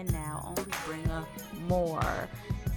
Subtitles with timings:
[0.00, 1.28] and now, only bring up
[1.68, 2.28] more.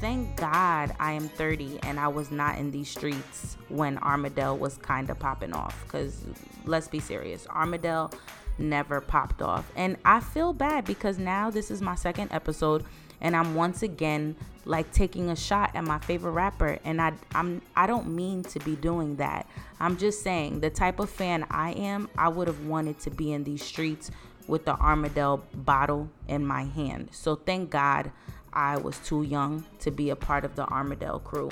[0.02, 4.78] Thank God I am 30 and I was not in these streets when Armadale was
[4.78, 5.84] kind of popping off.
[5.86, 6.26] Because
[6.66, 8.12] let's be serious, Armadale
[8.58, 9.72] never popped off.
[9.78, 12.84] And I feel bad because now this is my second episode
[13.22, 14.36] and I'm once again
[14.66, 18.60] like taking a shot at my favorite rapper and I I'm I don't mean to
[18.60, 19.48] be doing that.
[19.80, 23.32] I'm just saying the type of fan I am, I would have wanted to be
[23.32, 24.12] in these streets
[24.48, 27.10] with the Armadale bottle in my hand.
[27.12, 28.12] So thank God
[28.52, 31.50] I was too young to be a part of the Armadale crew.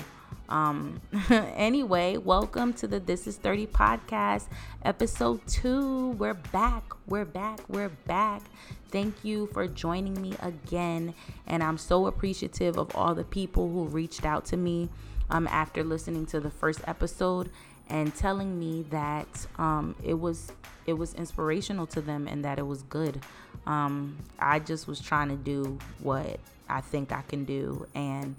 [0.48, 1.00] Um,
[1.30, 4.48] anyway, welcome to the This is 30 podcast,
[4.84, 6.10] episode two.
[6.10, 6.84] We're back.
[7.06, 7.60] We're back.
[7.68, 8.42] We're back.
[8.90, 11.14] Thank you for joining me again.
[11.46, 14.90] And I'm so appreciative of all the people who reached out to me
[15.30, 17.50] um, after listening to the first episode
[17.92, 20.50] and telling me that um, it was
[20.86, 23.20] it was inspirational to them and that it was good.
[23.66, 28.34] Um, I just was trying to do what I think I can do and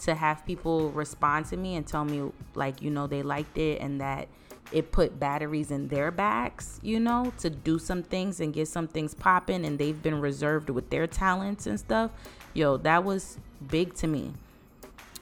[0.00, 3.80] to have people respond to me and tell me like you know they liked it
[3.80, 4.26] and that
[4.72, 8.88] it put batteries in their backs, you know, to do some things and get some
[8.88, 12.10] things popping and they've been reserved with their talents and stuff.
[12.54, 13.36] Yo, that was
[13.68, 14.32] big to me.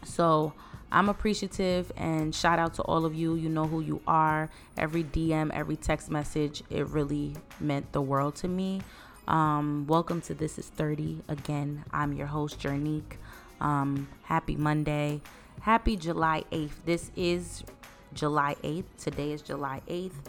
[0.04, 0.52] So,
[0.92, 3.34] I'm appreciative and shout out to all of you.
[3.34, 4.50] You know who you are.
[4.76, 8.82] Every DM, every text message, it really meant the world to me.
[9.26, 11.22] Um, welcome to This is 30.
[11.28, 13.16] Again, I'm your host, Jernique.
[13.58, 15.22] Um, happy Monday.
[15.62, 16.84] Happy July 8th.
[16.84, 17.64] This is
[18.12, 18.84] July 8th.
[18.98, 20.26] Today is July 8th.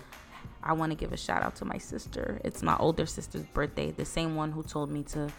[0.64, 2.40] I want to give a shout out to my sister.
[2.46, 5.30] It's my older sister's birthday, the same one who told me to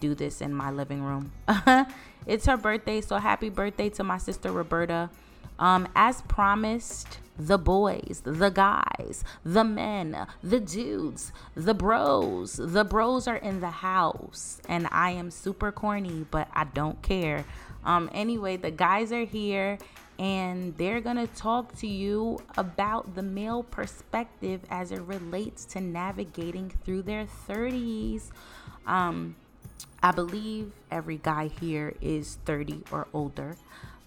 [0.00, 1.30] do this in my living room.
[2.26, 5.10] it's her birthday, so happy birthday to my sister Roberta.
[5.58, 13.28] Um, as promised, the boys, the guys, the men, the dudes, the bros, the bros
[13.28, 14.60] are in the house.
[14.68, 17.44] And I am super corny, but I don't care.
[17.84, 19.78] Um, anyway, the guys are here
[20.18, 26.72] and they're to talk to you about the male perspective as it relates to navigating
[26.84, 28.30] through their 30s.
[28.86, 29.36] Um,
[30.02, 33.56] I believe every guy here is 30 or older.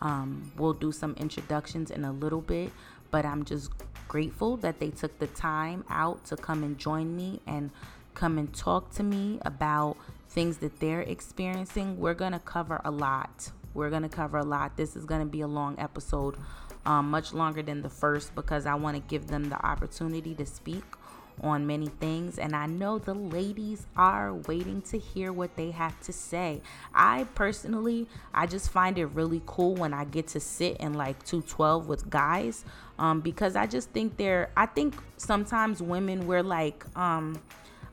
[0.01, 2.71] Um, we'll do some introductions in a little bit,
[3.11, 3.71] but I'm just
[4.07, 7.71] grateful that they took the time out to come and join me and
[8.13, 9.97] come and talk to me about
[10.29, 11.99] things that they're experiencing.
[11.99, 13.51] We're going to cover a lot.
[13.73, 14.77] We're going to cover a lot.
[14.77, 16.35] This is going to be a long episode,
[16.85, 20.45] um, much longer than the first, because I want to give them the opportunity to
[20.45, 20.83] speak
[21.41, 25.99] on many things, and I know the ladies are waiting to hear what they have
[26.01, 26.61] to say.
[26.93, 31.23] I personally, I just find it really cool when I get to sit in like
[31.25, 32.65] 212 with guys,
[32.97, 37.39] um, because I just think they're, I think sometimes women, we're like, um,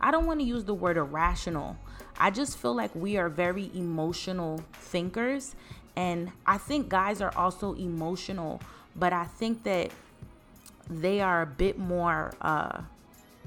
[0.01, 1.77] I don't want to use the word irrational.
[2.19, 5.55] I just feel like we are very emotional thinkers,
[5.97, 8.61] and I think guys are also emotional,
[8.95, 9.91] but I think that
[10.89, 12.83] they are a bit more uh,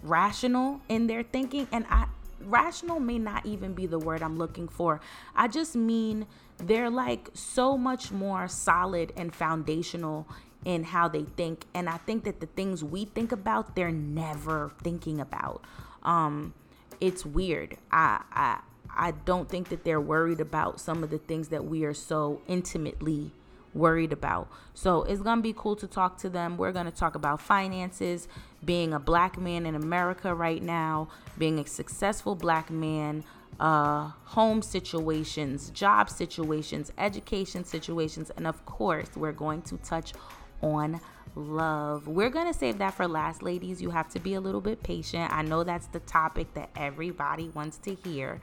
[0.03, 2.05] rational in their thinking and I
[2.41, 5.01] rational may not even be the word I'm looking for.
[5.35, 6.25] I just mean
[6.57, 10.27] they're like so much more solid and foundational
[10.65, 14.71] in how they think and I think that the things we think about they're never
[14.83, 15.63] thinking about.
[16.03, 16.53] Um
[17.01, 17.77] it's weird.
[17.91, 18.59] I I
[18.95, 22.41] I don't think that they're worried about some of the things that we are so
[22.47, 23.31] intimately
[23.73, 24.49] worried about.
[24.73, 26.57] So it's going to be cool to talk to them.
[26.57, 28.27] We're going to talk about finances,
[28.63, 33.23] being a black man in America right now, being a successful black man,
[33.59, 40.13] uh, home situations, job situations, education situations, and of course, we're going to touch
[40.61, 40.99] on
[41.35, 42.07] love.
[42.07, 43.81] We're going to save that for last, ladies.
[43.81, 45.31] You have to be a little bit patient.
[45.31, 48.39] I know that's the topic that everybody wants to hear,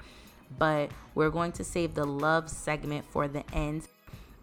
[0.59, 3.89] but we're going to save the love segment for the end.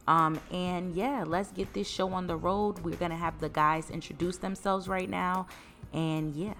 [0.07, 2.79] Um, and yeah, let's get this show on the road.
[2.79, 5.47] We're gonna have the guys introduce themselves right now.
[5.94, 6.53] And yeah,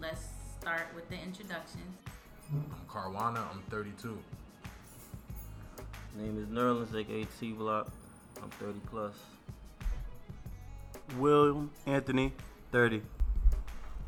[0.00, 0.26] let's
[0.60, 1.96] start with the introductions.
[2.52, 4.18] I'm Carwana, I'm 32.
[6.18, 7.90] Name is Nerlens, aka T Block.
[8.42, 9.14] I'm 30 plus.
[11.18, 12.32] William Anthony,
[12.70, 13.02] 30.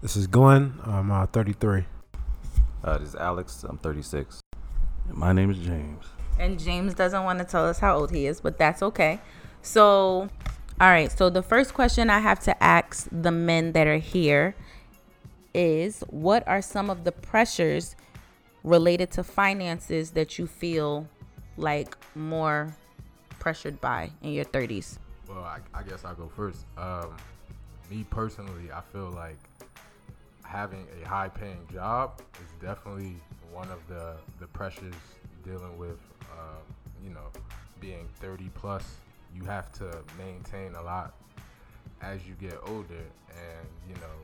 [0.03, 0.75] This is Glenn.
[0.85, 1.85] I'm uh, 33.
[2.83, 3.65] Uh, this is Alex.
[3.65, 4.41] I'm 36.
[5.09, 6.05] And my name is James.
[6.39, 9.21] And James doesn't want to tell us how old he is, but that's okay.
[9.63, 10.29] So,
[10.81, 11.11] all right.
[11.11, 14.55] So, the first question I have to ask the men that are here
[15.55, 17.95] is what are some of the pressures
[18.65, 21.09] related to finances that you feel
[21.57, 22.75] like more
[23.39, 24.99] pressured by in your 30s?
[25.29, 26.65] Well, I, I guess I'll go first.
[26.77, 27.17] Um,
[27.91, 29.39] me personally, I feel like
[30.43, 33.17] having a high paying job is definitely
[33.53, 34.95] one of the, the pressures
[35.45, 35.99] dealing with,
[36.35, 36.61] uh,
[37.03, 37.31] you know,
[37.81, 38.97] being 30 plus,
[39.35, 41.15] you have to maintain a lot
[42.03, 44.17] as you get older, and you know,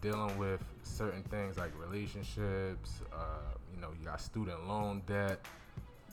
[0.00, 3.00] dealing with certain things like relationships.
[3.12, 5.40] Uh, you know, you got student loan debt.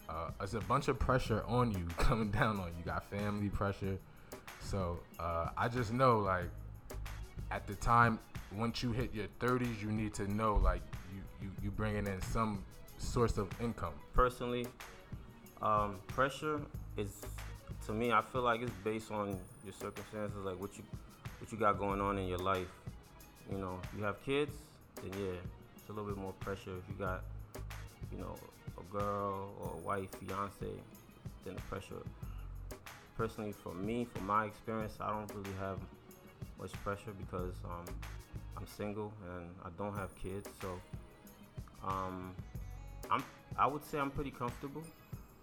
[0.07, 2.73] Uh, there's a bunch of pressure on you coming down on you.
[2.79, 3.97] You got family pressure.
[4.59, 6.49] So uh, I just know, like,
[7.51, 8.19] at the time,
[8.55, 10.81] once you hit your 30s, you need to know, like,
[11.13, 12.63] you you you bringing in some
[12.97, 13.93] source of income.
[14.13, 14.67] Personally,
[15.65, 16.61] um, pressure
[16.95, 17.09] is
[17.87, 18.11] to me.
[18.11, 20.83] I feel like it's based on your circumstances, like what you
[21.39, 22.67] what you got going on in your life.
[23.51, 24.55] You know, you have kids,
[25.01, 25.39] then yeah,
[25.75, 26.71] it's a little bit more pressure.
[26.77, 27.23] If you got,
[28.11, 28.35] you know,
[28.77, 30.65] a girl or a wife, fiance,
[31.43, 32.01] then the pressure.
[33.17, 35.79] Personally, for me, from my experience, I don't really have
[36.59, 37.85] much pressure because um,
[38.57, 40.49] I'm single and I don't have kids.
[40.61, 40.79] So
[41.83, 42.35] um,
[43.09, 43.23] I'm
[43.57, 44.83] I would say I'm pretty comfortable,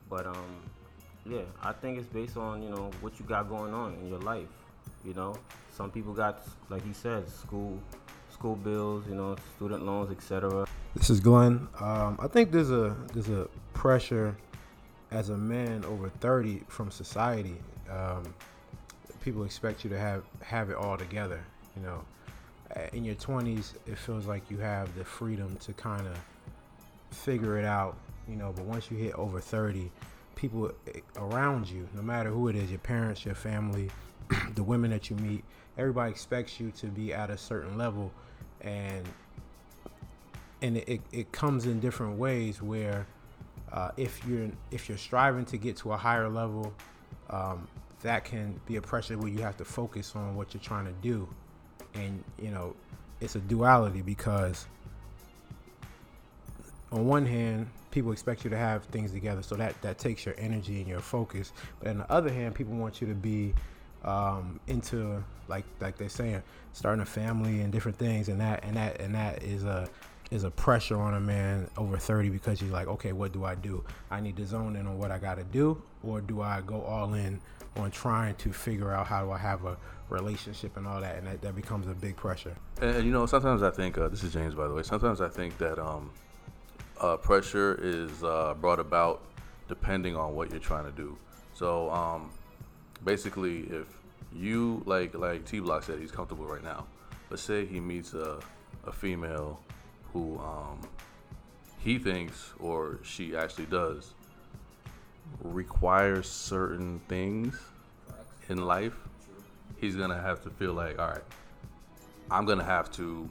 [0.08, 0.62] but um,
[1.26, 4.20] yeah, I think it's based on you know what you got going on in your
[4.20, 4.48] life.
[5.04, 5.36] You know,
[5.70, 7.78] some people got like he said, school
[8.30, 10.66] school bills, you know, student loans, etc.
[10.94, 11.68] This is Glenn.
[11.80, 14.36] Um, I think there's a there's a pressure
[15.10, 17.56] as a man over 30 from society.
[17.90, 18.34] Um,
[19.20, 21.40] people expect you to have have it all together.
[21.76, 22.04] You know,
[22.92, 26.18] in your 20s, it feels like you have the freedom to kind of
[27.10, 27.96] figure it out.
[28.28, 29.90] You know, but once you hit over 30,
[30.34, 30.72] people
[31.16, 33.90] around you, no matter who it is, your parents, your family,
[34.54, 35.44] the women that you meet,
[35.76, 38.12] everybody expects you to be at a certain level,
[38.60, 39.04] and
[40.60, 43.06] and it, it comes in different ways where
[43.72, 46.72] uh, if you're if you're striving to get to a higher level
[47.30, 47.66] um,
[48.02, 50.94] that can be a pressure where you have to focus on what you're trying to
[51.02, 51.28] do.
[51.94, 52.74] And you know
[53.20, 54.66] it's a duality because
[56.92, 60.34] on one hand people expect you to have things together so that that takes your
[60.38, 63.52] energy and your focus but on the other hand people want you to be
[64.04, 66.42] um, into like like they're saying
[66.72, 69.88] starting a family and different things and that and that and that is a
[70.30, 73.54] is a pressure on a man over 30 because he's like okay what do i
[73.54, 76.60] do i need to zone in on what i got to do or do i
[76.62, 77.38] go all in
[77.76, 79.76] on trying to figure out how do i have a
[80.08, 83.26] relationship and all that and that, that becomes a big pressure And, and, you know,
[83.26, 84.82] sometimes I think uh, this is James, by the way.
[84.82, 86.10] Sometimes I think that um,
[87.02, 89.22] uh, pressure is uh, brought about
[89.68, 91.16] depending on what you're trying to do.
[91.52, 92.30] So um,
[93.04, 93.86] basically, if
[94.34, 96.86] you like like T Block said, he's comfortable right now.
[97.28, 98.38] But say he meets a,
[98.86, 99.60] a female
[100.12, 100.80] who um,
[101.78, 104.14] he thinks or she actually does
[105.42, 107.58] requires certain things
[108.48, 108.94] in life.
[109.80, 111.24] He's gonna have to feel like, all right,
[112.30, 113.28] I'm gonna have to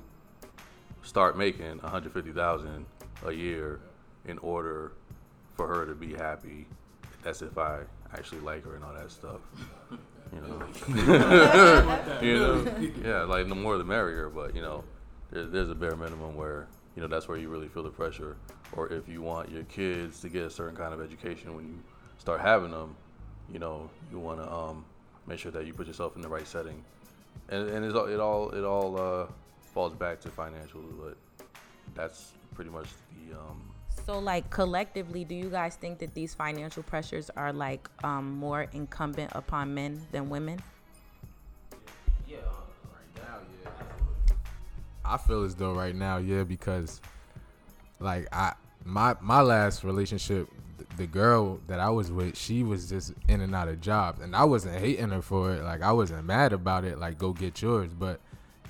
[1.04, 2.86] start making 150,000
[3.26, 3.80] a year
[4.26, 4.94] in order
[5.56, 6.68] for her to be happy.
[7.24, 7.82] That's if I
[8.14, 9.42] actually like her and all that stuff.
[10.34, 14.30] You know, you know, yeah, like the more the merrier.
[14.30, 14.84] But you know,
[15.32, 18.38] there, there's a bare minimum where you know that's where you really feel the pressure.
[18.74, 21.80] Or if you want your kids to get a certain kind of education when you
[22.18, 22.96] start having them,
[23.52, 24.86] you know, you want to um,
[25.28, 26.82] make sure that you put yourself in the right setting
[27.50, 29.28] and and it's all, it all it all uh,
[29.74, 31.18] falls back to financial, but
[31.94, 33.72] that's pretty much the um,
[34.06, 38.68] So, like collectively, do you guys think that these financial pressures are like um, more
[38.74, 40.62] incumbent upon men than women?
[42.28, 42.38] Yeah.
[42.38, 44.36] Right now, yeah.
[45.06, 47.02] I feel as though right now, yeah, because
[48.00, 48.54] like I
[48.84, 50.48] my my last relationship,
[50.98, 54.36] the girl that I was with, she was just in and out of jobs, and
[54.36, 55.64] I wasn't hating her for it.
[55.64, 57.00] Like I wasn't mad about it.
[57.00, 58.20] Like go get yours, but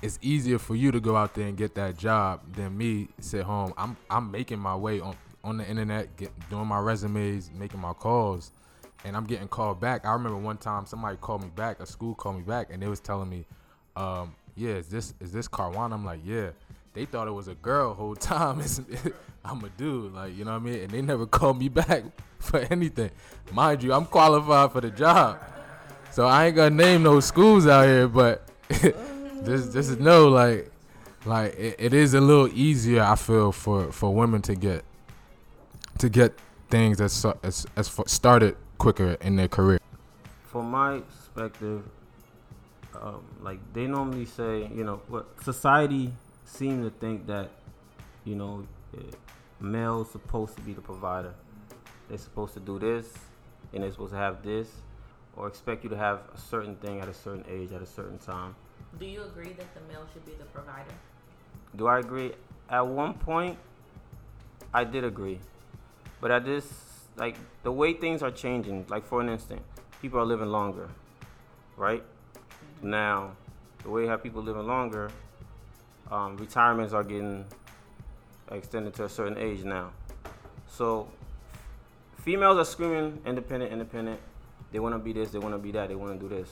[0.02, 3.44] it's easier for you to go out there and get that job than me sit
[3.44, 3.72] home.
[3.78, 7.92] I'm I'm making my way on on the internet, get, doing my resumes, making my
[7.92, 8.50] calls,
[9.04, 10.04] and I'm getting called back.
[10.04, 12.88] I remember one time somebody called me back, a school called me back, and they
[12.88, 13.46] was telling me,
[13.96, 16.50] um, "Yeah, is this is this Carwan?" I'm like, "Yeah."
[16.94, 18.60] They thought it was a girl whole time.
[19.44, 20.80] I'm a dude, like you know what I mean.
[20.80, 22.02] And they never called me back
[22.38, 23.10] for anything.
[23.52, 25.38] Mind you, I'm qualified for the job,
[26.10, 28.48] so I ain't gonna name no schools out here, but
[29.44, 30.70] this this is no like
[31.24, 33.02] like it, it is a little easier.
[33.02, 34.84] I feel for for women to get
[35.98, 36.38] to get
[36.70, 39.78] things as as as started quicker in their career.
[40.44, 41.82] From my perspective,
[43.00, 46.12] um, like they normally say, you know, what society
[46.44, 47.50] seem to think that,
[48.24, 49.00] you know, eh,
[49.60, 51.34] male's supposed to be the provider.
[52.08, 53.08] They're supposed to do this,
[53.72, 54.68] and they're supposed to have this,
[55.36, 58.18] or expect you to have a certain thing at a certain age at a certain
[58.18, 58.54] time.
[58.98, 60.94] Do you agree that the male should be the provider?
[61.76, 62.32] Do I agree?
[62.68, 63.58] At one point,
[64.72, 65.40] I did agree.
[66.20, 66.66] But at this,
[67.16, 69.62] like the way things are changing, like for an instant,
[70.00, 70.88] people are living longer,
[71.76, 72.02] right?
[72.82, 73.32] Now,
[73.82, 75.10] the way how people living longer,
[76.10, 77.44] um, retirements are getting
[78.50, 79.90] extended to a certain age now.
[80.68, 81.08] So,
[82.18, 84.20] females are screaming independent, independent.
[84.70, 86.48] They want to be this, they want to be that, they want to do this.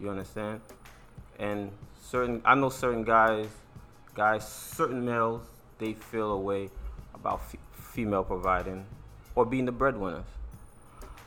[0.00, 0.60] You understand?
[1.38, 1.70] And
[2.02, 3.46] certain, I know certain guys,
[4.14, 5.42] guys, certain males,
[5.78, 6.70] they feel a way
[7.14, 8.84] about f- female providing
[9.34, 10.24] or being the breadwinners.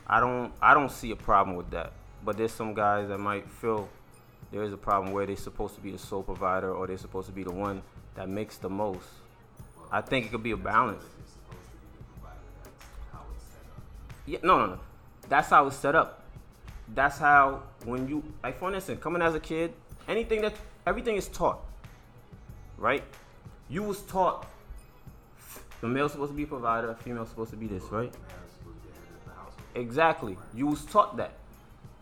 [0.06, 1.94] I don't, I don't see a problem with that.
[2.24, 3.90] But there's some guys that might feel
[4.52, 7.28] there is a problem where they're supposed to be the sole provider or they're supposed
[7.28, 7.82] to be the one
[8.16, 9.06] that makes the most.
[9.92, 11.04] I think it could be a balance.
[14.26, 14.80] Yeah, no, no, no.
[15.30, 16.24] That's how it's set up.
[16.94, 19.74] That's how when you like for instance, coming as a kid,
[20.08, 20.54] anything that
[20.86, 21.60] everything is taught.
[22.78, 23.04] Right?
[23.70, 24.48] You was taught
[25.82, 28.14] the male's supposed to be a provider, a female's supposed to be this, right?
[29.74, 30.38] Exactly.
[30.54, 31.34] You was taught that.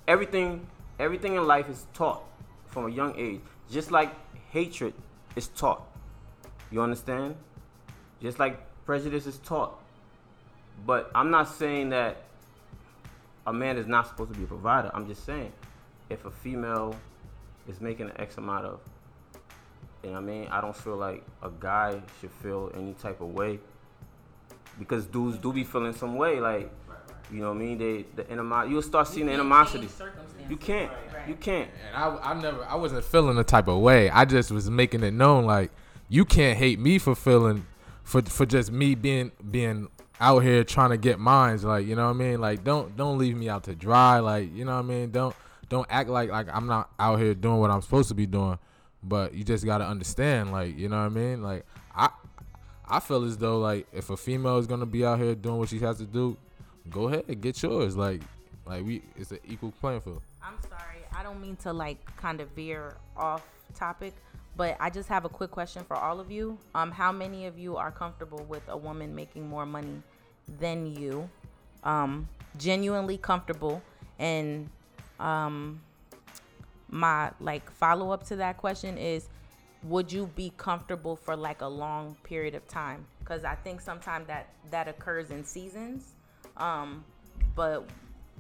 [0.07, 0.67] Everything
[0.99, 2.21] everything in life is taught
[2.67, 3.39] from a young age.
[3.71, 4.13] Just like
[4.51, 4.93] hatred
[5.35, 5.81] is taught.
[6.71, 7.35] You understand?
[8.21, 9.79] Just like prejudice is taught.
[10.85, 12.23] But I'm not saying that
[13.47, 14.91] a man is not supposed to be a provider.
[14.93, 15.53] I'm just saying
[16.09, 16.95] if a female
[17.69, 18.79] is making an X amount of
[20.03, 20.47] you know what I mean?
[20.49, 23.59] I don't feel like a guy should feel any type of way.
[24.77, 26.71] Because dudes do be feeling some way, like
[27.31, 27.77] you know what I mean?
[27.77, 29.89] They the animosity you'll start seeing the animosity.
[30.49, 30.91] You can't.
[31.27, 31.69] You can't.
[31.87, 34.09] And I, I never, I wasn't feeling the type of way.
[34.09, 35.71] I just was making it known, like
[36.07, 37.65] you can't hate me for feeling,
[38.03, 39.89] for for just me being being
[40.21, 41.65] out here trying to get mines.
[41.65, 42.39] Like you know what I mean?
[42.39, 44.19] Like don't don't leave me out to dry.
[44.19, 45.11] Like you know what I mean?
[45.11, 45.35] Don't
[45.69, 48.57] don't act like like I'm not out here doing what I'm supposed to be doing.
[49.01, 51.41] But you just gotta understand, like you know what I mean?
[51.41, 52.09] Like I
[52.87, 55.69] I feel as though like if a female is gonna be out here doing what
[55.69, 56.35] she has to do,
[56.89, 57.95] go ahead and get yours.
[57.95, 58.21] Like
[58.65, 60.21] like we it's an equal playing field.
[60.43, 60.99] I'm sorry.
[61.15, 64.13] I don't mean to like kind of veer off topic,
[64.57, 66.57] but I just have a quick question for all of you.
[66.75, 70.01] Um, how many of you are comfortable with a woman making more money
[70.59, 71.29] than you?
[71.83, 73.81] Um, genuinely comfortable
[74.17, 74.69] and
[75.19, 75.81] um
[76.89, 79.27] my like follow up to that question is
[79.83, 83.05] would you be comfortable for like a long period of time?
[83.19, 86.13] Because i think sometimes that that occurs in seasons.
[86.57, 87.03] Um
[87.55, 87.87] but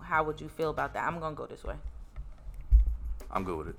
[0.01, 1.05] how would you feel about that?
[1.05, 1.75] I'm gonna go this way.
[3.31, 3.75] I'm good with it.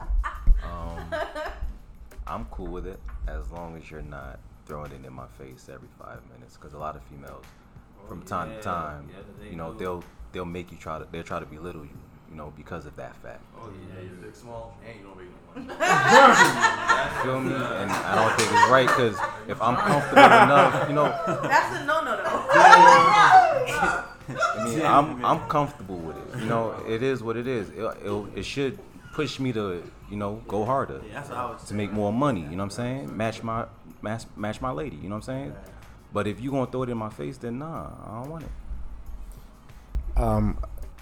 [0.64, 1.14] Um,
[2.26, 5.88] I'm cool with it as long as you're not throwing it in my face every
[5.98, 6.56] five minutes.
[6.56, 7.44] Because a lot of females,
[8.08, 9.10] from time to time,
[9.48, 10.02] you know, they'll
[10.34, 11.96] they'll make you try to they'll try to belittle you,
[12.30, 13.40] you know, because of that fact.
[13.56, 15.68] Oh yeah, you're big small, and you don't make no money.
[17.22, 17.54] Feel me?
[17.54, 19.16] And I don't think it's right because
[19.48, 21.08] if I'm comfortable enough, you know,
[21.44, 22.24] that's a no no no
[24.26, 26.40] I mean, I'm I'm comfortable with it.
[26.40, 27.70] You know, it is what it is.
[27.70, 28.78] It, it, it should
[29.14, 32.12] push me to, you know, go harder Yeah, That's what I was to make more
[32.12, 32.40] money.
[32.40, 33.16] You know what I'm saying?
[33.16, 33.66] Match my
[34.02, 34.96] match match my lady.
[34.96, 35.54] You know what I'm saying?
[36.12, 38.50] But if you gonna throw it in my face, then nah, I don't want it.
[40.16, 40.58] Um,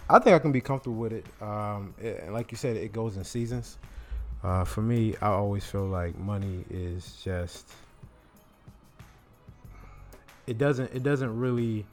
[0.09, 1.27] I think I can be comfortable with it.
[1.41, 3.79] Um, it, like you said, it goes in seasons.
[4.43, 7.73] Uh, for me, I always feel like money is just.
[10.47, 10.93] It doesn't.
[10.93, 11.87] It doesn't really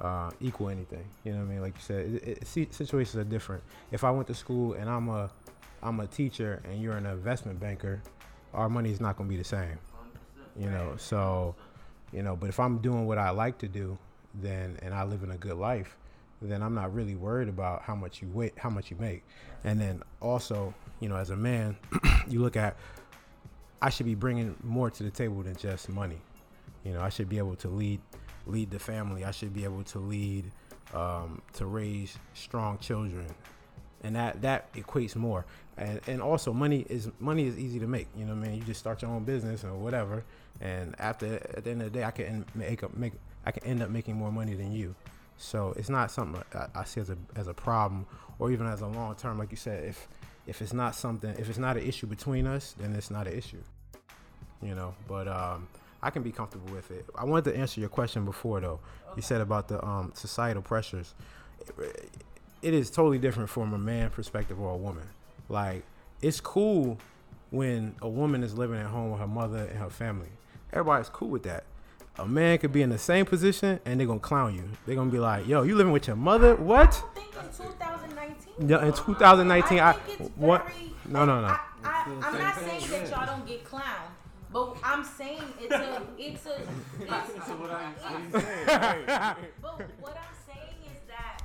[0.00, 1.04] uh, equal anything.
[1.24, 1.60] You know what I mean?
[1.62, 3.62] Like you said, it, it, situations are different.
[3.92, 5.30] If I went to school and I'm a,
[5.82, 8.02] I'm a teacher and you're an investment banker,
[8.52, 9.78] our money is not going to be the same.
[10.58, 11.54] You know, so,
[12.12, 13.96] you know, but if I'm doing what I like to do,
[14.34, 15.96] then and I live in a good life,
[16.50, 19.24] then I'm not really worried about how much you wait, how much you make.
[19.64, 21.76] And then also, you know, as a man,
[22.28, 22.76] you look at
[23.82, 26.20] I should be bringing more to the table than just money.
[26.84, 28.00] You know, I should be able to lead
[28.46, 29.24] lead the family.
[29.24, 30.50] I should be able to lead
[30.94, 33.26] um, to raise strong children,
[34.04, 35.44] and that that equates more.
[35.76, 38.06] And and also money is money is easy to make.
[38.16, 40.24] You know, what I mean, you just start your own business or whatever,
[40.60, 43.64] and after at the end of the day, I can make up make I can
[43.64, 44.94] end up making more money than you.
[45.42, 48.06] So it's not something I, I see as a as a problem
[48.38, 49.38] or even as a long term.
[49.38, 50.08] Like you said, if
[50.46, 53.36] if it's not something, if it's not an issue between us, then it's not an
[53.36, 53.62] issue.
[54.62, 55.66] You know, but um,
[56.00, 57.04] I can be comfortable with it.
[57.16, 58.78] I wanted to answer your question before though.
[59.16, 61.12] You said about the um, societal pressures.
[61.76, 62.10] It,
[62.62, 65.08] it is totally different from a man perspective or a woman.
[65.48, 65.82] Like
[66.20, 66.98] it's cool
[67.50, 70.30] when a woman is living at home with her mother and her family.
[70.72, 71.64] Everybody's cool with that.
[72.18, 74.64] A man could be in the same position and they're gonna clown you.
[74.86, 76.56] They're gonna be like, "Yo, you living with your mother?
[76.56, 78.68] What?" I think in 2019.
[78.68, 80.66] Yeah, in 2019, I, think it's what?
[80.66, 81.46] very- No, no, no.
[81.46, 84.10] I, I, I'm not saying that y'all don't get clowned,
[84.52, 86.60] But I'm saying it's a, it's a,
[87.00, 88.30] it's, what are you saying?
[89.62, 91.40] but what I'm saying is that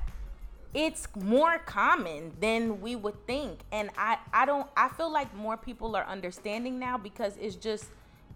[0.74, 5.56] it's more common than we would think, and I, I don't, I feel like more
[5.56, 7.86] people are understanding now because it's just,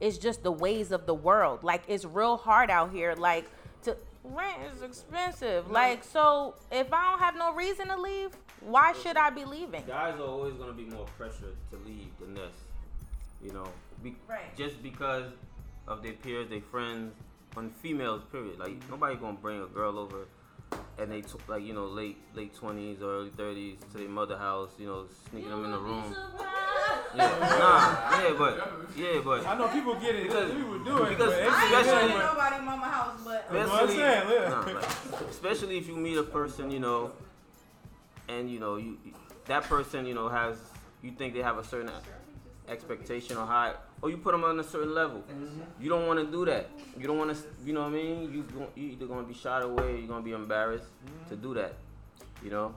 [0.02, 1.62] it's just the ways of the world.
[1.62, 3.14] Like it's real hard out here.
[3.14, 3.48] Like
[3.84, 5.70] to rent is expensive.
[5.70, 8.30] Like so, if I don't have no reason to leave,
[8.60, 9.84] why should I be leaving?
[9.86, 12.52] Guys are always gonna be more pressured to leave than this.
[13.42, 13.68] You know,
[14.02, 14.54] be, Right.
[14.56, 15.30] just because
[15.86, 17.14] of their peers, their friends,
[17.56, 18.22] on females.
[18.32, 18.58] Period.
[18.58, 20.26] Like nobody gonna bring a girl over,
[20.98, 24.36] and they t- like you know late late twenties or early thirties to their mother
[24.38, 24.70] house.
[24.78, 26.14] You know, sneaking them in the room.
[27.14, 30.22] Yeah, nah, yeah, but yeah, but I know people get it.
[30.24, 31.08] Because- people do it.
[31.10, 34.48] because but it's especially- just- nobody mama house, but That's what I'm saying, yeah.
[34.48, 37.12] nah, like, especially if you meet a person, you know,
[38.28, 38.96] and you know you
[39.46, 40.56] that person, you know, has
[41.02, 41.90] you think they have a certain
[42.68, 45.20] expectation or high, or you put them on a certain level.
[45.20, 45.60] Mm-hmm.
[45.80, 46.68] You don't want to do that.
[46.98, 48.32] You don't want to, you know what I mean?
[48.32, 51.28] You gon- you either gonna be shot away, or you're gonna be embarrassed mm-hmm.
[51.30, 51.74] to do that.
[52.42, 52.74] You know.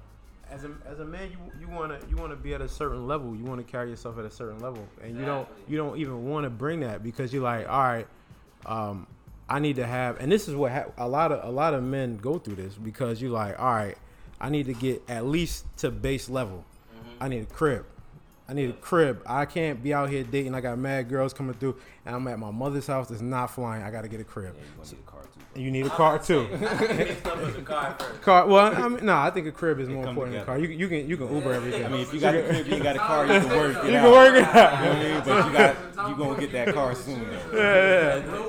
[0.52, 3.36] as a as a man, you you wanna you wanna be at a certain level.
[3.36, 6.44] You wanna carry yourself at a certain level, and you don't you don't even want
[6.44, 8.08] to bring that because you're like, all right,
[8.66, 9.08] um,
[9.50, 11.84] I need to have, and this is what ha- a lot of a lot of
[11.84, 13.98] men go through this because you're like, all right,
[14.40, 16.64] I need to get at least to base level.
[16.96, 17.24] Mm-hmm.
[17.24, 17.86] I need a crib.
[18.48, 19.24] I need a crib.
[19.26, 20.54] I can't be out here dating.
[20.54, 23.10] I got mad girls coming through, and I'm at my mother's house.
[23.10, 23.82] It's not flying.
[23.82, 24.54] I got to get a crib.
[24.56, 24.62] Yeah,
[25.56, 26.48] you gonna need a car too.
[26.48, 27.62] You need a car too.
[27.66, 27.94] car.
[28.22, 28.48] Car.
[28.48, 30.60] Well, I mean, no, I think a crib is more come important than a car.
[30.60, 31.86] You, you can you can Uber everything.
[31.86, 33.90] I mean, if you got the crib, you got a car, you can work it
[33.92, 34.04] you out.
[34.04, 34.84] can work it out.
[34.84, 35.24] You know what I mean?
[35.26, 37.26] But you got you gonna get that car soon.
[37.26, 37.58] though.
[37.58, 38.46] Yeah, yeah.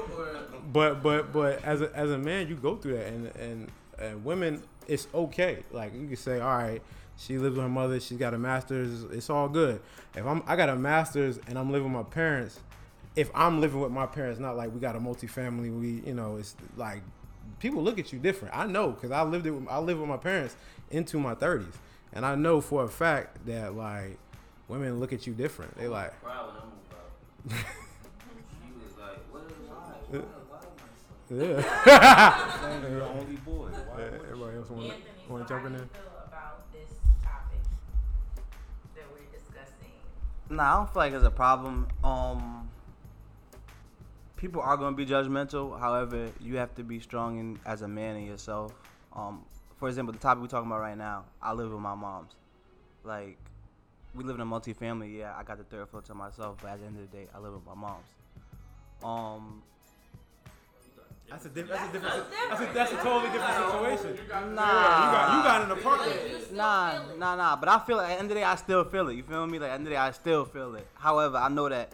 [0.72, 4.24] But but but as a as a man, you go through that, and and and
[4.24, 5.62] women, it's okay.
[5.70, 6.82] Like you can say, all right,
[7.16, 7.98] she lives with her mother.
[8.00, 9.04] She's got a master's.
[9.04, 9.80] It's all good.
[10.14, 12.60] If I'm I got a master's and I'm living with my parents.
[13.14, 16.36] If I'm living with my parents, not like we got a multifamily, we you know
[16.36, 17.02] it's like
[17.60, 18.54] people look at you different.
[18.56, 19.52] I know because I lived it.
[19.52, 20.54] With, I lived with my parents
[20.90, 21.72] into my 30s,
[22.12, 24.18] and I know for a fact that like
[24.68, 25.76] women look at you different.
[25.78, 27.66] They like, Proud when I moved out.
[28.60, 30.24] she was like, "What is life?
[31.30, 32.80] yeah.
[32.90, 33.68] You're the only boy.
[33.68, 34.92] Why- Everybody else want
[35.28, 35.88] want to jump in there?
[40.48, 41.88] Nah, I don't feel like it's a problem.
[42.04, 42.70] Um,
[44.36, 45.78] people are gonna be judgmental.
[45.78, 48.72] However, you have to be strong in, as a man in yourself.
[49.12, 49.44] Um,
[49.76, 52.36] for example, the topic we're talking about right now, I live with my mom's.
[53.02, 53.38] Like,
[54.14, 55.18] we live in a multi-family.
[55.18, 57.26] Yeah, I got the third floor to myself, but at the end of the day,
[57.34, 58.06] I live with my mom's.
[59.02, 59.62] Um,
[61.28, 62.24] That's a, diff- that's a different.
[62.48, 64.16] That's a, that's a totally different situation.
[64.30, 66.52] nah, You got you got an apartment.
[66.52, 67.56] Nah, nah, nah.
[67.56, 69.14] But I feel like at the end of the day, I still feel it.
[69.14, 69.58] You feel me?
[69.58, 70.86] Like at the end of the day, I still feel it.
[70.94, 71.92] However, I know that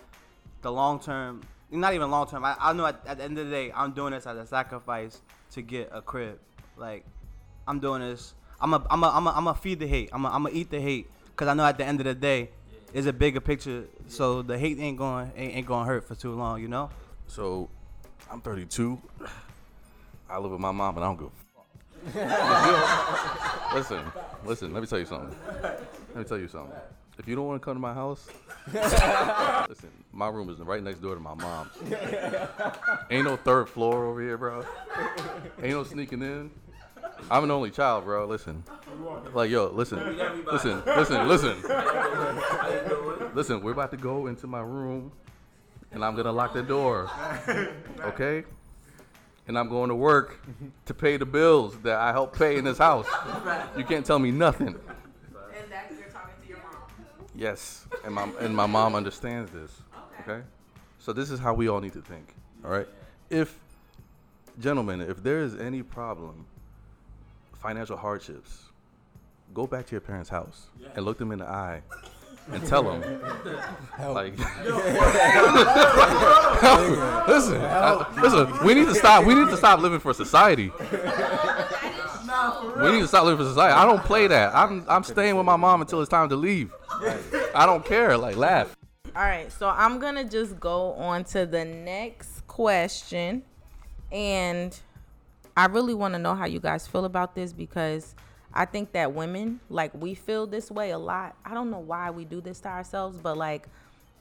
[0.60, 2.44] the long term, not even long term.
[2.44, 4.46] I, I know at, at the end of the day, I'm doing this as a
[4.46, 5.20] sacrifice
[5.52, 6.38] to get a crib.
[6.76, 7.04] Like
[7.66, 8.34] I'm doing this.
[8.60, 10.10] I'm a, I'm a, I'm a, I'm a feed the hate.
[10.12, 11.10] I'm a, I'm a eat the hate.
[11.36, 12.50] Cause I know at the end of the day,
[12.92, 13.84] it's a bigger picture.
[14.08, 16.60] So the hate ain't going, ain't, ain't going to hurt for too long.
[16.60, 16.90] You know?
[17.26, 17.70] So,
[18.32, 18.98] I'm 32.
[20.30, 21.28] I live with my mom, and I don't give
[22.06, 23.74] a fuck.
[23.74, 24.02] listen,
[24.46, 24.72] listen.
[24.72, 25.36] Let me tell you something.
[25.62, 26.72] Let me tell you something.
[27.18, 28.26] If you don't want to come to my house,
[29.68, 29.90] listen.
[30.12, 31.72] My room is right next door to my mom's.
[33.10, 34.64] Ain't no third floor over here, bro.
[35.62, 36.50] Ain't no sneaking in.
[37.30, 38.24] I'm an only child, bro.
[38.26, 38.64] Listen.
[39.34, 39.98] Like, yo, listen.
[40.50, 41.56] Listen, listen, listen.
[43.34, 45.12] Listen, we're about to go into my room
[45.92, 47.10] and I'm gonna lock the door.
[48.00, 48.44] Okay?
[49.48, 50.40] And I'm going to work
[50.86, 53.08] to pay the bills that I help pay in this house.
[53.76, 54.68] You can't tell me nothing.
[54.68, 54.76] And
[55.68, 56.76] that you're talking to your mom.
[57.34, 59.82] Yes, and my and my mom understands this.
[60.20, 60.42] Okay,
[61.00, 62.34] so this is how we all need to think.
[62.64, 62.86] All right,
[63.30, 63.58] if
[64.60, 66.46] gentlemen, if there is any problem,
[67.54, 68.70] financial hardships,
[69.52, 71.82] go back to your parents' house and look them in the eye
[72.50, 73.00] and tell them,
[74.12, 74.36] like,
[77.28, 79.24] listen, I- listen, we need to stop.
[79.24, 80.72] We need to stop living for society.
[82.80, 83.74] We need to stop living for society.
[83.74, 84.54] I don't play that.
[84.54, 86.72] I'm I'm staying with my mom until it's time to leave.
[87.54, 88.16] I don't care.
[88.16, 88.74] Like laugh.
[89.14, 93.42] All right, so I'm gonna just go on to the next question,
[94.10, 94.78] and
[95.54, 98.14] I really want to know how you guys feel about this because
[98.54, 101.36] I think that women, like, we feel this way a lot.
[101.44, 103.66] I don't know why we do this to ourselves, but like,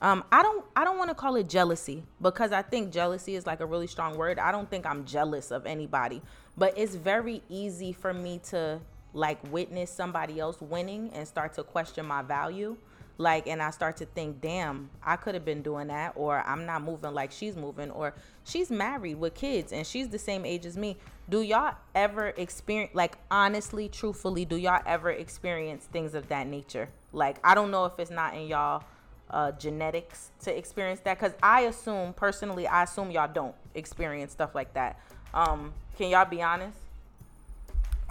[0.02, 3.46] um, I don't, I don't want to call it jealousy because I think jealousy is
[3.46, 4.40] like a really strong word.
[4.40, 6.22] I don't think I'm jealous of anybody,
[6.58, 8.80] but it's very easy for me to
[9.14, 12.78] like witness somebody else winning and start to question my value.
[13.18, 16.66] like and i start to think damn i could have been doing that or i'm
[16.66, 18.14] not moving like she's moving or
[18.46, 20.98] she's married with kids and she's the same age as me
[21.32, 26.88] do y'all ever experience like honestly truthfully do y'all ever experience things of that nature
[27.14, 28.84] like i don't know if it's not in y'all
[29.32, 34.54] uh, genetics to experience that because i assume personally i assume y'all don't experience stuff
[34.54, 35.00] like that
[35.34, 36.78] um can y'all be honest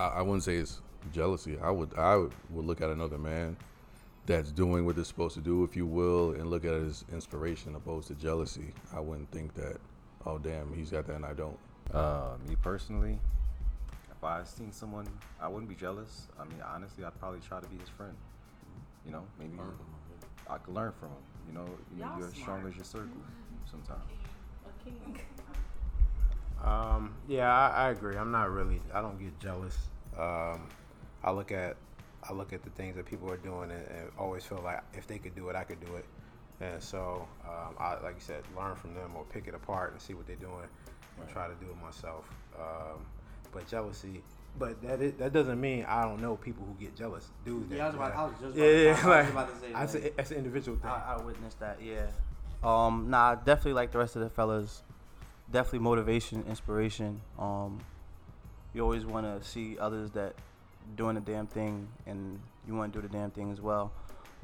[0.00, 0.80] I, I wouldn't say it's
[1.12, 1.58] jealousy.
[1.62, 3.56] I would I would, look at another man
[4.26, 7.74] that's doing what they're supposed to do, if you will, and look at as inspiration
[7.74, 8.72] opposed to jealousy.
[8.94, 9.76] I wouldn't think that,
[10.26, 11.58] oh damn, he's got that and I don't.
[11.92, 13.18] Uh, me personally,
[14.10, 15.06] if I seen someone,
[15.40, 16.28] I wouldn't be jealous.
[16.38, 18.14] I mean, honestly, I'd probably try to be his friend.
[19.04, 19.54] You know, maybe
[20.48, 21.16] I could learn from him.
[21.48, 21.64] You know,
[21.96, 23.20] you- Y'all you're as strong as your circle
[23.70, 24.02] sometimes.
[26.62, 28.16] Um, yeah, I, I agree.
[28.18, 28.82] I'm not really.
[28.92, 29.78] I don't get jealous.
[30.18, 30.68] Um,
[31.24, 31.76] I look at,
[32.28, 35.06] I look at the things that people are doing, and, and always feel like if
[35.06, 36.04] they could do it, I could do it.
[36.60, 40.00] And so, um, I like you said, learn from them or pick it apart and
[40.02, 40.66] see what they're doing,
[41.20, 42.24] and try to do it myself.
[42.58, 43.00] Um,
[43.52, 44.22] but jealousy,
[44.58, 47.28] but that is, that doesn't mean I don't know people who get jealous.
[47.44, 47.68] Dudes.
[47.70, 48.18] that Yeah, I was about- that.
[48.18, 50.30] I was just yeah, about yeah, I was like, about to say, that's, like- that's
[50.30, 50.90] an individual thing.
[50.90, 51.78] I, I witnessed that.
[51.82, 52.06] Yeah.
[52.62, 53.06] Um.
[53.08, 53.34] Nah.
[53.36, 54.82] Definitely like the rest of the fellas.
[55.50, 57.20] Definitely motivation, inspiration.
[57.38, 57.80] Um.
[58.74, 60.34] You always want to see others that
[60.96, 63.90] doing the damn thing, and you want to do the damn thing as well.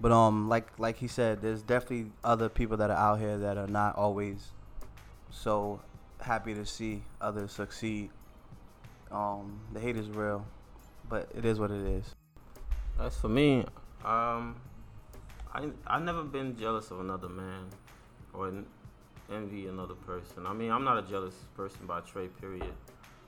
[0.00, 3.56] But um, like like he said, there's definitely other people that are out here that
[3.56, 4.48] are not always
[5.30, 5.80] so
[6.20, 8.10] happy to see others succeed.
[9.10, 10.46] Um, the hate is real,
[11.08, 12.14] but it is what it is.
[12.98, 13.64] As for me,
[14.04, 14.56] um,
[15.52, 17.66] I I never been jealous of another man
[18.32, 18.52] or
[19.32, 20.46] envy another person.
[20.46, 22.36] I mean, I'm not a jealous person by trade.
[22.40, 22.72] Period.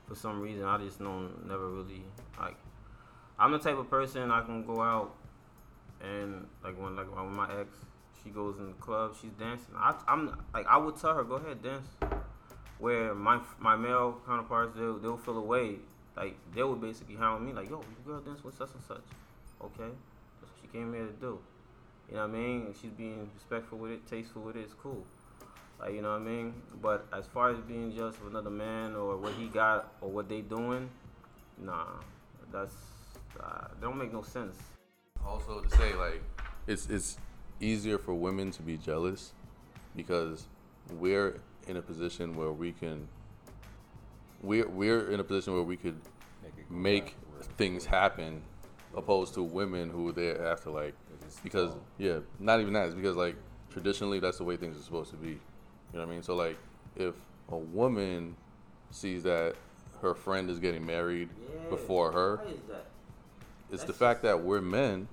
[0.07, 2.03] For some reason, I just know never really
[2.41, 2.57] like.
[3.39, 5.15] I'm the type of person I can go out
[6.01, 7.69] and like when like when my ex,
[8.23, 9.75] she goes in the club, she's dancing.
[9.77, 11.87] I, I'm like I would tell her go ahead dance.
[12.79, 15.77] Where my my male counterparts they'll they'll feel away
[16.17, 19.05] like they would basically hound me like yo you girl dance with such and such.
[19.61, 19.91] Okay,
[20.41, 21.39] that's what she came here to do.
[22.09, 22.75] You know what I mean?
[22.81, 24.61] She's being respectful with it, tasteful with it.
[24.61, 25.05] It's cool.
[25.81, 26.55] Like you know what I mean?
[26.81, 30.29] But as far as being jealous of another man or what he got or what
[30.29, 30.89] they doing,
[31.63, 31.87] nah,
[32.53, 32.75] that's
[33.41, 34.57] uh, don't make no sense.
[35.25, 36.23] Also to say like
[36.67, 37.19] it's it's
[37.61, 39.33] easier for women to be jealous
[39.95, 40.47] because
[40.99, 43.07] we're in a position where we can
[44.43, 46.01] we're we're in a position where we could
[46.71, 47.17] Make make
[47.57, 48.43] things happen
[48.97, 50.95] opposed to women who they have to like
[51.43, 53.37] because yeah not even that it's because like
[53.71, 55.29] traditionally that's the way things are supposed to be.
[55.31, 55.39] You
[55.95, 56.23] know what i mean?
[56.23, 56.59] So like
[56.97, 57.15] if
[57.51, 58.37] a woman
[58.91, 59.55] sees that
[60.01, 61.29] her friend is getting married
[61.69, 62.41] before her
[63.71, 65.09] it's the fact that we're men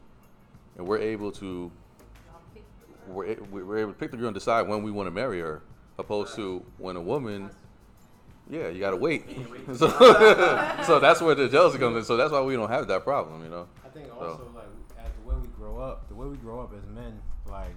[0.78, 1.72] and we're able to
[3.08, 5.62] we're, we're able to pick the girl and decide when we want to marry her
[5.98, 7.50] opposed to when a woman
[8.50, 9.24] yeah you gotta wait
[9.76, 9.90] so,
[10.84, 13.44] so that's where the jealousy comes in so that's why we don't have that problem
[13.44, 14.66] you know I think So- also like
[15.04, 17.76] as the way we grow up, the way we grow up as men, like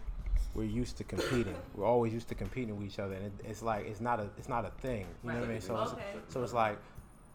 [0.55, 1.55] we're used to competing.
[1.75, 4.29] We're always used to competing with each other, and it, it's like it's not a
[4.39, 5.07] it's not a thing.
[5.23, 5.61] You know what I mean?
[5.61, 5.93] So it's,
[6.33, 6.79] so it's like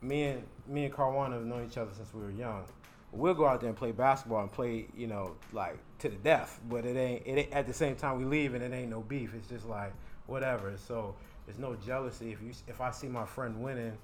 [0.02, 2.65] me and me and Carwan have known each other since we were young.
[3.12, 6.60] We'll go out there and play basketball and play, you know, like to the death.
[6.69, 7.24] But it ain't.
[7.26, 9.34] It ain't, at the same time we leave and it ain't no beef.
[9.36, 9.93] It's just like
[10.34, 10.74] whatever.
[10.76, 11.15] So
[11.46, 12.34] there's no jealousy.
[12.34, 13.98] If you if I see my friend winning,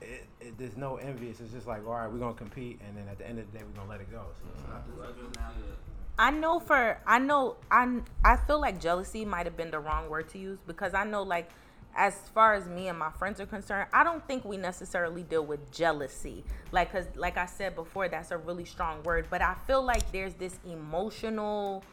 [0.00, 1.38] it, it, there's no envious.
[1.40, 3.58] It's just like, all right, we're gonna compete, and then at the end of the
[3.58, 4.22] day, we're gonna let it go.
[4.40, 4.88] So it's not.
[4.88, 5.72] Mm-hmm.
[6.18, 10.08] I know for I know I I feel like jealousy might have been the wrong
[10.08, 11.50] word to use because I know like
[11.94, 15.44] as far as me and my friends are concerned, I don't think we necessarily deal
[15.44, 16.42] with jealousy.
[16.72, 20.10] Like cuz like I said before that's a really strong word, but I feel like
[20.10, 21.84] there's this emotional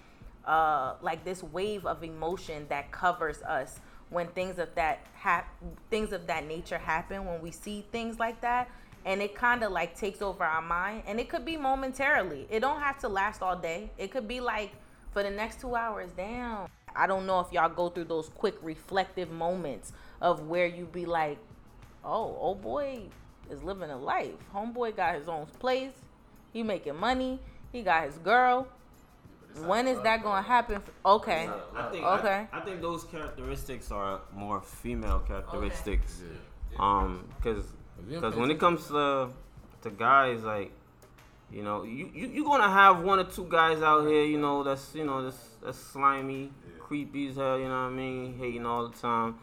[0.46, 3.80] uh like this wave of emotion that covers us
[4.10, 5.56] when things of that hap-
[5.90, 8.70] things of that nature happen when we see things like that
[9.06, 12.48] and it kind of like takes over our mind and it could be momentarily.
[12.50, 13.92] It don't have to last all day.
[13.98, 14.72] It could be like
[15.12, 16.68] for the next two hours damn.
[16.96, 21.06] I don't know if y'all go through those quick reflective moments of where you be
[21.06, 21.38] like
[22.06, 23.02] oh old boy
[23.50, 24.36] is living a life.
[24.54, 25.92] Homeboy got his own place.
[26.54, 27.40] He making money.
[27.72, 28.68] He got his girl
[29.66, 32.48] when is that gonna happen okay I think Okay.
[32.52, 36.22] I, I think those characteristics are more female characteristics.
[36.80, 37.66] Um, because
[38.10, 39.30] because when it comes to
[39.84, 40.72] to guys like
[41.52, 44.64] you know you, you you gonna have one or two guys out here you know
[44.64, 47.58] that's you know that's that's slimy, creepy as hell.
[47.58, 48.38] You know what I mean?
[48.38, 49.36] Hating all the time.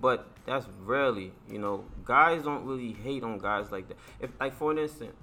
[0.00, 3.96] But that's rarely, you know, guys don't really hate on guys like that.
[4.20, 5.16] If, like, for an instance,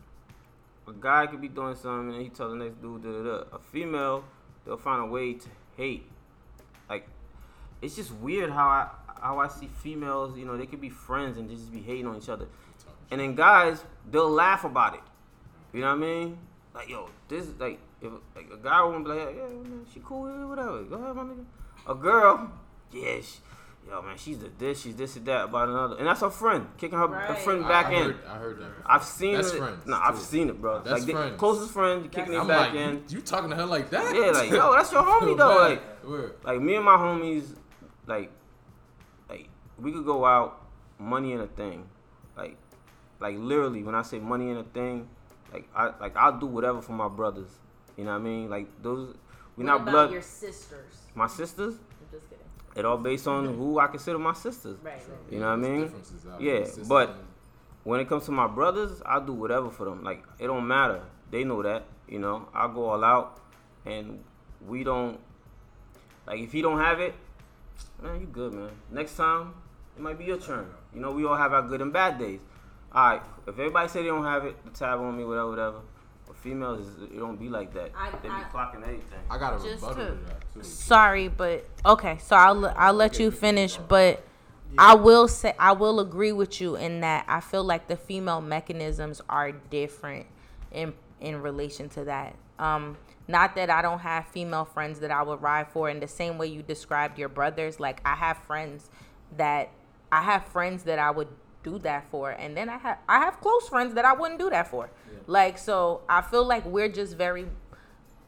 [0.85, 3.55] a guy could be doing something and he tell the next dude, da, da, da.
[3.55, 4.25] a female
[4.65, 6.05] they'll find a way to hate.
[6.89, 7.07] Like,
[7.81, 8.89] it's just weird how I
[9.21, 10.37] how I see females.
[10.37, 12.47] You know, they could be friends and just be hating on each other,
[13.11, 15.01] and then guys they'll laugh about it.
[15.73, 16.37] You know what I mean?
[16.73, 20.23] Like, yo, this like if like a guy won't be like, yeah, man, she cool,
[20.47, 20.83] whatever.
[20.83, 21.45] Go ahead, my nigga.
[21.87, 22.51] A girl,
[22.91, 23.39] yeah, she,
[23.87, 26.67] yo, man, she's the this, she's this and that about another, and that's her friend
[26.77, 27.37] kicking her, her Right.
[27.39, 28.03] friend back I in.
[28.11, 28.69] heard- I heard that.
[28.77, 28.91] before.
[28.91, 29.57] I've seen Best it.
[29.57, 30.79] friends, No, I've seen it, bro.
[30.79, 32.95] Best like the closest friend, you kicking I'm him back like, in.
[33.09, 34.15] you, you talking to her like that?
[34.15, 35.57] Yeah, like yo, that's your homie though.
[35.57, 35.69] bad.
[35.71, 36.35] Like, Word.
[36.43, 37.55] like me and my homies,
[38.07, 38.31] like,
[39.29, 40.61] like we could go out,
[40.99, 41.87] money in a thing,
[42.37, 42.57] like,
[43.19, 45.07] like literally when I say money in a thing,
[45.53, 47.49] like I like I'll do whatever for my brothers.
[47.97, 48.49] You know what I mean?
[48.49, 49.15] Like those,
[49.55, 50.11] we What not about blood.
[50.11, 50.95] your sisters?
[51.15, 51.94] My sisters, I'm just kidding.
[52.75, 54.77] It all based on who I consider my sisters.
[54.83, 55.31] Right, right.
[55.31, 55.93] You know what I mean?
[56.39, 57.15] Yeah, but
[57.83, 60.03] when it comes to my brothers, I do whatever for them.
[60.03, 61.01] Like it don't matter.
[61.31, 61.83] They know that.
[62.07, 63.41] You know, I go all out,
[63.85, 64.23] and
[64.67, 65.19] we don't.
[66.27, 67.15] Like if he don't have it,
[68.01, 68.69] man, you good, man.
[68.91, 69.53] Next time,
[69.95, 70.67] it might be your turn.
[70.93, 72.41] You know, we all have our good and bad days.
[72.91, 75.77] All right, if everybody say they don't have it, the tab on me, whatever, whatever.
[76.45, 77.91] But females, it don't be like that.
[77.97, 79.19] I- they be I- clocking everything.
[79.29, 80.63] I got a Just rebuttal to- to that too.
[80.63, 82.17] Sorry, but okay.
[82.19, 84.23] So I'll I'll let you finish, but
[84.77, 88.41] I will say I will agree with you in that I feel like the female
[88.41, 90.27] mechanisms are different
[90.71, 92.35] in in relation to that.
[92.59, 96.07] Um, not that I don't have female friends that I would ride for in the
[96.07, 97.79] same way you described your brothers.
[97.79, 98.89] Like I have friends
[99.35, 99.69] that
[100.11, 101.27] I have friends that I would
[101.65, 104.49] do that for, and then I have I have close friends that I wouldn't do
[104.51, 104.89] that for.
[105.27, 107.47] Like so, I feel like we're just very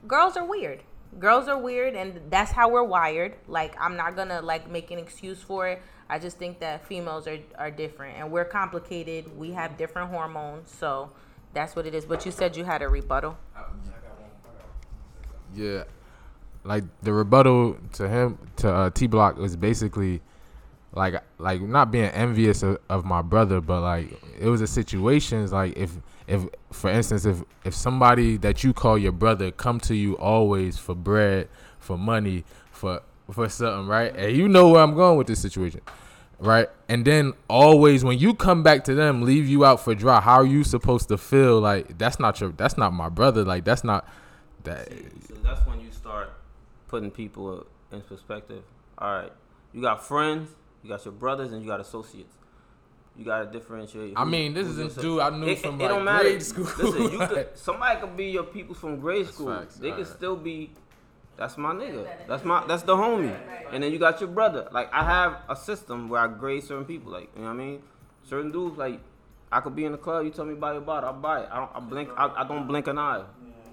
[0.08, 0.82] girls are weird.
[1.20, 3.36] Girls are weird, and that's how we're wired.
[3.48, 5.82] Like I'm not gonna like make an excuse for it.
[6.10, 9.38] I just think that females are are different, and we're complicated.
[9.38, 11.12] We have different hormones, so
[11.54, 12.06] that's what it is.
[12.06, 13.38] But you said you had a rebuttal.
[15.56, 15.84] Yeah,
[16.64, 20.22] like the rebuttal to him to uh, T Block was basically
[20.94, 25.52] like like not being envious of, of my brother, but like it was a situations
[25.52, 25.92] like if
[26.28, 30.78] if for instance if if somebody that you call your brother come to you always
[30.78, 34.16] for bread, for money, for for something, right?
[34.16, 35.82] And you know where I'm going with this situation.
[36.40, 40.22] Right, and then always when you come back to them, leave you out for dry.
[40.22, 41.60] How are you supposed to feel?
[41.60, 43.44] Like that's not your, that's not my brother.
[43.44, 44.08] Like that's not
[44.64, 44.88] that.
[45.28, 46.32] So that's when you start
[46.88, 48.64] putting people in perspective.
[49.00, 49.32] All right,
[49.74, 50.52] you got friends,
[50.88, 52.34] you got your brothers, and you got associates.
[53.18, 54.14] You gotta differentiate.
[54.16, 56.24] I mean, this is a dude I knew It, from it, it like don't matter.
[56.24, 56.64] grade school.
[56.78, 59.54] Listen, you could, somebody could be your people from grade That's school.
[59.56, 59.76] facts.
[59.76, 60.16] They could Alright.
[60.18, 60.72] still be.
[61.36, 62.08] That's my nigga.
[62.28, 62.66] That's my.
[62.68, 63.36] That's the homie.
[63.72, 64.68] And then you got your brother.
[64.72, 67.12] Like I have a system where I grade certain people.
[67.12, 67.82] Like you know what I mean.
[68.24, 69.00] Certain dudes like.
[69.52, 70.26] I could be in the club.
[70.26, 71.50] You tell me buy your bottle, I buy it.
[71.52, 71.72] I don't.
[71.74, 72.10] I blink.
[72.18, 73.24] I, I don't blink an eye.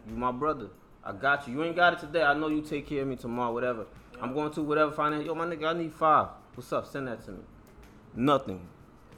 [0.08, 0.68] You my brother.
[1.04, 1.54] I got you.
[1.54, 2.22] You ain't got it today.
[2.22, 3.52] I know you take care of me tomorrow.
[3.52, 3.84] Whatever.
[4.22, 5.26] I'm going to whatever finance.
[5.26, 6.28] Yo, my nigga, I need five.
[6.54, 6.86] What's up?
[6.86, 7.40] Send that to me.
[8.14, 8.68] Nothing.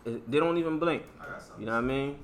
[0.04, 1.02] It- they don't even blink.
[1.58, 2.18] You know what I mean?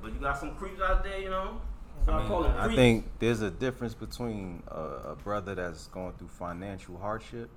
[0.00, 1.60] But you got some creeps out there, you know.
[2.06, 6.12] So I, call them I think there's a difference between a, a brother that's going
[6.12, 7.50] through financial hardship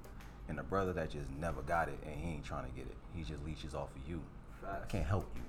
[0.49, 2.95] and a brother that just never got it and he ain't trying to get it.
[3.15, 4.21] He just leeches off of you.
[4.65, 5.43] I can't help you.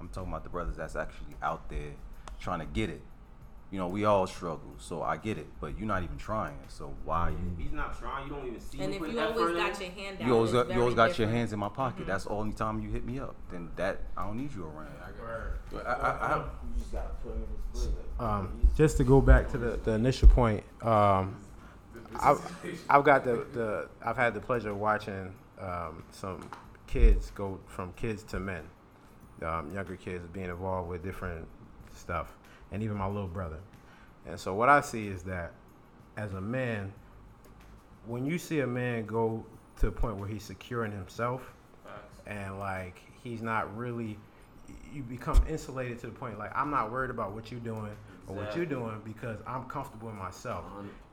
[0.00, 1.92] I'm talking about the brothers that's actually out there
[2.40, 3.00] trying to get it.
[3.74, 6.58] You know, we all struggle, so I get it, but you're not even trying.
[6.68, 7.56] So why you?
[7.58, 8.28] He's not trying.
[8.28, 9.56] You don't even see And if putting you effort always in.
[9.56, 11.68] got your hand out, You always it's got, you always got your hands in my
[11.68, 12.06] pocket.
[12.06, 13.34] That's the only time you hit me up.
[13.50, 14.92] Then that I don't need you around.
[15.84, 16.44] I, I, I
[16.78, 17.94] just gotta put him in his place.
[18.20, 21.36] Um, just to go back to the, the initial point, um,
[22.20, 22.40] I've,
[22.88, 26.48] I've got the, the I've had the pleasure of watching um, some
[26.86, 28.62] kids go from kids to men,
[29.42, 31.48] um, younger kids being involved with different
[31.92, 32.36] stuff,
[32.74, 33.60] and even my little brother.
[34.26, 35.52] And so what I see is that
[36.16, 36.92] as a man,
[38.06, 39.46] when you see a man go
[39.80, 41.54] to a point where he's securing himself,
[42.26, 44.18] and like he's not really
[44.92, 47.94] you become insulated to the point like I'm not worried about what you're doing
[48.26, 50.64] or what you're doing because I'm comfortable in myself.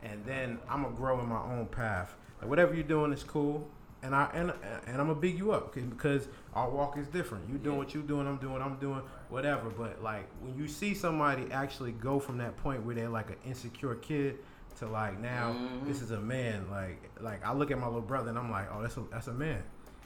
[0.03, 2.15] And then I'm gonna grow in my own path.
[2.39, 3.67] Like whatever you're doing is cool.
[4.03, 4.51] And I and
[4.87, 7.47] and I'm gonna big you up 'cause- because our walk is different.
[7.49, 9.69] You doing what you doing, I'm doing, I'm doing whatever.
[9.69, 13.37] But like when you see somebody actually go from that point where they're like an
[13.45, 14.39] insecure kid
[14.79, 15.87] to like now mm-hmm.
[15.87, 16.65] this is a man.
[16.71, 19.27] Like like I look at my little brother and I'm like, oh that's a that's
[19.27, 19.61] a man.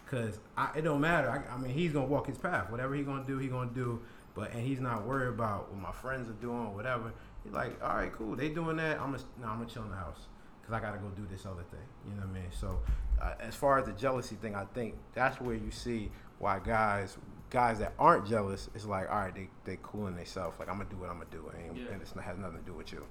[0.08, 1.30] Cause I, it don't matter.
[1.30, 2.70] I, I mean, he's gonna walk his path.
[2.70, 4.02] Whatever he gonna do, he gonna do.
[4.36, 7.12] But and he's not worried about what my friends are doing or whatever.
[7.44, 8.36] He's like, all right, cool.
[8.36, 9.00] They doing that.
[9.00, 10.28] I'm gonna, no, I'm gonna chill in the house
[10.62, 11.80] because I gotta go do this other thing.
[12.08, 12.52] You know what I mean?
[12.52, 12.80] So,
[13.22, 17.18] uh, as far as the jealousy thing, I think that's where you see why guys
[17.50, 20.60] guys that aren't jealous, it's like, all right, they they cool in themselves.
[20.60, 22.66] Like I'm gonna do what I'm gonna do, and, and it's not, has nothing to
[22.66, 23.06] do with you.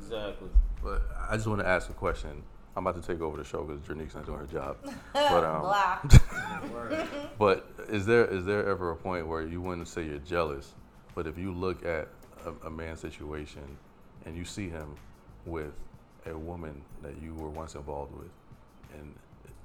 [0.00, 0.48] Exactly.
[0.82, 2.42] But I just want to ask a question.
[2.76, 4.78] I'm about to take over the show because Janique's not doing her job.
[5.12, 5.62] But um,
[7.38, 10.74] but is there is there ever a point where you wouldn't say you're jealous,
[11.14, 12.08] but if you look at
[12.44, 13.76] a, a man's situation
[14.24, 14.96] and you see him
[15.46, 15.72] with
[16.26, 18.30] a woman that you were once involved with,
[18.98, 19.14] and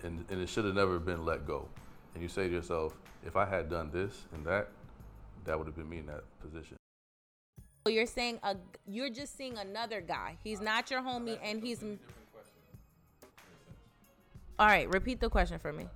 [0.03, 1.67] and, and it should have never been let go,
[2.13, 4.69] and you say to yourself, if I had done this and that,
[5.45, 6.77] that would have been me in that position.
[7.85, 8.55] So you're saying a,
[8.87, 10.37] you're just seeing another guy.
[10.43, 11.83] He's not your homie, and he's.
[14.57, 15.87] All right, repeat the question for me.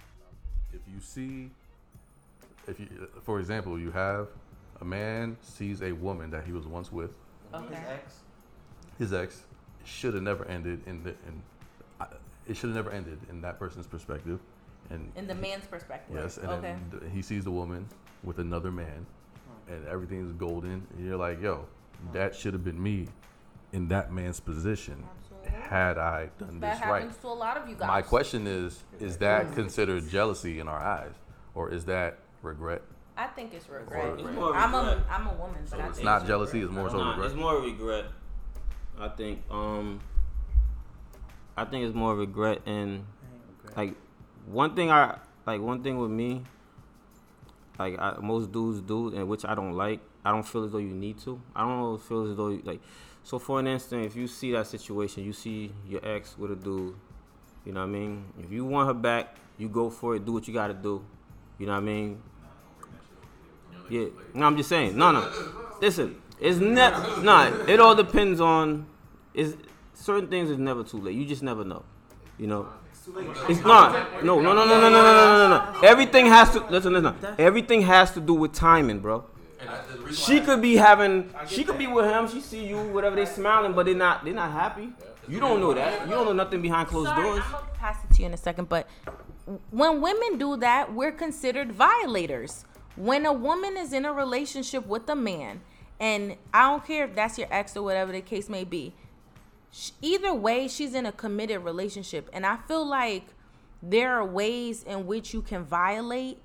[0.73, 1.49] if you see
[2.67, 2.87] if you
[3.23, 4.29] for example you have
[4.79, 7.11] a man sees a woman that he was once with
[7.53, 7.75] Okay.
[7.89, 8.19] Ex.
[8.97, 9.43] His ex
[9.83, 11.52] should have never ended in the in I-
[12.47, 14.39] it should have never ended in that person's perspective
[14.89, 16.15] and In the man's perspective.
[16.15, 16.75] yes and okay.
[16.91, 17.87] then he sees the woman
[18.23, 19.05] with another man
[19.69, 21.65] and everything's golden and you're like yo
[22.11, 23.07] that should have been me
[23.71, 25.03] in that man's position
[25.69, 27.87] had i done that this right That happens to a lot of you guys.
[27.87, 31.13] my question is is that considered jealousy in our eyes
[31.55, 32.81] or is that regret
[33.15, 34.15] I think it's regret.
[34.19, 34.97] It's more I'm a regret.
[35.07, 36.85] I'm a woman, but I it's think not it's jealousy regret.
[36.85, 38.05] it's more so regret it's more regret.
[38.99, 39.41] I think.
[39.51, 39.99] Um,
[41.55, 43.05] I think it's more regret and
[43.75, 43.95] like
[44.45, 46.43] one thing I like one thing with me.
[47.77, 49.99] Like I, most dudes do, and which I don't like.
[50.23, 51.41] I don't feel as though you need to.
[51.55, 52.81] I don't feel as though you, like.
[53.23, 56.55] So for an instant, if you see that situation, you see your ex with a
[56.55, 56.95] dude.
[57.65, 58.25] You know what I mean?
[58.37, 60.25] If you want her back, you go for it.
[60.25, 61.03] Do what you got to do.
[61.57, 62.21] You know what I mean?
[63.89, 64.07] Yeah.
[64.33, 64.97] No, I'm just saying.
[64.97, 65.31] No, no.
[65.81, 67.23] Listen, it's not.
[67.23, 68.85] Nah, it all depends on.
[69.33, 69.55] Is
[69.93, 71.15] certain things is never too late.
[71.15, 71.83] You just never know.
[72.37, 72.67] You know.
[73.49, 74.23] It's not.
[74.23, 75.87] No, no, no, no, no, no, no, no, no, no.
[75.87, 76.65] Everything has to.
[76.67, 77.15] Listen, listen.
[77.37, 79.25] Everything has to do with timing, bro.
[80.11, 81.33] She could be having.
[81.47, 82.27] She could be with him.
[82.29, 83.15] She see you, whatever.
[83.15, 84.23] They smiling, but they not.
[84.23, 84.89] They not happy.
[85.27, 86.05] You don't know that.
[86.07, 87.43] You don't know nothing behind closed Sorry, doors.
[87.45, 88.87] I'm gonna pass it to you in a second, but
[89.71, 92.65] when women do that, we're considered violators.
[92.95, 95.61] When a woman is in a relationship with a man,
[95.99, 99.02] and I don't care if that's your ex or whatever the case may be, sh-
[100.01, 103.25] either way, she's in a committed relationship, and I feel like
[103.81, 106.37] there are ways in which you can violate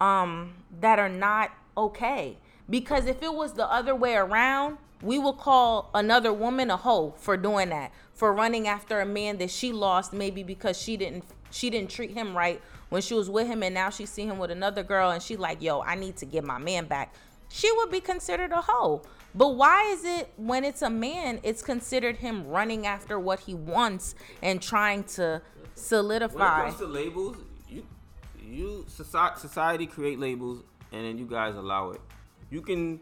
[0.00, 2.38] um that are not okay.
[2.68, 7.14] Because if it was the other way around we would call another woman a hoe
[7.18, 11.24] for doing that for running after a man that she lost maybe because she didn't
[11.50, 14.38] she didn't treat him right when she was with him and now she see him
[14.38, 17.14] with another girl and she like yo i need to get my man back.
[17.48, 19.02] She would be considered a hoe
[19.36, 23.54] but why is it when it's a man it's considered him running after what he
[23.54, 25.42] wants and trying to
[25.74, 26.60] solidify?
[26.60, 27.36] When it comes to labels,
[27.68, 27.86] you
[28.42, 32.00] you society, society create labels and then you guys allow it.
[32.50, 33.00] You can.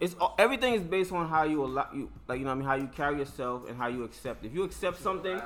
[0.00, 2.68] It's everything is based on how you allow you like you know what I mean
[2.68, 4.44] how you carry yourself and how you accept.
[4.44, 5.40] If you accept something,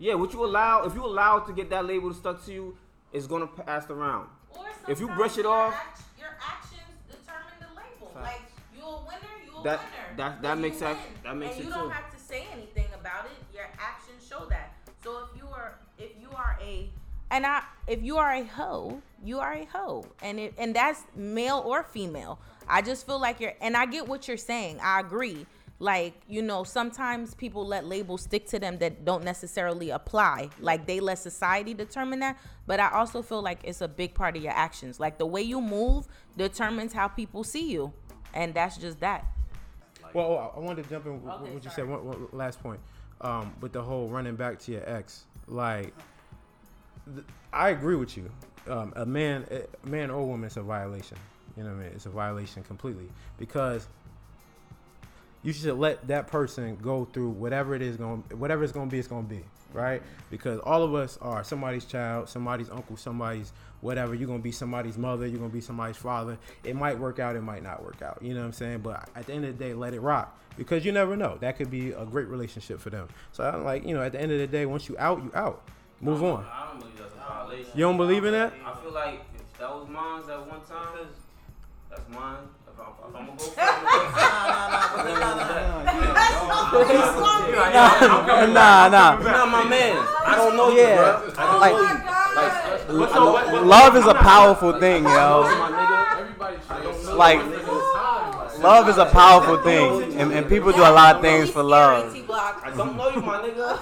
[0.00, 2.76] yeah, what you allow if you allow to get that label stuck to you,
[3.12, 4.28] it's gonna pass around.
[4.88, 5.74] If you brush it off,
[9.60, 10.16] a That- winner.
[10.16, 10.98] that- that makes sense.
[11.22, 11.88] That makes and it you don't too.
[11.90, 13.32] have to say anything about it.
[13.54, 14.72] Your actions show that.
[15.02, 16.90] So if you are if you are a
[17.30, 20.04] and I if you are a hoe, you are a hoe.
[20.22, 22.38] And it and that's male or female.
[22.68, 24.80] I just feel like you're and I get what you're saying.
[24.82, 25.46] I agree.
[25.78, 30.48] Like, you know, sometimes people let labels stick to them that don't necessarily apply.
[30.58, 32.38] Like they let society determine that.
[32.66, 34.98] But I also feel like it's a big part of your actions.
[34.98, 37.92] Like the way you move determines how people see you.
[38.32, 39.26] And that's just that.
[40.14, 41.74] Well, I I wanted to jump in Okay, what you sorry.
[41.74, 41.88] said.
[41.88, 42.80] One, one last point,
[43.20, 45.24] um, with the whole running back to your ex.
[45.48, 45.92] Like,
[47.12, 48.30] th- I agree with you.
[48.68, 51.18] Um, a man, a man or woman, it's a violation.
[51.56, 51.92] You know what I mean?
[51.94, 53.88] It's a violation completely because
[55.42, 58.90] you should let that person go through whatever it is going, whatever it's going to
[58.92, 58.98] be.
[58.98, 59.44] It's going to be
[59.76, 64.14] right because all of us are somebody's child, somebody's uncle, somebody's whatever.
[64.14, 65.26] You're gonna be somebody's mother.
[65.26, 66.38] You're gonna be somebody's father.
[66.64, 67.36] It might work out.
[67.36, 68.18] It might not work out.
[68.20, 68.78] You know what I'm saying?
[68.78, 71.36] But at the end of the day, let it rock because you never know.
[71.40, 73.08] That could be a great relationship for them.
[73.32, 75.30] So I'm like, you know, at the end of the day, once you out, you
[75.34, 75.62] out.
[76.00, 76.44] Move on.
[76.44, 77.70] I don't believe that's a violation.
[77.74, 78.52] You don't believe in that?
[78.64, 81.08] I feel like if that was mine at one time,
[81.88, 82.36] that's mine.
[83.08, 83.26] If I'm,
[88.26, 89.16] gonna go nah, nah.
[89.18, 89.96] not my man.
[90.26, 90.90] I don't know Yeah.
[90.90, 91.32] you, bro.
[91.38, 91.86] I don't Like- know you.
[92.98, 95.40] Like, know- Love is a powerful thing, yo.
[97.16, 97.40] Like,
[98.60, 102.14] love is a powerful thing, and, and people do a lot of things for love.
[102.14, 103.78] I don't know you, my nigga.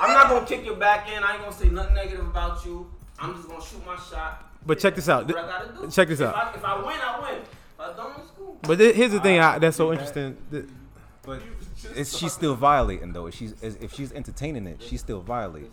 [0.00, 1.22] I'm not gonna kick your back in.
[1.22, 2.86] I ain't gonna say nothing negative about you.
[3.18, 4.44] I'm just gonna shoot my shot.
[4.64, 5.28] But check this out.
[5.90, 6.34] Check this If out.
[6.34, 7.40] I, if I win, I win.
[7.78, 8.58] If I don't, it's cool.
[8.62, 10.36] But thi- here's the thing ah, I, that's so interesting.
[10.50, 10.64] Th-
[11.22, 11.42] But
[11.94, 13.26] is she still violating though?
[13.26, 15.70] If she's if she's entertaining it, she's still violating.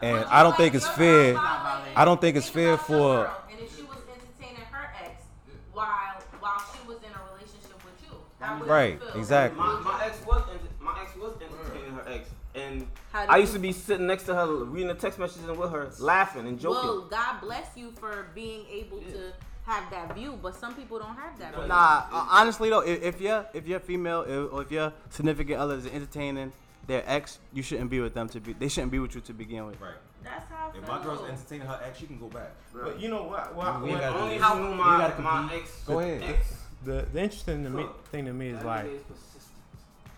[0.00, 1.34] And I don't think it's fair.
[1.36, 3.26] I don't think it's fair for.
[3.50, 5.24] And if she was entertaining her ex
[5.72, 9.58] while while she was in a relationship with you, how Right, exactly.
[9.58, 10.42] My, my ex was
[10.80, 14.46] my ex was entertaining her ex, and I used to be sitting next to her,
[14.64, 16.88] reading the text messages with her, laughing and joking.
[16.88, 19.32] Well, God bless you for being able to
[19.68, 21.54] have that view, but some people don't have that.
[21.54, 21.66] view.
[21.66, 25.60] Nah, uh, honestly though, if, if you're if you're female if, or if your significant
[25.60, 26.52] other is entertaining
[26.86, 28.54] their ex, you shouldn't be with them to be.
[28.54, 29.80] They shouldn't be with you to begin with.
[29.80, 29.92] Right.
[30.24, 30.94] That's how I If feel.
[30.94, 32.50] my girl's entertaining her ex, she can go back.
[32.72, 33.54] But you know what?
[33.54, 35.82] what, We gotta Only do if you my, my ex.
[35.86, 36.22] Go ahead.
[36.22, 36.54] Ex.
[36.84, 39.02] the the interesting to me, thing to me is That like is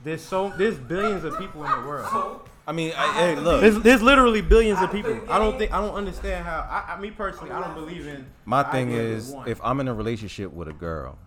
[0.04, 2.48] there's so there's billions of people in the world.
[2.70, 3.62] I mean, I, hey, look.
[3.62, 5.20] There's, there's literally billions of people.
[5.28, 6.60] I don't think I don't understand how.
[6.60, 8.24] I, I me personally, I don't believe in.
[8.44, 11.18] My thing is, if I'm in a relationship with a girl,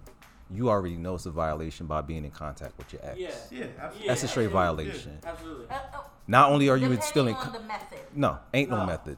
[0.49, 3.19] you already know it's a violation by being in contact with your ex.
[3.19, 3.31] Yeah.
[3.51, 4.07] yeah, absolutely.
[4.07, 5.19] That's a straight violation.
[5.21, 5.65] Absolutely.
[5.69, 7.99] Uh, uh, Not only are you depending still in, on co- the method.
[8.15, 9.17] no, ain't no method.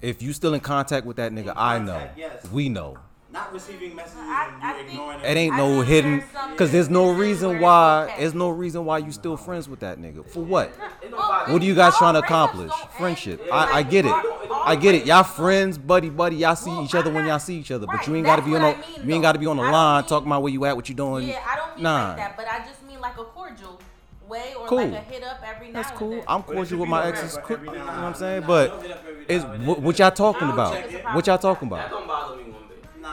[0.00, 2.44] If you still in contact with that nigga, I know, yes.
[2.50, 2.98] we know.
[3.36, 6.24] Not receiving messages I- and you think- ignoring It ain't no hidden,
[6.56, 8.04] cause there's no reason why.
[8.04, 8.20] it's okay.
[8.22, 10.26] There's no reason why you still friends with that nigga.
[10.26, 10.72] For what?
[10.80, 12.72] Oh, it What are you guys trying to accomplish?
[12.96, 13.46] Friendship.
[13.52, 14.10] I, I get it.
[14.12, 15.04] all- all I get it.
[15.04, 16.36] Y'all friends, buddy, buddy.
[16.36, 18.40] Y'all see Well, each other I'm when y'all see each other, but you ain't gotta
[18.42, 18.84] be on what no.
[18.98, 20.74] Mean, You ain't gotta be on the I line mean- talking about where you at,
[20.74, 21.28] what you doing.
[21.28, 22.08] Yeah, I don't mean Nah.
[22.08, 23.78] like that, but I just mean like a cordial
[24.28, 24.78] way or Cool.
[24.78, 26.10] like a hit up every now That's and cool.
[26.10, 26.22] then.
[26.26, 27.36] I'm cordial with my exes.
[27.36, 28.40] rap quick, every You know what I'm saying?
[28.40, 30.72] Nah, But don't hit up every it's what, what y'all talking about?
[30.72, 31.14] think it's a problem.
[31.16, 32.45] What y'all talking That about?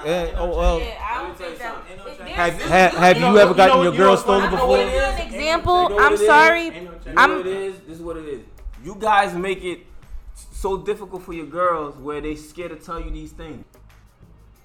[0.06, 1.86] Yeah, ain't oh, well, Yeah, I don't think that.
[1.88, 2.28] something.
[2.28, 4.10] Have- Have, have, have You you know- ever you gotten know- your you know girl
[4.12, 4.78] what's stolen before?
[4.78, 5.84] Give you an example.
[5.84, 6.28] You know I'm it is?
[6.28, 6.66] sorry.
[6.66, 7.80] You know I'm- what it is?
[7.88, 8.42] This is what it is.
[8.84, 9.80] You guys make it
[10.52, 13.66] so difficult for your girls where they scared to tell you these things.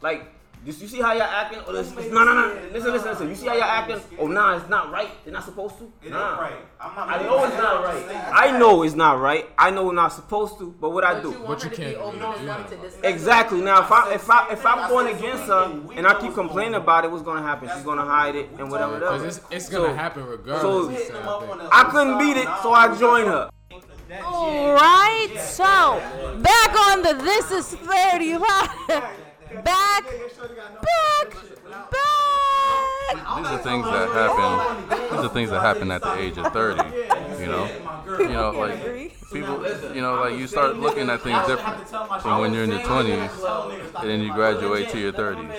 [0.01, 0.33] Like,
[0.65, 1.61] this, you see how y'all acting?
[1.67, 2.61] Oh, this, this, no, no, no.
[2.73, 3.29] Listen, listen, listen.
[3.29, 4.01] You see how y'all acting?
[4.19, 5.09] Oh, nah, it's not right.
[5.25, 5.93] They're not supposed to.
[6.03, 6.33] It Nah.
[6.33, 6.53] ain't right.
[6.81, 8.33] I'm not I know it's not right.
[8.33, 9.47] I know it's not right.
[9.59, 10.71] I know we're not supposed to.
[10.81, 11.33] But what I do?
[11.47, 12.91] But you can't open really enough do to that.
[12.91, 13.61] discuss Exactly.
[13.61, 17.05] Now, if I if I if I'm going against her and I keep complaining about
[17.05, 17.69] it, what's gonna happen?
[17.75, 18.99] She's gonna hide it and whatever.
[18.99, 19.37] Because else.
[19.39, 20.99] it's, it's gonna happen regardless.
[20.99, 23.51] it's sad, I couldn't beat it, so I joined her.
[24.25, 25.65] All right, so
[26.41, 29.28] back on the This Is 35.
[29.55, 31.31] Back, back,
[31.91, 33.39] back.
[33.39, 34.89] These are things that happen.
[35.11, 36.83] These are things that happen at the age of 30.
[37.41, 37.69] You know,
[38.19, 38.83] you know, like
[39.33, 41.89] people, you know, like you start looking at things different
[42.23, 45.51] from when you're in your 20s and then you graduate to your 30s.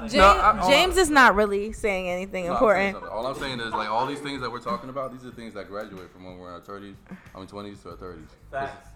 [0.00, 3.12] James, No, I- I- James is not really saying anything No, I'm saying important.
[3.12, 5.12] All I'm saying is like all these things that we're talking about.
[5.12, 6.94] These are things that graduate from when we're in our 30s,
[7.34, 8.28] I mean 20s to our 30s.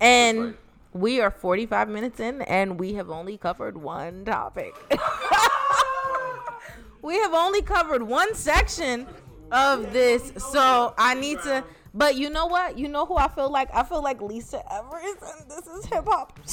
[0.00, 0.56] And Right.
[0.93, 4.74] We are 45 minutes in, and we have only covered one topic.
[7.03, 9.07] we have only covered one section
[9.51, 11.64] of this, so I need to.
[11.95, 12.78] But you know what?
[12.78, 13.68] You know who I feel like?
[13.74, 16.38] I feel like Lisa Evers, and this is hip hop.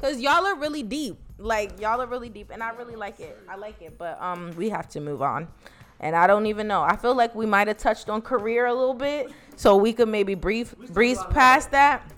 [0.00, 1.16] Cause y'all are really deep.
[1.38, 3.38] Like y'all are really deep, and I really like it.
[3.48, 5.48] I like it, but um, we have to move on.
[6.00, 6.82] And I don't even know.
[6.82, 10.08] I feel like we might have touched on career a little bit, so we could
[10.08, 12.11] maybe brief breeze past that.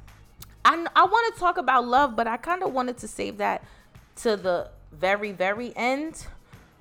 [0.65, 3.65] I I want to talk about love, but I kind of wanted to save that
[4.17, 6.27] to the very very end.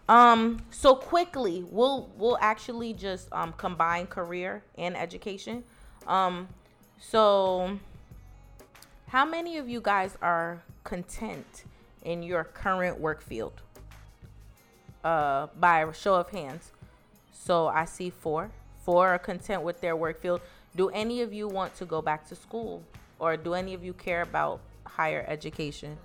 [0.09, 5.63] Um, so quickly, we'll we'll actually just um combine career and education.
[6.07, 6.47] Um,
[6.99, 7.79] so
[9.07, 11.65] how many of you guys are content
[12.03, 13.61] in your current work field?
[15.03, 16.71] Uh, by a show of hands.
[17.31, 18.51] So I see four.
[18.83, 20.41] Four are content with their work field.
[20.75, 22.83] Do any of you want to go back to school,
[23.23, 25.97] or do any of you care about higher education?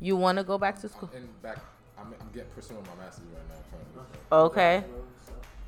[0.00, 1.10] You want to go back to school?
[1.16, 1.58] And back,
[1.98, 4.02] I'm, I'm getting pursuing my master's right now.
[4.30, 4.46] currently.
[4.46, 4.84] Okay.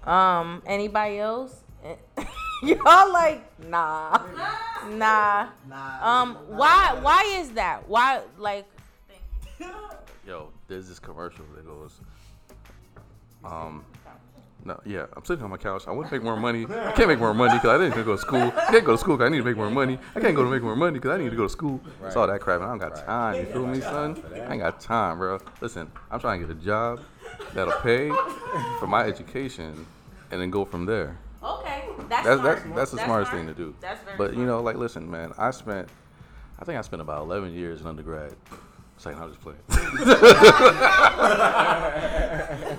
[0.04, 1.64] Um, anybody else?
[2.62, 4.18] Y'all like nah,
[4.90, 5.48] nah.
[6.02, 6.98] Um, why?
[7.00, 7.88] Why is that?
[7.88, 8.66] Why like?
[10.26, 12.00] Yo, there's this commercial that goes,
[13.42, 13.82] um,
[14.64, 15.84] no, yeah, I'm sitting on my couch.
[15.86, 16.66] I want to make more money.
[16.68, 18.52] I can't make more money because I didn't go to school.
[18.56, 19.98] I can't go to school because I need to make more money.
[20.14, 21.80] I can't go to make more money because I need to go to school.
[22.04, 22.60] It's all that crap.
[22.60, 23.36] And I don't got time.
[23.36, 24.22] You feel me, son?
[24.34, 25.38] I ain't got time, bro.
[25.60, 27.00] Listen, I'm trying to get a job
[27.54, 28.10] that'll pay
[28.78, 29.86] for my education
[30.30, 31.18] and then go from there.
[31.42, 32.62] Okay, that's That's smart.
[32.64, 33.46] that's, that's the smartest smart.
[33.46, 33.74] thing to do.
[33.80, 35.88] That's very But you know, like, listen, man, I spent,
[36.58, 38.34] I think I spent about 11 years in undergrad.
[39.00, 39.58] It's like, I'll just playing.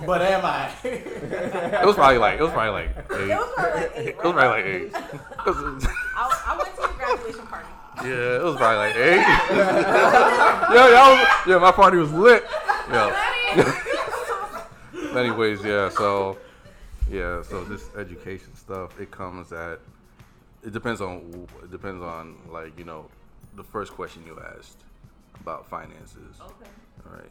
[0.06, 0.70] But am I?
[0.84, 3.30] It was probably like, it was probably like eight.
[3.30, 4.92] It was probably like eight, It was probably like eight.
[4.94, 5.00] I,
[6.46, 7.66] I went to your graduation party.
[8.04, 9.16] Yeah, it was probably like eight.
[10.76, 11.16] yeah, y'all
[11.48, 12.44] yeah, my party was lit.
[12.88, 13.12] Yeah.
[15.16, 16.38] Anyways, yeah, so
[17.10, 19.80] yeah, so this education stuff, it comes at
[20.62, 23.08] it depends on it depends on like, you know,
[23.56, 24.84] the first question you asked
[25.42, 26.40] about finances.
[26.40, 26.70] Okay.
[27.04, 27.30] All right.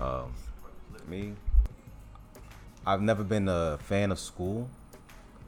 [0.00, 0.34] Um,
[1.08, 1.32] me,
[2.86, 4.68] I've never been a fan of school.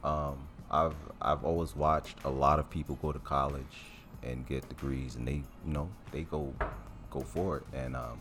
[0.03, 3.77] Um, I've I've always watched a lot of people go to college
[4.23, 6.53] and get degrees, and they you know they go
[7.11, 8.19] go for it, and um,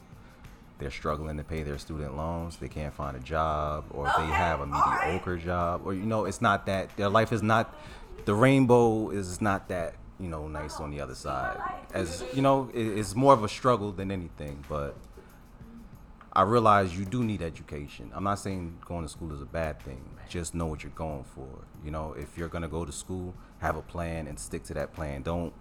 [0.78, 2.56] they're struggling to pay their student loans.
[2.56, 6.42] They can't find a job, or they have a mediocre job, or you know it's
[6.42, 7.74] not that their life is not
[8.26, 11.58] the rainbow is not that you know nice on the other side.
[11.92, 14.96] As you know, it's more of a struggle than anything, but
[16.32, 18.10] I realize you do need education.
[18.14, 20.02] I'm not saying going to school is a bad thing.
[20.28, 21.48] Just know what you're going for.
[21.84, 24.92] You know, if you're gonna go to school, have a plan and stick to that
[24.92, 25.22] plan.
[25.22, 25.52] Don't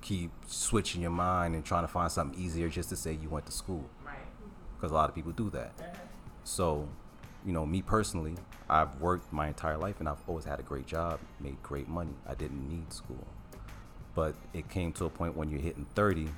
[0.00, 3.46] keep switching your mind and trying to find something easier just to say you went
[3.46, 3.88] to school.
[4.04, 4.16] Right.
[4.76, 5.72] Because a lot of people do that.
[6.44, 6.88] So,
[7.44, 8.34] you know, me personally,
[8.70, 12.14] I've worked my entire life and I've always had a great job, made great money.
[12.26, 13.26] I didn't need school.
[14.14, 16.28] But it came to a point when you're hitting 30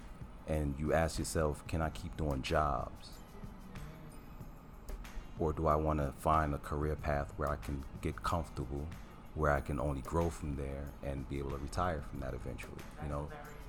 [0.47, 3.11] and you ask yourself, can I keep doing jobs?
[5.39, 8.87] Or do I want to find a career path where I can get comfortable,
[9.35, 12.83] where I can only grow from there and be able to retire from that eventually,
[13.03, 13.29] you know?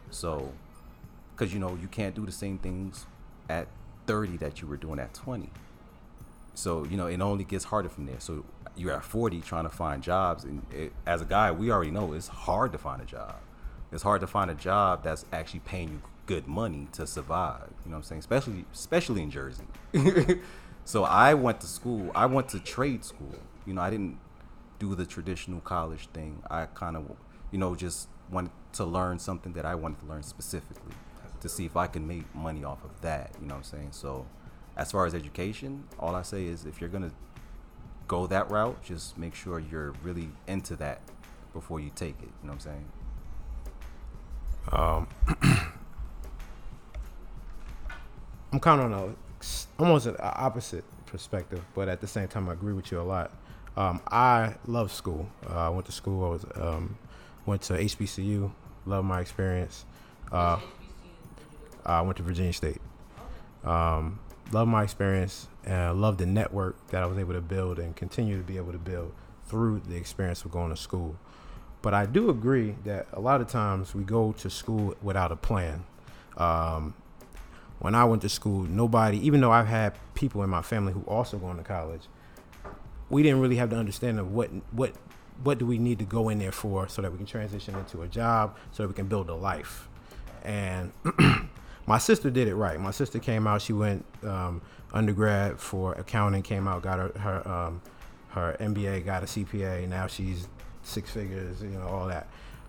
[0.10, 0.52] So,
[1.34, 3.06] because you know, you can't do the same things
[3.50, 3.68] at
[4.06, 5.50] 30 that you were doing at 20.
[6.54, 8.20] So, you know, it only gets harder from there.
[8.20, 8.46] So,
[8.76, 10.44] you're at 40 trying to find jobs.
[10.44, 13.36] And it, as a guy, we already know it's hard to find a job.
[13.92, 17.68] It's hard to find a job that's actually paying you good money to survive.
[17.84, 18.20] You know what I'm saying?
[18.20, 19.66] Especially especially in Jersey.
[20.86, 22.12] so I went to school.
[22.16, 23.36] I went to trade school.
[23.66, 24.18] You know, I didn't
[24.80, 26.42] do the traditional college thing.
[26.50, 27.04] I kind of,
[27.52, 30.96] you know, just wanted to learn something that I wanted to learn specifically
[31.42, 33.36] to see if I can make money off of that.
[33.42, 33.90] You know what I'm saying?
[33.92, 34.26] So,
[34.78, 37.12] as far as education, all I say is if you're gonna
[38.08, 41.02] go that route, just make sure you're really into that
[41.54, 42.30] before you take it.
[42.42, 42.86] You know what I'm saying?
[44.72, 45.08] Um,
[48.54, 52.50] I'm kind of on a s- almost an opposite perspective, but at the same time,
[52.50, 53.32] I agree with you a lot.
[53.78, 55.30] Um, I love school.
[55.50, 56.26] Uh, I went to school.
[56.26, 56.98] I was um,
[57.46, 58.52] went to HBCU.
[58.86, 59.86] Love my experience.
[60.32, 60.60] Uh,
[61.86, 62.82] I went to Virginia State.
[63.64, 64.20] Um,
[64.52, 68.38] love my experience and love the network that I was able to build and continue
[68.38, 69.14] to be able to build
[69.46, 71.16] through the experience of going to school.
[71.82, 75.36] But I do agree that a lot of times we go to school without a
[75.36, 75.84] plan.
[76.38, 76.94] Um,
[77.80, 81.02] when I went to school, nobody, even though I've had people in my family who
[81.02, 82.04] also going to college,
[83.10, 84.94] we didn't really have the understanding of what what
[85.44, 88.04] what do we need to go in there for so that we can transition into
[88.04, 89.88] a job so that we can build a life.
[90.44, 90.92] And
[91.92, 92.80] my sister did it right.
[92.80, 93.62] My sister came out.
[93.62, 94.62] She went um,
[94.94, 96.42] undergrad for accounting.
[96.42, 97.82] Came out, got her her um,
[98.30, 99.90] her MBA, got a CPA.
[99.90, 100.48] Now she's
[100.84, 101.62] six figures.
[101.62, 102.28] You know all that.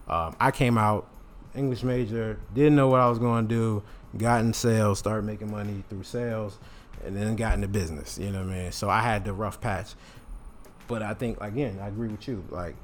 [0.08, 1.06] Um, I came out
[1.54, 3.84] English major, didn't know what I was going to do.
[4.18, 6.58] Got in sales, started making money through sales,
[7.04, 8.18] and then got into business.
[8.18, 8.72] You know what I mean?
[8.72, 9.94] So I had the rough patch.
[10.88, 12.42] But I think again, I agree with you.
[12.50, 12.74] Like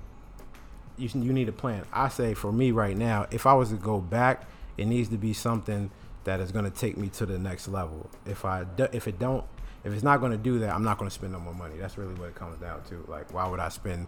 [0.97, 1.85] you you need a plan.
[1.93, 5.19] I say for me right now, if I was to go back, it needs to
[5.19, 5.91] be something
[6.25, 8.11] that is going to take me to the next level.
[8.27, 9.45] If I if it don't
[9.85, 11.75] if it's not going to do that, I'm not going to spend no more money.
[11.79, 13.05] That's really what it comes down to.
[13.09, 14.07] Like why would I spend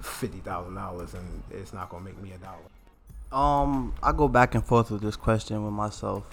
[0.00, 2.58] fifty thousand dollars and it's not going to make me a dollar?
[3.32, 6.24] Um, I go back and forth with this question with myself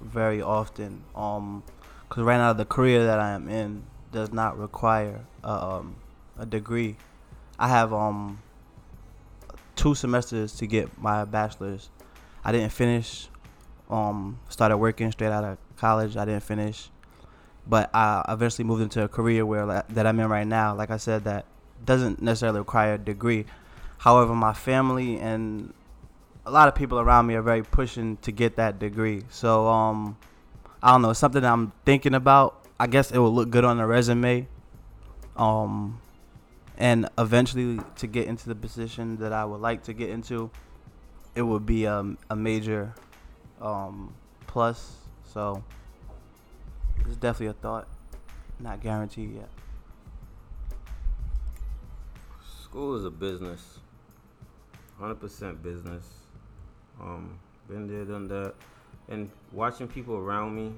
[0.00, 1.04] very often.
[1.14, 1.62] Um,
[2.08, 5.96] cause right now the career that I am in does not require um
[6.38, 6.96] a degree.
[7.58, 8.40] I have um
[9.76, 11.90] two semesters to get my bachelor's.
[12.44, 13.28] I didn't finish.
[13.90, 16.16] Um, started working straight out of college.
[16.16, 16.88] I didn't finish,
[17.66, 20.74] but I eventually moved into a career where that I'm in right now.
[20.74, 21.44] Like I said, that
[21.84, 23.44] doesn't necessarily require a degree.
[23.98, 25.72] However, my family and
[26.46, 29.24] a lot of people around me are very pushing to get that degree.
[29.30, 30.16] So um,
[30.82, 32.66] I don't know, it's something I'm thinking about.
[32.78, 34.46] I guess it will look good on the resume.
[35.36, 36.00] Um,
[36.76, 40.50] and eventually to get into the position that I would like to get into,
[41.34, 42.94] it would be um, a major
[43.60, 44.14] um,
[44.46, 44.96] plus.
[45.32, 45.62] So
[47.06, 47.88] it's definitely a thought,
[48.60, 49.48] not guaranteed yet.
[52.62, 53.78] School is a business.
[55.00, 56.04] 100% business.
[57.00, 57.38] Um,
[57.68, 58.54] been there, done that.
[59.08, 60.72] And watching people around me,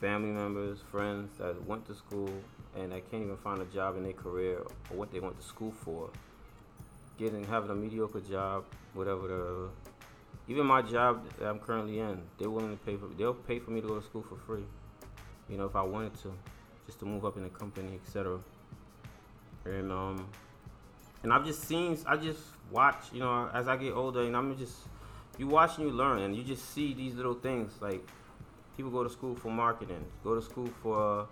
[0.00, 2.30] family members, friends that went to school
[2.76, 4.58] and that can't even find a job in their career
[4.90, 6.10] or what they went to school for,
[7.18, 9.68] getting having a mediocre job, whatever, whatever.
[10.46, 13.06] Even my job that I'm currently in, they're willing to pay for.
[13.06, 14.64] They'll pay for me to go to school for free.
[15.48, 16.32] You know, if I wanted to,
[16.86, 18.38] just to move up in the company, etc.
[19.64, 20.28] And um,
[21.22, 22.40] and I've just seen, I just
[22.70, 23.06] watch.
[23.12, 24.76] You know, as I get older, and I'm just
[25.38, 28.06] you watch and you learn, and you just see these little things like
[28.76, 31.26] people go to school for marketing, go to school for uh,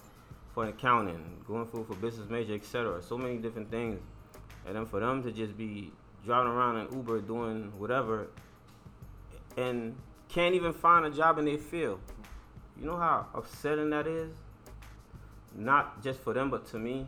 [0.54, 3.02] for accounting, going for for business major, etc.
[3.02, 4.00] So many different things,
[4.66, 5.92] and then for them to just be
[6.24, 8.28] driving around in Uber doing whatever,
[9.56, 9.96] and
[10.28, 12.00] can't even find a job in their field.
[12.78, 14.30] You know how upsetting that is.
[15.54, 17.06] Not just for them, but to me.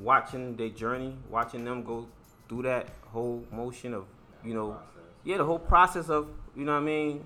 [0.00, 2.08] Watching their journey, watching them go
[2.48, 4.06] through that whole motion of,
[4.42, 4.78] you know,
[5.22, 7.24] yeah, the whole process of, you know what I mean,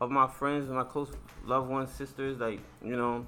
[0.00, 1.10] of my friends my close
[1.44, 3.26] loved ones, sisters, like, you know,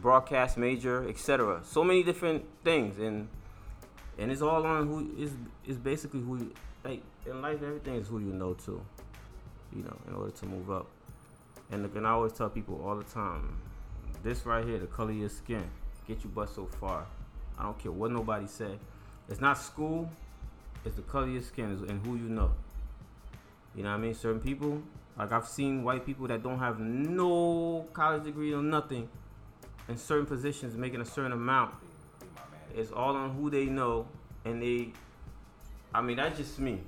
[0.00, 1.60] broadcast major, etc.
[1.64, 3.28] So many different things, and
[4.18, 5.32] and it's all on who is
[5.66, 6.52] is basically who you,
[6.84, 7.62] like in life.
[7.62, 8.80] Everything is who you know too,
[9.74, 10.86] you know, in order to move up.
[11.70, 13.56] And and I always tell people all the time,
[14.22, 15.62] this right here, the color of your skin,
[16.06, 17.06] get you but so far.
[17.58, 18.78] I don't care what nobody say.
[19.28, 20.08] It's not school.
[20.84, 22.52] It's the color of your skin and who you know.
[23.74, 24.14] You know what I mean?
[24.14, 24.82] Certain people,
[25.18, 29.08] like I've seen white people that don't have no college degree or nothing,
[29.88, 31.74] in certain positions making a certain amount.
[32.74, 34.06] It's all on who they know,
[34.44, 34.92] and they.
[35.94, 36.80] I mean, that's just me.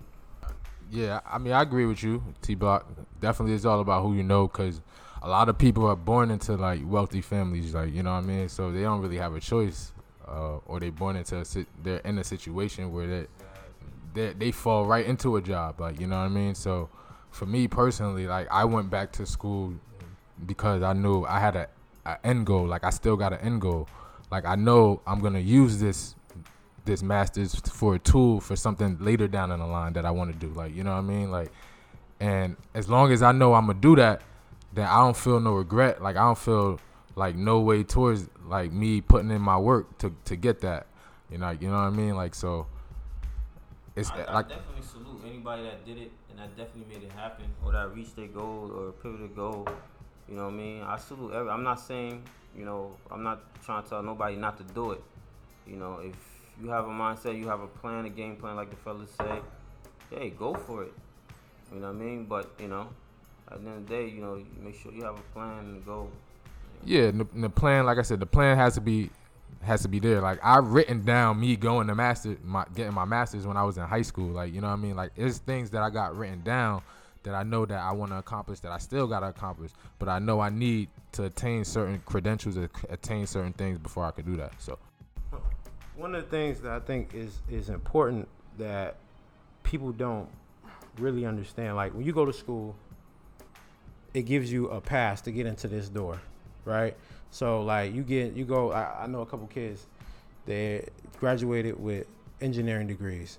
[0.90, 2.86] Yeah, I mean, I agree with you, T Block.
[3.20, 4.80] Definitely, it's all about who you know, because
[5.22, 8.26] a lot of people are born into like wealthy families, like you know what I
[8.26, 8.48] mean.
[8.48, 9.92] So they don't really have a choice,
[10.26, 11.44] uh, or they born into a
[11.82, 13.26] they're in a situation where they
[14.14, 16.54] they they fall right into a job, like you know what I mean.
[16.56, 16.88] So
[17.30, 19.74] for me personally, like I went back to school
[20.46, 21.68] because I knew I had a,
[22.04, 22.66] a end goal.
[22.66, 23.88] Like I still got an end goal.
[24.30, 26.16] Like I know I'm gonna use this
[26.84, 30.32] this masters for a tool for something later down in the line that I want
[30.32, 30.52] to do.
[30.52, 31.30] Like you know what I mean.
[31.30, 31.50] Like
[32.20, 34.22] and as long as I know I'm gonna do that,
[34.72, 36.02] then I don't feel no regret.
[36.02, 36.78] Like I don't feel
[37.16, 40.86] like no way towards like me putting in my work to to get that.
[41.30, 42.14] You know, you know what I mean.
[42.14, 42.66] Like so,
[43.96, 47.12] it's I, I like definitely salute anybody that did it and that definitely made it
[47.12, 49.68] happen or that reached their goal or pivotal goal.
[50.28, 50.82] You know what I mean?
[50.82, 51.50] I salute every.
[51.50, 52.22] I'm not saying,
[52.56, 55.02] you know, I'm not trying to tell nobody not to do it.
[55.66, 56.16] You know, if
[56.62, 59.40] you have a mindset, you have a plan, a game plan, like the fellas say,
[60.10, 60.92] hey, go for it.
[61.72, 62.24] You know what I mean?
[62.24, 62.88] But you know,
[63.50, 65.86] at the end of the day, you know, make sure you have a plan and
[65.86, 66.08] go.
[66.84, 69.10] Yeah, and the, and the plan, like I said, the plan has to be
[69.62, 70.20] has to be there.
[70.20, 73.78] Like I've written down me going to master, my getting my masters when I was
[73.78, 74.30] in high school.
[74.30, 74.96] Like you know what I mean.
[74.96, 76.82] Like it's things that I got written down
[77.22, 80.08] that I know that I want to accomplish that I still got to accomplish, but
[80.08, 82.56] I know I need to attain certain credentials,
[82.88, 84.52] attain certain things before I could do that.
[84.58, 84.78] So
[86.00, 88.26] One of the things that I think is is important
[88.56, 88.96] that
[89.62, 90.30] people don't
[90.96, 92.74] really understand, like when you go to school,
[94.14, 96.18] it gives you a pass to get into this door,
[96.64, 96.96] right?
[97.30, 98.72] So like you get you go.
[98.72, 99.86] I, I know a couple kids,
[100.46, 100.88] they
[101.18, 102.06] graduated with
[102.40, 103.38] engineering degrees.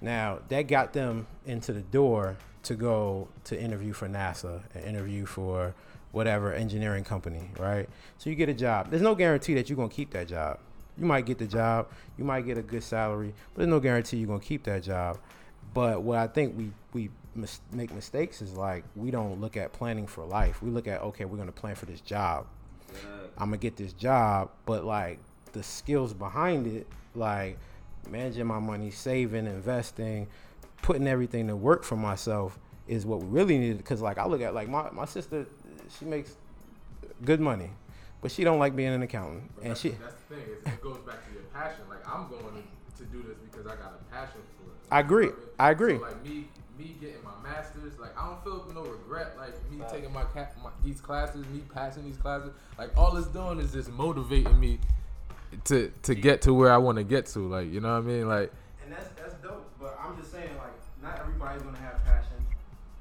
[0.00, 5.26] Now that got them into the door to go to interview for NASA, an interview
[5.26, 5.76] for
[6.10, 7.88] whatever engineering company, right?
[8.18, 8.90] So you get a job.
[8.90, 10.58] There's no guarantee that you're gonna keep that job.
[10.98, 14.18] You might get the job, you might get a good salary, but there's no guarantee
[14.18, 15.18] you're gonna keep that job.
[15.72, 19.72] But what I think we we mis- make mistakes is like we don't look at
[19.72, 20.62] planning for life.
[20.62, 22.46] We look at okay, we're gonna plan for this job.
[23.36, 25.18] I'm gonna get this job, but like
[25.52, 27.58] the skills behind it, like
[28.08, 30.28] managing my money, saving, investing,
[30.82, 33.78] putting everything to work for myself is what we really need.
[33.78, 35.46] Because like I look at like my, my sister,
[35.98, 36.36] she makes
[37.24, 37.70] good money,
[38.24, 39.90] but she don't like being an accountant, and she.
[39.90, 40.44] that's the thing.
[40.44, 41.82] is It goes back to your passion.
[41.90, 42.64] Like I'm going
[42.96, 44.76] to do this because I got a passion for it.
[44.90, 45.28] I agree.
[45.58, 45.98] I agree.
[45.98, 46.48] So like me,
[46.78, 49.36] me getting my masters, like I don't feel no regret.
[49.36, 52.52] Like me taking my, ca- my these classes, me passing these classes.
[52.78, 54.78] Like all it's doing is just motivating me
[55.64, 57.40] to to get to where I want to get to.
[57.40, 58.26] Like you know what I mean?
[58.26, 58.50] Like
[58.82, 59.70] And that's that's dope.
[59.78, 60.72] But I'm just saying, like,
[61.02, 62.42] not everybody's gonna have passion.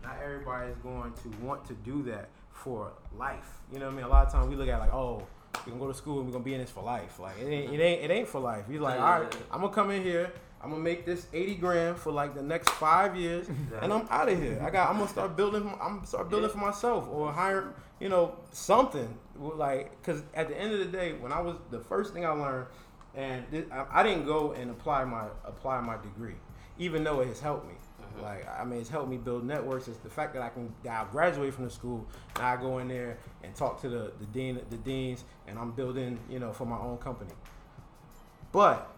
[0.04, 2.28] Not everybody's going to want to do that
[2.64, 3.60] for life.
[3.72, 4.06] You know what I mean?
[4.06, 5.24] A lot of times we look at like, oh,
[5.66, 7.20] we can go to school and we're gonna be in this for life.
[7.20, 8.66] Like it ain't it ain't it ain't for life.
[8.70, 10.32] He's like, all right, I'm gonna come in here.
[10.62, 13.48] I'm gonna make this 80 grand for like the next five years,
[13.82, 14.62] and I'm out of here.
[14.66, 14.90] I got.
[14.90, 15.70] I'm gonna start building.
[15.82, 19.18] I'm start building for myself, or hire, you know, something.
[19.38, 22.30] Like, cause at the end of the day, when I was the first thing I
[22.30, 22.68] learned,
[23.14, 26.36] and this, I, I didn't go and apply my apply my degree,
[26.78, 27.74] even though it has helped me.
[28.22, 29.88] Like, I mean, it's helped me build networks.
[29.88, 32.06] It's the fact that I can that I graduate from the school,
[32.36, 35.72] and I go in there and talk to the the dean, the deans, and I'm
[35.72, 37.32] building, you know, for my own company.
[38.52, 38.90] But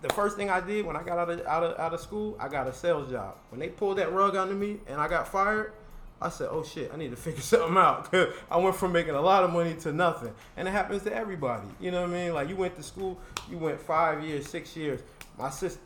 [0.00, 2.36] the first thing I did when I got out of out of out of school,
[2.40, 3.36] I got a sales job.
[3.50, 5.72] When they pulled that rug under me and I got fired,
[6.20, 8.12] I said, "Oh shit, I need to figure something out."
[8.50, 11.66] I went from making a lot of money to nothing, and it happens to everybody.
[11.80, 12.34] You know what I mean?
[12.34, 13.18] Like you went to school,
[13.50, 15.00] you went five years, six years.
[15.38, 15.80] My sister,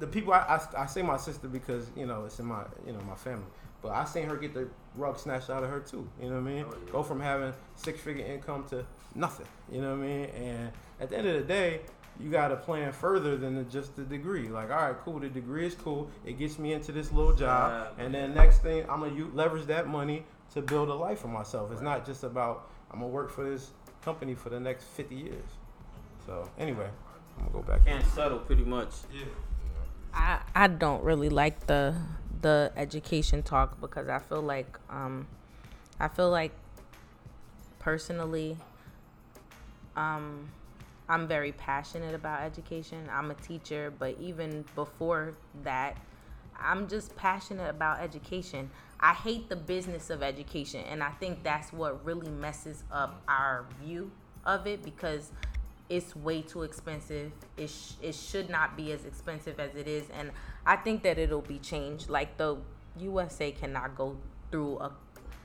[0.00, 0.38] the people I,
[0.76, 3.46] I, I say my sister because you know it's in my you know my family,
[3.82, 6.08] but I seen her get the rug snatched out of her too.
[6.20, 6.64] You know what I mean?
[6.68, 8.84] Oh, go from having six figure income to
[9.14, 9.46] nothing.
[9.70, 10.24] You know what I mean?
[10.30, 11.80] And at the end of the day,
[12.20, 14.48] you got to plan further than the, just the degree.
[14.48, 16.08] Like, all right, cool, the degree is cool.
[16.24, 18.04] It gets me into this little job, Yeah.
[18.04, 20.24] and then next thing, I'm gonna u- leverage that money
[20.54, 21.72] to build a life for myself.
[21.72, 23.72] It's not just about I'm gonna work for this
[24.02, 25.48] company for the next 50 years.
[26.24, 26.88] So anyway,
[27.38, 27.84] I'm gonna go back.
[27.84, 28.90] Can't settle pretty much.
[30.14, 31.94] I I don't really like the
[32.40, 35.26] the education talk because I feel like um
[35.98, 36.52] I feel like
[37.78, 38.56] personally
[39.96, 40.48] um
[41.06, 43.10] I'm very passionate about education.
[43.12, 45.98] I'm a teacher, but even before that,
[46.58, 48.70] I'm just passionate about education.
[49.00, 53.66] I hate the business of education, and I think that's what really messes up our
[53.82, 54.12] view
[54.46, 55.30] of it because
[55.88, 57.32] it's way too expensive.
[57.56, 60.30] It, sh- it should not be as expensive as it is, and
[60.64, 62.08] I think that it'll be changed.
[62.08, 62.56] Like the
[62.98, 64.16] USA cannot go
[64.50, 64.92] through a,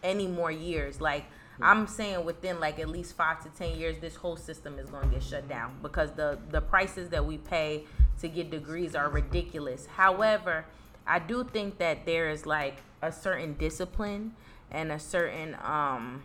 [0.04, 1.02] any more years.
[1.02, 1.26] Like
[1.62, 5.10] I'm saying, within like at least five to ten years, this whole system is going
[5.10, 7.86] to get shut down because the the prices that we pay
[8.22, 9.86] to get degrees are ridiculous.
[9.86, 10.66] However,
[11.06, 14.34] I do think that there is like a certain discipline
[14.72, 16.24] and a certain um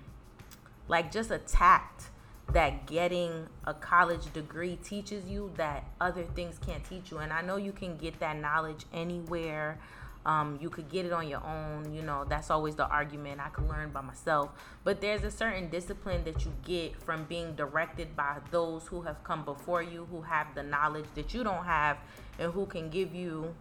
[0.89, 2.11] like just a tact
[2.53, 7.19] that getting a college degree teaches you that other things can't teach you.
[7.19, 9.79] And i know you can get that knowledge anywhere.
[10.27, 13.51] Um, you could get it on your own you know that's always the argument i
[13.51, 14.51] could learn by myself.
[14.83, 19.23] But there's a certain discipline that you get from being directed by those who have
[19.23, 21.99] come before you who have the knowledge that you don't have
[22.39, 23.55] and who can give you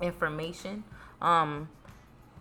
[0.00, 0.84] information.
[1.20, 1.68] Um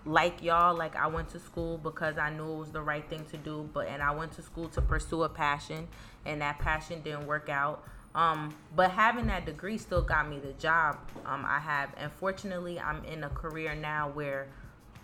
[0.05, 3.23] like y'all like i went to school because i knew it was the right thing
[3.25, 5.87] to do but and i went to school to pursue a passion
[6.25, 7.83] and that passion didn't work out.
[8.13, 11.89] Um but having that degree still got me the job um i have.
[11.97, 14.47] And fortunately i'm in a career now where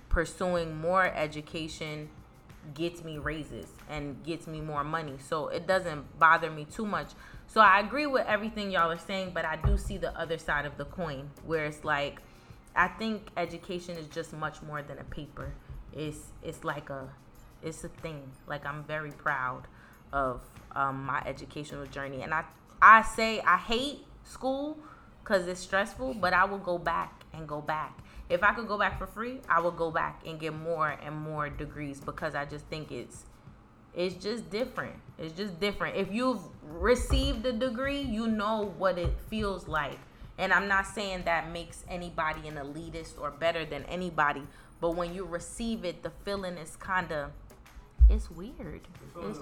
[0.09, 2.09] pursuing more education
[2.73, 5.13] gets me raises and gets me more money.
[5.19, 7.11] So it doesn't bother me too much.
[7.47, 10.65] So i agree with everything y'all are saying but i do see the other side
[10.65, 12.21] of the coin where it's like
[12.78, 15.53] I think education is just much more than a paper.
[15.93, 17.09] It's it's like a
[17.63, 18.21] it's a thing.
[18.47, 19.63] Like I'm very proud
[20.13, 20.41] of
[20.75, 22.43] um, my educational journey, and I
[22.82, 24.78] I say I hate school
[25.23, 27.97] because it's stressful, but I will go back and go back.
[28.30, 31.15] If I could go back for free, I will go back and get more and
[31.15, 33.25] more degrees because I just think it's
[33.95, 34.95] it's just different.
[35.17, 35.95] It's just different.
[35.95, 39.97] If you've received a degree, you know what it feels like.
[40.38, 44.43] And I'm not saying that makes anybody an elitist or better than anybody,
[44.79, 47.31] but when you receive it, the feeling is kind of
[48.09, 48.81] it's weird.
[49.21, 49.39] It's,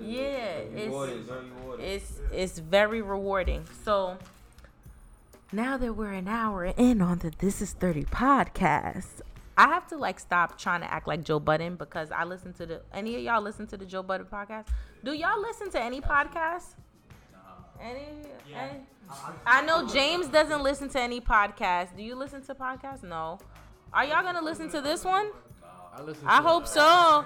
[0.00, 1.86] yeah, it's Rewarding, very rewarding.
[1.86, 3.64] it's it's very rewarding.
[3.84, 4.16] So
[5.52, 9.20] now that we're an hour in on the This Is 30 podcast,
[9.58, 12.66] I have to like stop trying to act like Joe Budden because I listen to
[12.66, 14.66] the any of y'all listen to the Joe Budden podcast?
[15.04, 16.74] Do y'all listen to any podcast?
[17.80, 18.06] Any,
[18.54, 18.80] any
[19.46, 21.96] I know James doesn't listen to any podcast.
[21.96, 23.02] Do you listen to podcasts?
[23.02, 23.38] No.
[23.92, 25.30] Are y'all gonna listen to this one?
[25.96, 26.26] I listen.
[26.26, 27.24] I to, hope so.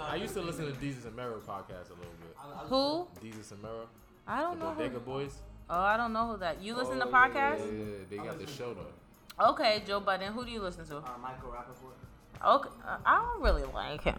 [0.00, 2.36] I used to listen to Desus and Mero podcast a little bit.
[2.68, 3.06] Who?
[3.22, 3.86] Desus and Mero,
[4.26, 4.72] I don't the know.
[4.72, 5.00] Bodega Who.
[5.00, 5.38] Boys.
[5.70, 6.62] Oh, I don't know who that.
[6.62, 7.58] You listen to Yeah, podcasts?
[7.78, 9.48] yeah, they got the show though.
[9.50, 10.32] Okay, Joe Budden.
[10.32, 10.98] Who do you listen to?
[10.98, 11.94] Uh, Michael Rapaport.
[12.46, 14.16] Okay, uh, I don't really like him,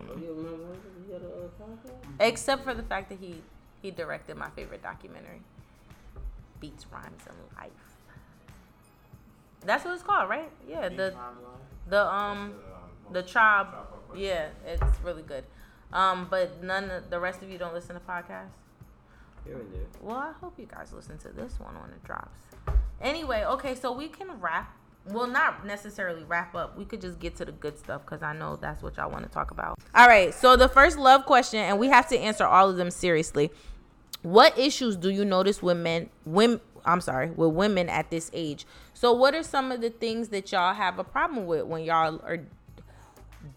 [2.19, 3.35] except for the fact that he
[3.81, 5.41] he directed my favorite documentary,
[6.59, 7.71] Beats, Rhymes, and Life.
[9.65, 10.49] That's what it's called, right?
[10.67, 11.13] Yeah, the
[11.89, 12.53] the um
[13.11, 13.67] the tribe.
[14.15, 15.43] Yeah, it's really good.
[15.91, 18.49] Um, but none of the rest of you don't listen to podcasts.
[19.45, 19.81] Here and there.
[20.01, 22.37] Well, I hope you guys listen to this one when it drops.
[23.01, 24.75] Anyway, okay, so we can wrap.
[25.07, 26.77] Well, not necessarily wrap up.
[26.77, 29.23] We could just get to the good stuff because I know that's what y'all want
[29.23, 29.79] to talk about.
[29.95, 32.91] All right, so the first love question, and we have to answer all of them
[32.91, 33.49] seriously.
[34.21, 36.59] What issues do you notice with men, women?
[36.85, 38.65] I'm sorry, with women at this age.
[38.93, 42.21] So, what are some of the things that y'all have a problem with when y'all
[42.25, 42.39] are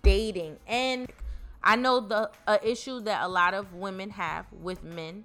[0.03, 0.59] dating?
[0.67, 1.11] And
[1.63, 5.25] I know the a issue that a lot of women have with men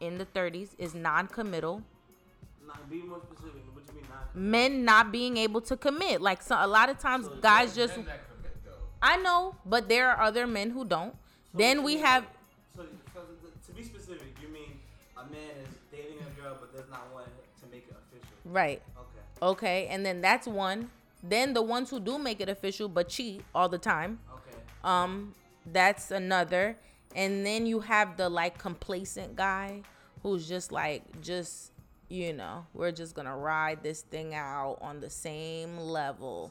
[0.00, 1.82] in the 30s is non-committal
[2.66, 3.62] Not, be more specific.
[3.74, 4.34] What you mean not?
[4.34, 7.98] men not being able to commit like so a lot of times guys just
[9.02, 11.16] i know but there are other men who don't
[11.52, 12.37] then we have So, so to be specific, you mean a
[15.30, 18.36] man is dating a girl but does not want to make it official.
[18.44, 18.82] Right.
[18.96, 19.46] Okay.
[19.46, 19.86] Okay.
[19.88, 20.90] And then that's one.
[21.22, 24.18] Then the ones who do make it official but cheat all the time.
[24.32, 24.58] Okay.
[24.84, 25.34] Um,
[25.66, 26.76] that's another.
[27.14, 29.82] And then you have the like complacent guy
[30.22, 31.72] who's just like just
[32.08, 36.50] you know, we're just gonna ride this thing out on the same level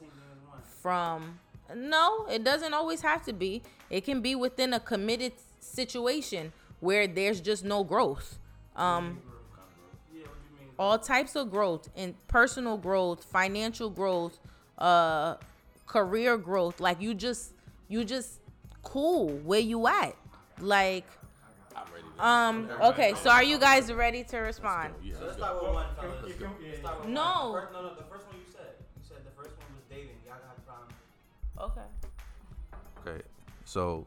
[0.80, 1.38] from
[1.74, 3.62] no, it doesn't always have to be.
[3.90, 8.38] It can be within a committed situation where there's just no growth.
[8.78, 9.18] Um
[10.78, 14.38] all types of growth and personal growth, financial growth,
[14.78, 15.36] uh
[15.86, 16.80] career growth.
[16.80, 17.52] Like you just
[17.88, 18.40] you just
[18.82, 20.14] cool where you at.
[20.60, 21.06] Like
[22.18, 24.94] um okay, so are you guys ready to respond?
[25.18, 26.16] So let's start with one, fellas.
[26.24, 27.50] Let's start with No.
[27.50, 27.62] one.
[27.62, 28.74] First, no, no, the first one you said.
[28.96, 30.16] You said the first one was dating.
[30.26, 31.78] Y'all got problem.
[31.78, 33.10] Okay.
[33.10, 33.22] Okay,
[33.64, 34.06] so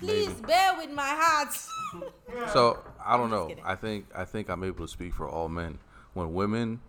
[0.00, 0.40] Please maybe.
[0.46, 1.56] bear with my heart.
[2.52, 3.50] So I don't know.
[3.64, 5.78] I think I think I'm able to speak for all men.
[6.14, 6.80] When women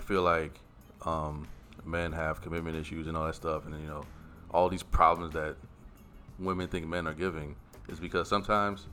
[0.00, 0.58] feel like
[1.04, 1.46] um,
[1.84, 4.06] men have commitment issues and all that stuff, and you know
[4.50, 5.56] all these problems that
[6.38, 7.54] women think men are giving,
[7.90, 8.86] is because sometimes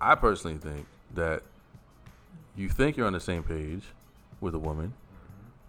[0.00, 1.42] I personally think that
[2.56, 3.82] you think you're on the same page
[4.40, 4.94] with a woman,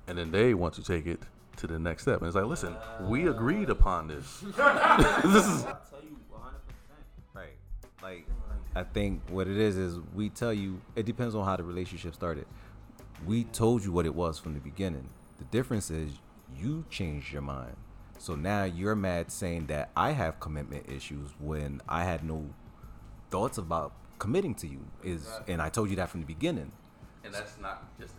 [0.08, 1.22] and then they want to take it
[1.58, 4.40] to the next step, and it's like, listen, we agreed upon this.
[5.24, 5.66] this is
[8.04, 8.28] Like,
[8.76, 12.14] I think what it is is we tell you it depends on how the relationship
[12.14, 12.46] started.
[13.26, 15.10] We told you what it was from the beginning.
[15.38, 16.12] The difference is
[16.58, 17.78] you changed your mind.
[18.18, 22.46] So now you're mad saying that I have commitment issues when I had no
[23.32, 24.80] thoughts about committing to you.
[25.02, 26.72] Is and I told you that from the beginning.
[27.24, 28.14] and that's not just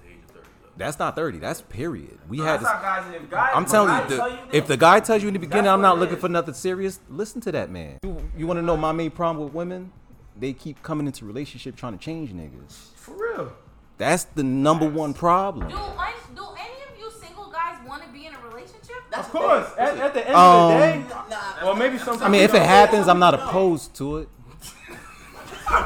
[0.76, 1.38] That's not 30.
[1.38, 2.18] That's period.
[2.28, 3.14] We No, had that's this, how guys.
[3.14, 5.34] If guys, I'm telling guys you, tell the, this, if the guy tells you in
[5.34, 6.20] the beginning, I'm not looking is.
[6.20, 7.98] for nothing serious, listen to that man.
[8.02, 9.92] You, you want to know my main problem with women?
[10.36, 12.88] They keep coming into relationship trying to change niggas.
[12.96, 13.52] For real.
[13.98, 15.68] That's the number one problem.
[15.68, 18.96] Do, I, do any of you single guys want to be in a relationship?
[19.16, 19.68] Of course.
[19.78, 22.22] At, at the end Um, of the day, or maybe sometimes.
[22.22, 24.28] I mean, if it happens, I'm not opposed to it.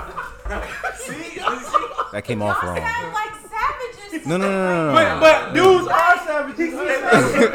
[2.11, 2.83] That came off Y'all wrong.
[4.23, 4.27] Sound like savages.
[4.27, 5.21] No, no, no, no, no.
[5.21, 6.75] But, but dudes are savages.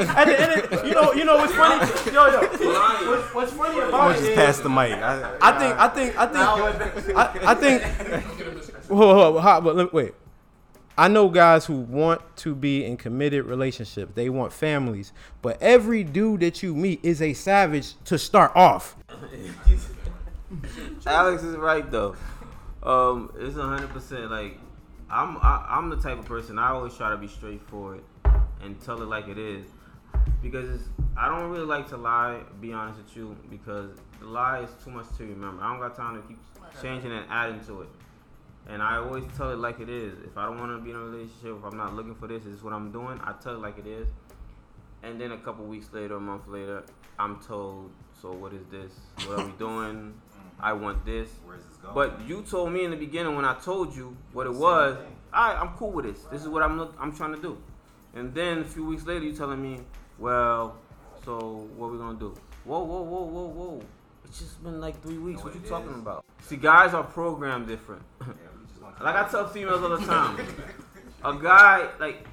[0.09, 1.91] At the end, of, you know, you know what's funny?
[2.11, 2.39] Yo, yo.
[3.09, 4.93] What's, what's funny about it just is, pass the mic.
[4.93, 7.83] I, I think, I think, I think, I, I think.
[8.87, 10.13] Hold, hold, hold, but wait.
[10.95, 14.11] I know guys who want to be in committed relationships.
[14.13, 15.11] They want families,
[15.41, 18.95] but every dude that you meet is a savage to start off.
[21.07, 22.15] Alex is right though.
[22.83, 24.59] Um, it's hundred percent like
[25.13, 25.37] I'm.
[25.37, 28.01] I, I'm the type of person I always try to be straightforward
[28.63, 29.67] and tell it like it is
[30.41, 30.81] because
[31.15, 32.41] I don't really like to lie.
[32.59, 35.61] Be honest with you because the lie is too much to remember.
[35.61, 36.39] I don't got time to keep
[36.81, 37.89] changing and adding to it.
[38.67, 40.13] And I always tell it like it is.
[40.25, 42.43] If I don't want to be in a relationship, if I'm not looking for this,
[42.43, 43.19] this is what I'm doing.
[43.23, 44.07] I tell it like it is.
[45.03, 46.85] And then a couple weeks later, a month later,
[47.19, 48.93] I'm told, so what is this?
[49.27, 50.13] What are we doing?
[50.59, 51.29] I want this.
[51.45, 51.93] Where's going?
[51.93, 54.97] But you told me in the beginning when I told you what it was,
[55.33, 56.23] all right, I'm cool with this.
[56.31, 57.57] This is what I'm look, I'm trying to do.
[58.15, 59.79] And then a few weeks later, you telling me,
[60.17, 60.77] well,
[61.25, 62.35] so what we gonna do?
[62.65, 63.81] Whoa, whoa, whoa, whoa, whoa.
[64.25, 65.43] It's just been like three weeks.
[65.43, 66.23] What you talking about?
[66.43, 68.03] See, guys are programmed different.
[69.01, 70.39] like I tell females all the time,
[71.23, 72.25] a guy like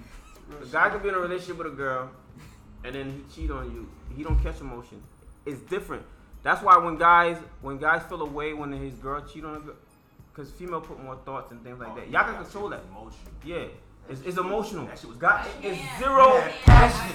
[0.63, 2.11] a guy could be in a relationship with a girl,
[2.85, 3.89] and then he cheat on you.
[4.17, 5.03] He don't catch emotion.
[5.47, 6.05] It's different.
[6.43, 9.77] That's why when guys when guys feel away when his girl cheat on a girl,
[10.33, 12.11] because female put more thoughts and things like that.
[12.11, 12.83] Y'all can control that.
[13.45, 13.65] Yeah.
[14.09, 14.89] It's, it's emotional.
[15.21, 16.43] God, it's zero,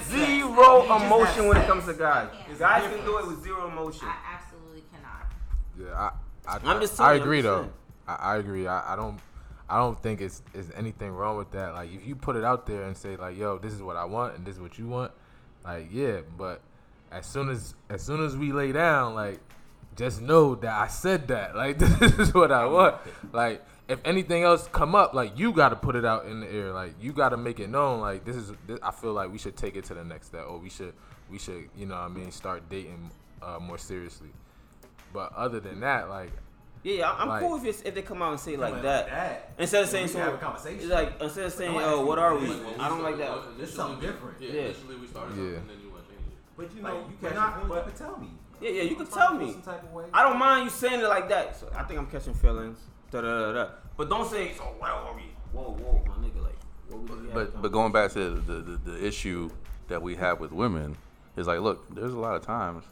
[0.08, 2.28] zero emotion when it comes to guys.
[2.58, 4.08] Guys can do it with zero emotion.
[4.08, 5.30] I absolutely cannot.
[5.78, 7.68] Yeah, I, I, I'm just I agree just though.
[8.08, 8.66] I, I agree.
[8.66, 9.18] I, I don't,
[9.68, 11.74] I don't think it's is anything wrong with that.
[11.74, 14.06] Like if you put it out there and say like, "Yo, this is what I
[14.06, 15.12] want and this is what you want,"
[15.66, 16.20] like yeah.
[16.38, 16.62] But
[17.18, 19.40] as soon as as soon as we lay down, like
[19.96, 21.54] just know that I said that.
[21.62, 22.96] Like this is what I want.
[23.32, 26.50] Like if anything else come up, like you got to put it out in the
[26.52, 26.72] air.
[26.72, 28.00] Like you got to make it known.
[28.00, 28.52] Like this is.
[28.66, 30.92] This, I feel like we should take it to the next step, or we should
[31.30, 33.10] we should you know what I mean start dating
[33.42, 34.30] uh, more seriously.
[35.12, 36.32] But other than that, like
[36.82, 38.74] Yeah, I- I'm Like- cool if it's, if they come out and say it like
[38.74, 39.08] Like that.
[39.10, 39.50] that.
[39.58, 40.88] Instead of saying we so, have a conversation.
[40.88, 42.78] like instead of saying, Don't "Oh, ask what me are what we?" it is.
[42.80, 43.38] I don't like that.
[43.58, 44.40] It's something different.
[44.40, 44.60] Yeah, Yeah.
[44.62, 45.54] initially we started Yeah.
[45.58, 45.80] something
[46.56, 48.30] But you know, know, you but catch not- but- you can tell me.
[48.60, 49.52] Yeah, yeah, you can tell me.
[49.52, 50.04] Some type of way.
[50.14, 51.56] I don't mind you saying it like that.
[51.56, 52.78] So I think I'm catching feelings.
[53.10, 53.70] Da da da da.
[53.98, 56.56] But don't say, "So what are we?" Whoa, whoa, my nigga, like,
[56.88, 59.50] what we really But but going back to the, the, the issue
[59.88, 60.96] that we have with women
[61.36, 62.84] is like, look, there's a lot of times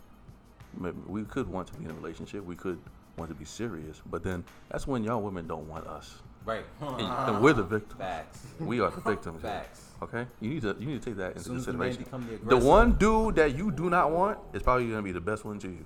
[1.07, 2.79] we could want to be in a relationship, we could
[3.17, 6.19] want to be serious, but then that's when y'all women don't want us.
[6.45, 6.65] Right.
[6.81, 7.99] And, and we're the victims.
[8.01, 8.47] Facts.
[8.61, 9.41] We are the victims.
[9.43, 9.84] Facts.
[10.05, 12.41] Okay, you need to you need to take that into soon as the man consideration.
[12.47, 15.45] the The one dude that you do not want is probably gonna be the best
[15.45, 15.85] one to you.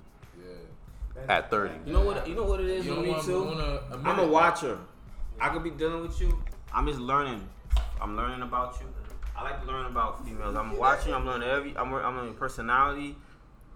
[1.28, 1.74] At thirty.
[1.86, 2.26] You know what?
[2.28, 3.44] You know what it is You with me want- too.
[3.44, 4.78] want a- a I'm a watcher.
[5.40, 6.36] I could be dealing with you.
[6.72, 7.48] I'm just learning.
[8.00, 8.86] I'm learning about you.
[9.36, 10.56] I like to learn about females.
[10.56, 11.12] I'm watching.
[11.14, 11.76] I'm learning every.
[11.76, 13.16] I'm, I'm learning personality,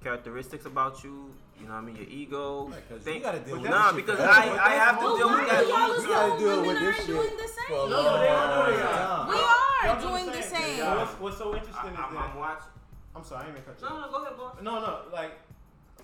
[0.03, 1.31] characteristics about you.
[1.63, 1.97] You know what I mean?
[1.97, 2.71] Your ego.
[2.89, 4.21] 'cause Think- you gotta deal with nah, that shit because.
[4.21, 5.61] I, I have to deal with that.
[5.63, 7.71] do y'all as You- though deal women with this aren't shit doing the same?
[7.71, 9.29] No, no, they are doing it.
[9.31, 10.77] We are do doing the same.
[10.79, 12.69] So what's, what's so interesting I'm, is I'm, that I'm watching.
[13.15, 13.89] I'm sorry, I ain't even cut you.
[13.89, 14.57] No, no, go ahead, boss.
[14.61, 15.33] No, no, like,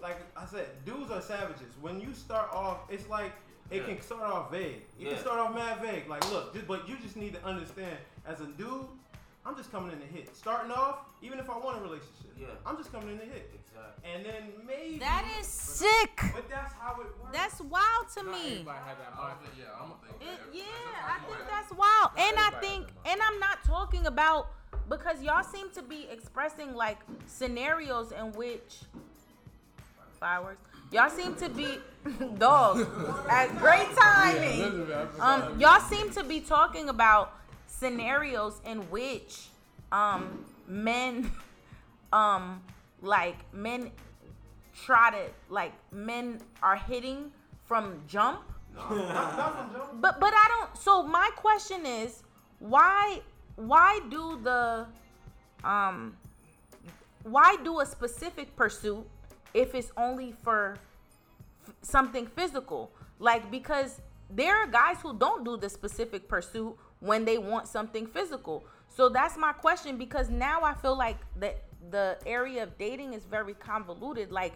[0.01, 1.75] like I said, dudes are savages.
[1.81, 3.33] When you start off, it's like
[3.71, 3.95] it Yeah.
[3.95, 4.83] can start off vague.
[4.97, 5.15] You Yeah.
[5.15, 6.09] can start off mad vague.
[6.09, 7.97] Like, look, just, but you just need to understand,
[8.27, 8.87] as a dude,
[9.49, 10.37] I'm just coming in to hit.
[10.37, 12.49] Starting off, even if I want a relationship, Yeah.
[12.67, 13.51] I'm just coming in to hit.
[13.55, 14.11] Exactly.
[14.13, 16.21] And then maybe That is sick.
[16.35, 17.33] But that's how it works.
[17.33, 18.51] That's wild to Not me.
[18.53, 19.59] everybody have that mindset.
[19.59, 20.31] Yeah, I'm gonna think.
[20.33, 20.65] It, yeah,
[21.07, 22.11] I think that's wild.
[22.19, 24.51] And I think, and I'm not talking about
[24.91, 28.81] because y'all seem to be expressing like scenarios in which
[30.21, 30.61] fireworks.
[30.93, 31.79] Y'all seem to be
[32.39, 32.81] dog
[33.31, 34.87] at great timing.
[35.21, 37.35] Um, y'all seem to be talking about
[37.79, 39.49] scenarios in which
[39.93, 41.31] um men
[42.13, 42.61] um
[43.03, 43.91] like men
[44.85, 47.31] try to like men are hitting
[47.67, 48.41] from jump
[48.91, 50.77] but but I don't.
[50.77, 52.23] So my question is,
[52.61, 53.21] why
[53.57, 54.87] why do the
[55.65, 56.17] um
[57.25, 59.05] why do a specific pursuit
[59.53, 60.77] if it's only for
[61.67, 62.93] f- something physical?
[63.19, 64.01] Like because
[64.31, 68.65] there are guys who don't do the specific pursuit when they want something physical.
[68.89, 71.55] So that's my question because now I feel like the
[71.91, 74.33] the area of dating is very convoluted.
[74.33, 74.55] Like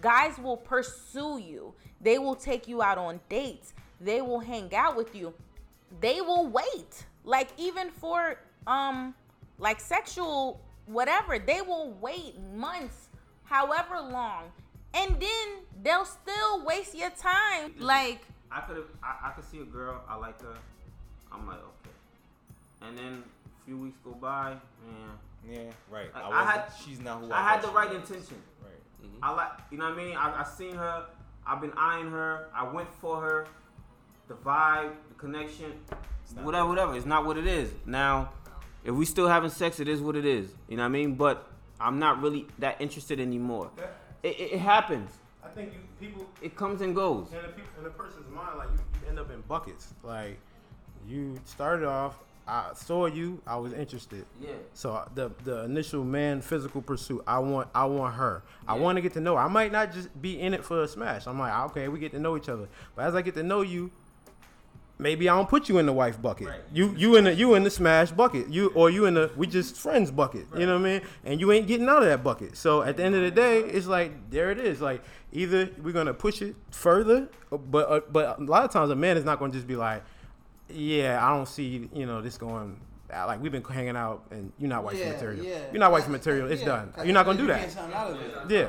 [0.00, 1.74] guys will pursue you.
[2.00, 3.72] They will take you out on dates.
[4.00, 5.32] They will hang out with you.
[6.00, 7.06] They will wait.
[7.24, 9.14] Like even for um
[9.58, 13.08] like sexual whatever, they will wait months,
[13.44, 14.44] however long.
[14.92, 15.48] And then
[15.82, 17.74] they'll still waste your time.
[17.78, 18.20] Like
[18.50, 18.86] I could have.
[19.02, 20.02] I, I could see a girl.
[20.08, 20.54] I like her.
[21.32, 21.58] I'm like.
[22.88, 25.10] And then a few weeks go by, man.
[25.48, 25.58] Yeah,
[25.90, 26.08] right.
[26.14, 27.96] I- I, I had- she's not who I I, had the right was.
[28.10, 28.36] intention.
[28.62, 28.72] Right.
[29.06, 29.24] Mm-hmm.
[29.24, 30.16] I like, you know what I mean?
[30.16, 31.04] I, I seen her.
[31.46, 32.48] I've been eyeing her.
[32.54, 33.46] I went for her.
[34.28, 35.72] The vibe, the connection,
[36.42, 36.96] whatever, whatever.
[36.96, 37.70] It's not what it is.
[37.84, 38.30] Now,
[38.82, 40.48] if we still having sex, it is what it is.
[40.68, 41.14] You know what I mean?
[41.16, 41.46] But
[41.78, 43.70] I'm not really that interested anymore.
[43.76, 45.10] That- It, it, it happens.
[45.44, 47.28] I think you people It comes and goes.
[47.32, 49.92] in a, peop in a person's mind, like you, you end up in buckets.
[50.02, 50.38] Like
[51.06, 52.16] you started off,
[52.46, 54.26] I saw you, I was interested.
[54.40, 54.50] Yeah.
[54.74, 58.42] So uh, the the initial man physical pursuit, I want I want her.
[58.68, 59.36] I want to get to know.
[59.36, 59.42] Her.
[59.42, 61.26] I might not just be in it for a smash.
[61.26, 62.68] I'm like, okay, we get to know each other.
[62.94, 63.90] But as I get to know you,
[64.98, 66.48] maybe I don't put you in the wife bucket.
[66.72, 68.48] You you in the you in the smash bucket.
[68.50, 70.46] You or you in the we just friends bucket.
[70.56, 71.02] You know what I mean?
[71.24, 72.56] And you ain't getting out of that bucket.
[72.56, 74.82] So at the end of the day, it's like there it is.
[74.82, 78.96] Like either we're gonna push it further, but uh, but a lot of times a
[78.96, 80.02] man is not gonna just be like,
[80.68, 82.80] yeah, I don't see you know this going.
[83.12, 85.44] uh, Like we've been hanging out and you're not wife Yeah, material.
[85.44, 85.58] yeah.
[85.72, 86.50] You're not wife material.
[86.50, 86.92] It's Yeah, done.
[86.92, 87.70] 'cause You're not gonna do that.
[87.70, 88.50] something out.
[88.50, 88.68] Yeah.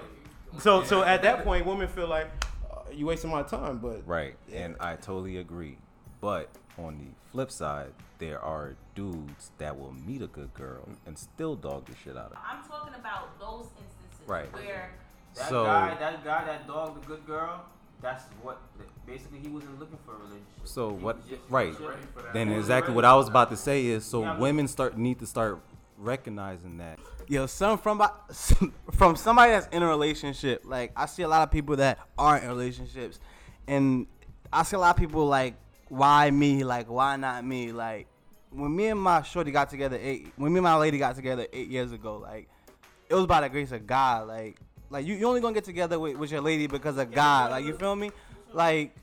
[0.60, 2.28] So so at that point, women feel like
[2.72, 3.78] uh, you wasting my time.
[3.80, 5.78] But Right, and I totally agree.
[6.22, 11.18] But on the flip side, there are dudes that will meet a good girl and
[11.18, 12.44] still dog the shit out of her.
[12.50, 14.52] I'm talking about those instances Right.
[14.54, 14.90] where
[15.36, 17.66] That So- guy, that guy, that dog, the good girl.
[18.02, 18.62] That's what.
[19.06, 20.46] Basically, he wasn't looking for a relationship.
[20.64, 21.30] So He what?
[21.30, 21.74] just Right.
[22.34, 25.28] Then exactly what I was about to say is, so Yeah, women start need to
[25.28, 25.62] start
[25.98, 27.00] recognizing that.
[27.28, 28.02] Yo, some from
[28.92, 30.64] from somebody that's in a relationship.
[30.66, 33.20] Like I see a lot of people that aren't in relationships,
[33.68, 34.08] and
[34.52, 35.56] I see a lot of people like,
[35.90, 36.64] why me?
[36.64, 37.72] Like why not me?
[37.72, 38.08] Like
[38.52, 41.48] when me and my shorty got together eight, when me and my lady got together
[41.54, 42.48] eight years ago, like
[43.10, 44.28] it was by the grace of God.
[44.28, 44.58] Like
[44.96, 47.52] like you, you only gonna get together with, with your lady because of God.
[47.52, 48.12] Like you feel me?
[48.54, 48.96] Like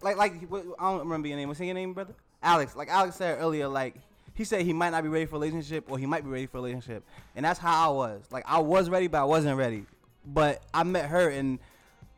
[0.00, 0.34] like like
[0.78, 1.48] I don't remember your name.
[1.48, 2.14] What's your name, brother?
[2.40, 2.76] Alex.
[2.76, 3.96] Like Alex said earlier, like
[4.32, 6.46] he said he might not be ready for a relationship or he might be ready
[6.46, 7.02] for a relationship,
[7.34, 8.22] and that's how I was.
[8.30, 9.86] Like I was ready, but I wasn't ready.
[10.24, 11.58] But I met her, and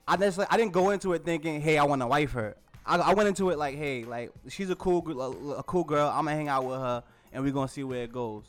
[0.07, 2.55] I just I didn't go into it thinking, hey, I want to wife her.
[2.85, 6.11] I, I went into it like, hey, like she's a cool a, a cool girl.
[6.11, 8.45] I'm gonna hang out with her, and we're gonna see where it goes.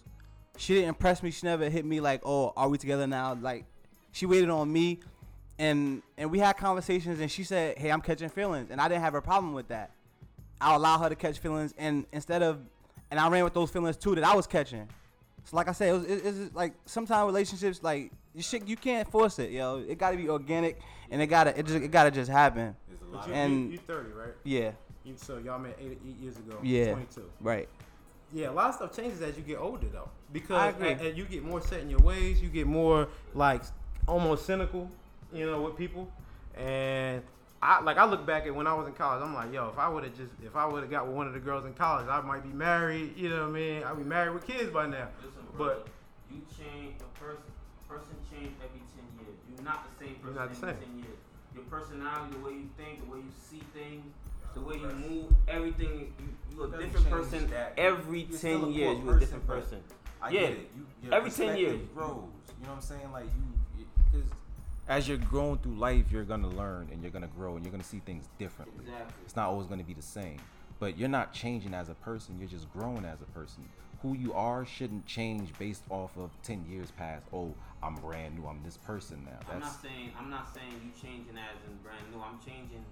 [0.58, 1.32] She didn't impress me.
[1.32, 3.38] She never hit me like, oh, are we together now?
[3.40, 3.66] Like
[4.18, 5.00] she waited on me
[5.60, 9.02] and and we had conversations and she said hey i'm catching feelings and i didn't
[9.02, 9.92] have a problem with that
[10.60, 12.60] i allow her to catch feelings and instead of
[13.12, 14.88] and i ran with those feelings too that i was catching
[15.44, 18.76] so like i said it was it, it's like sometimes relationships like you shit you
[18.76, 20.80] can't force it yo it gotta be organic
[21.12, 22.76] and it gotta it just it gotta just happen
[23.28, 24.34] you, and you, are 30, right?
[24.44, 24.72] yeah
[25.04, 26.58] You, so y'all met eight, eight years ago.
[26.62, 26.92] Yeah.
[26.92, 27.24] 22.
[27.40, 27.70] Right.
[28.34, 31.44] Yeah, a lot of stuff changes as you get older though, because and you get
[31.44, 32.42] more set in your ways.
[32.42, 33.64] You get more like
[34.08, 34.90] almost cynical,
[35.34, 36.10] you know, with people.
[36.56, 37.22] And
[37.62, 39.24] I like I look back at when I was in college.
[39.24, 41.28] I'm like, yo, if I would have just if I would have got with one
[41.28, 43.16] of the girls in college, I might be married.
[43.18, 43.84] You know what I mean?
[43.84, 45.08] I'd be married with kids by now.
[45.24, 45.88] Listen, bro, But
[46.32, 47.44] you change a person.
[47.88, 49.38] Person change every ten years.
[49.50, 51.18] You're not the same person not the every ten years.
[51.56, 54.04] Your personality, the way you think, the way you see things,
[54.54, 56.14] the way you move, everything.
[56.20, 57.74] You, you a different change person that.
[57.78, 58.96] every You're ten years.
[58.98, 59.84] core You're a different person, person.
[60.22, 60.40] I Yeah.
[60.42, 60.70] get it.
[60.76, 61.80] You, your Every 10 years.
[61.94, 62.10] grows.
[62.10, 63.12] You know what I'm saying?
[63.14, 63.57] Like you, because
[64.88, 67.84] as you're growing through life, you're gonna learn and you're gonna grow and you're gonna
[67.84, 68.86] see things differently.
[68.86, 69.24] Exactly.
[69.26, 70.38] It's not always gonna be the same.
[70.80, 72.38] But you're not changing as a person.
[72.40, 73.68] You're just growing as a person.
[74.02, 77.26] Who you are shouldn't change based off of ten years past.
[77.34, 78.48] Oh, I'm brand new.
[78.48, 79.40] I'm this person now.
[79.52, 82.22] I'm not saying I'm not saying you changing as in brand new.
[82.22, 82.86] I'm changing.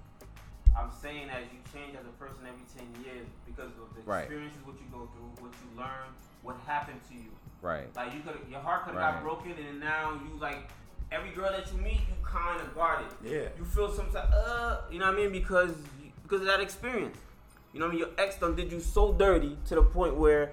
[0.78, 4.24] I'm saying as you change as a person every ten years because of the Right.
[4.24, 6.10] experiences, what you go through, what you learn,
[6.42, 7.32] what happened to you.
[7.62, 7.88] right.
[7.96, 9.14] Like you could, your heart could have Right.
[9.14, 10.70] got broken, and now you like
[11.12, 13.08] every girl that you meet, you kind of guarded.
[13.24, 13.50] Yeah.
[13.58, 15.32] You feel some type, uh, you know what I mean?
[15.32, 15.72] Because
[16.04, 17.18] you, because of that experience.
[17.74, 18.08] You know what I mean?
[18.08, 20.52] Your ex done did you so dirty to the point where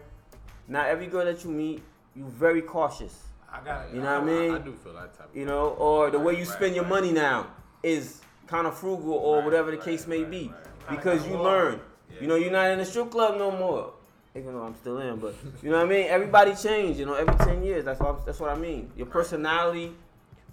[0.69, 1.83] now every girl that you meet,
[2.17, 3.17] you very cautious.
[3.53, 3.95] I got it.
[3.95, 4.55] You know what I mean?
[4.55, 5.29] I, do feel that type.
[5.35, 6.91] You know, or the way you Right, spend your right.
[6.91, 7.49] money now
[7.83, 10.49] is kind of frugal or Right, whatever the right, case may right, be,
[10.89, 11.81] right, because you learn.
[12.21, 13.93] You know, you're not in the strip club no more.
[14.35, 16.07] Even though I'm still in, but you know what I mean.
[16.09, 16.99] Everybody changed.
[16.99, 17.85] You know, every ten years.
[17.85, 18.91] That's what that's what I mean.
[18.97, 19.93] Your personality,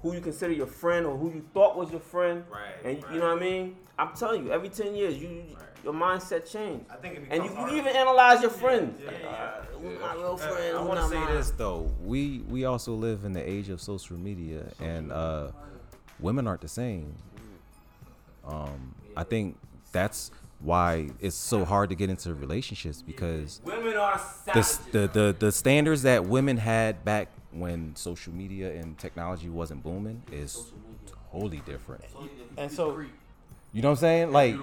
[0.01, 3.13] who you consider your friend or who you thought was your friend, Right, and right.
[3.13, 3.75] you know what I mean.
[3.97, 5.43] I'm telling you, every ten years, you
[5.83, 8.99] your mindset changed, I think it and you, you even analyze your friends.
[8.99, 9.29] Yeah, Like, yeah.
[9.29, 9.89] uh, Yeah.
[10.01, 10.77] my real friend?
[10.77, 11.35] I who want to say mine?
[11.35, 11.89] this though.
[12.03, 15.51] We we also live in the age of social media, and uh,
[16.19, 17.15] women aren't the same.
[18.45, 19.57] Um, I think
[19.91, 25.35] that's why it's so hard to get into relationships because Women are the, the the
[25.39, 30.71] the standards that women had back when social media and technology wasn't booming is
[31.31, 32.03] totally different.
[32.57, 32.99] And so
[33.73, 34.31] You know what I'm saying?
[34.31, 34.55] Like,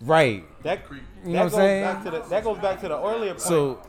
[0.00, 0.44] right?
[0.62, 0.82] that
[1.24, 1.82] You know that what I'm goes saying?
[1.84, 3.40] back to the that goes back to the earlier point.
[3.40, 3.80] So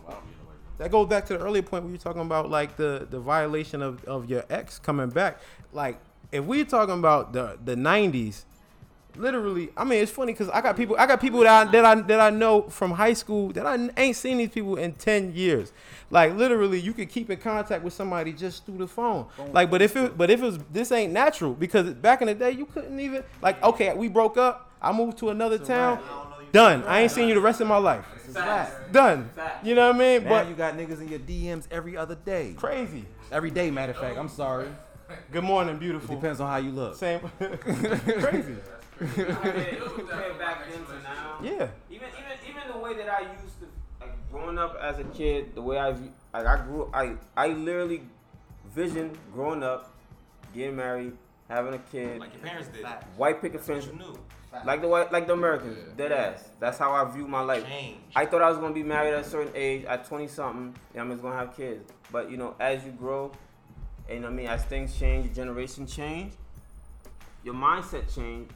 [0.78, 3.82] that goes back to the earlier point we were talking about like the the violation
[3.82, 5.40] of, of your ex coming back
[5.74, 6.00] like
[6.32, 8.46] if we're talking about the the 90s
[9.16, 11.84] literally i mean it's funny because i got people i got people that I, that
[11.86, 15.34] I that i know from high school that i ain't seen these people in 10
[15.36, 15.72] years
[16.12, 19.82] like literally you could keep in contact with somebody just through the phone like but
[19.82, 22.66] if it but if it was this ain't natural because back in the day you
[22.66, 26.00] couldn't even like okay we broke up i moved to another town
[26.52, 28.06] done i ain't seen you the rest of my life
[28.92, 29.66] done Fact.
[29.66, 32.16] you know what i mean now but you got niggas in your DMs every other
[32.16, 32.54] day.
[32.56, 34.18] crazy Every day, matter of fact.
[34.18, 34.68] I'm sorry.
[35.32, 36.16] Good morning, It beautiful.
[36.16, 36.96] depends on how you look.
[36.96, 37.20] Same.
[37.40, 38.56] crazy.
[39.00, 41.40] Compared compared back then to now.
[41.42, 41.68] Yeah.
[41.90, 43.68] Even even even the way that I used to
[44.02, 47.48] like growing up as a kid, the way I view- like I grew I I
[47.48, 48.02] literally
[48.76, 49.92] visioned growing up,
[50.54, 51.14] getting married,
[51.50, 52.86] having a kid, Like your parents did.
[53.18, 54.20] white picket fence, You knew.
[54.66, 56.50] like the white like the Americans, dead ass.
[56.60, 57.66] That's how I view my life.
[57.66, 57.98] Change.
[58.16, 61.02] I thought I was gonna be married at a certain age, at twenty something, and
[61.02, 61.90] I'm just gonna have kids.
[62.12, 63.32] But you know, as you grow,
[64.10, 66.34] and I mean, as things change, your generation change,
[67.44, 68.50] your mindset change.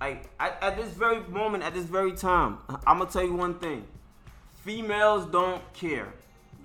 [0.00, 3.54] Like at, at this very moment, at this very time, I'm gonna tell you one
[3.54, 3.84] thing:
[4.64, 6.08] females don't care.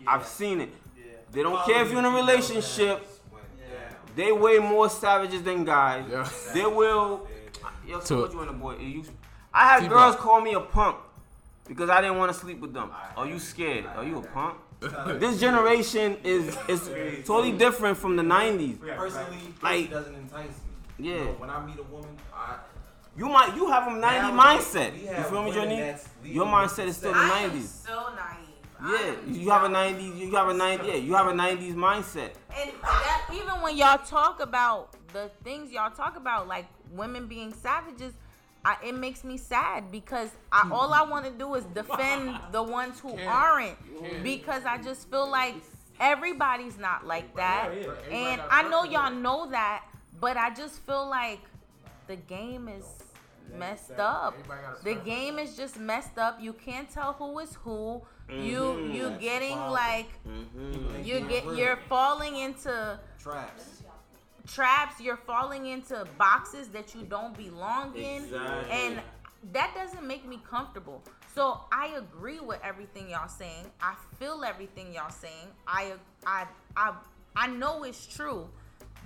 [0.08, 0.70] I've seen it.
[0.98, 1.04] Yeah.
[1.32, 3.06] They don't care if you're in a relationship.
[3.60, 3.76] Yeah.
[4.16, 6.06] They way more savages than guys.
[6.10, 6.30] Yeah.
[6.54, 7.28] They will.
[7.86, 8.78] Yo, so what you in the boy?
[8.78, 9.04] You,
[9.54, 9.94] I had T-Boy.
[9.94, 10.98] girls call me a punk
[11.68, 12.90] because I didn't want to sleep with them.
[13.18, 13.86] Are you scared?
[13.86, 14.58] Are you a punk?
[15.20, 16.90] this generation is is
[17.26, 18.80] totally different from the '90s.
[18.80, 20.48] Personally, Like- doesn't entice
[20.98, 21.10] me.
[21.10, 21.16] Yeah.
[21.16, 22.56] You know, when I meet a woman, I,
[23.18, 24.94] You might you have a '90 Now, mindset.
[24.94, 26.34] we You feel me, women Johnny?
[26.34, 27.86] Your mindset is still the I am '90s.
[27.86, 28.40] so naive.
[28.82, 30.18] Yeah, I am you have a so- '90s.
[30.20, 30.88] You have a ninety.
[30.88, 32.32] Yeah, you have a '90s mindset.
[32.58, 37.54] And that, even when y'all talk about the things y'all talk about, like women being
[37.54, 38.14] savages,
[38.66, 40.74] I, it makes me sad because I, hmm.
[40.74, 43.78] all I want to do is defend the ones who aren't.
[44.24, 45.56] Because I just feel like
[46.02, 47.72] everybody's not like that,
[48.12, 49.86] and I know y'all know that,
[50.20, 51.40] but I just feel like
[52.08, 52.84] the game is
[53.54, 54.36] messed up.
[54.84, 56.40] The game is just messed up.
[56.42, 58.02] You can't tell who is who.
[58.30, 59.20] You you mm-hmm.
[59.20, 59.72] getting mm-hmm.
[59.72, 60.10] like
[61.04, 63.84] you get you're falling into traps.
[64.48, 65.00] traps.
[65.00, 68.24] You're falling into boxes that you don't belong in.
[68.24, 68.72] Exactly.
[68.72, 69.02] and
[69.54, 71.04] that doesn't make me comfortable.
[71.36, 73.66] So i agree with everything y'all saying.
[73.82, 75.50] I feel everything y'all saying.
[75.68, 75.94] I
[76.26, 76.46] i
[76.76, 76.94] i,
[77.36, 78.50] I know it's true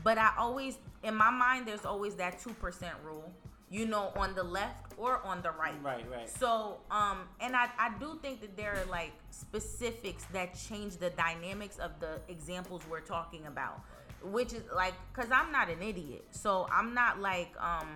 [0.03, 2.55] but i always in my mind there's always that 2%
[3.03, 3.31] rule
[3.69, 5.81] you know, on the left or on the right.
[5.83, 6.29] Right, right.
[6.29, 11.11] So, um, and I, I do think that there are like specifics that change the
[11.11, 13.81] dynamics of the examples we're talking about,
[14.23, 17.87] which is like, cause I'm not an idiot, so I'm not like, um,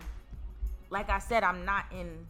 [0.89, 2.27] like I said, I'm not in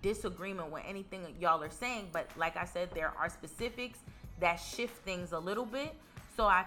[0.00, 3.98] disagreement with anything y'all are saying, but like I said, there are specifics
[4.38, 5.94] that shift things a little bit.
[6.36, 6.66] So I,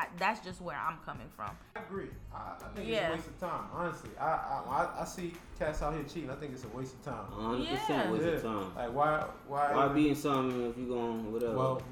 [0.00, 1.50] I that's just where I'm coming from.
[1.74, 2.08] I agree.
[2.32, 2.96] I, I think Yeah.
[2.96, 3.64] it's a waste of time.
[3.72, 6.30] Honestly, I, I I- I see cats out here cheating.
[6.30, 7.24] I think it's a waste of time.
[7.32, 7.78] 100 Yeah.
[7.78, 8.30] percent waste Yeah.
[8.32, 8.74] of time.
[8.76, 9.74] Like why why?
[9.74, 11.56] Why be in something if you going whatever?
[11.56, 11.82] well,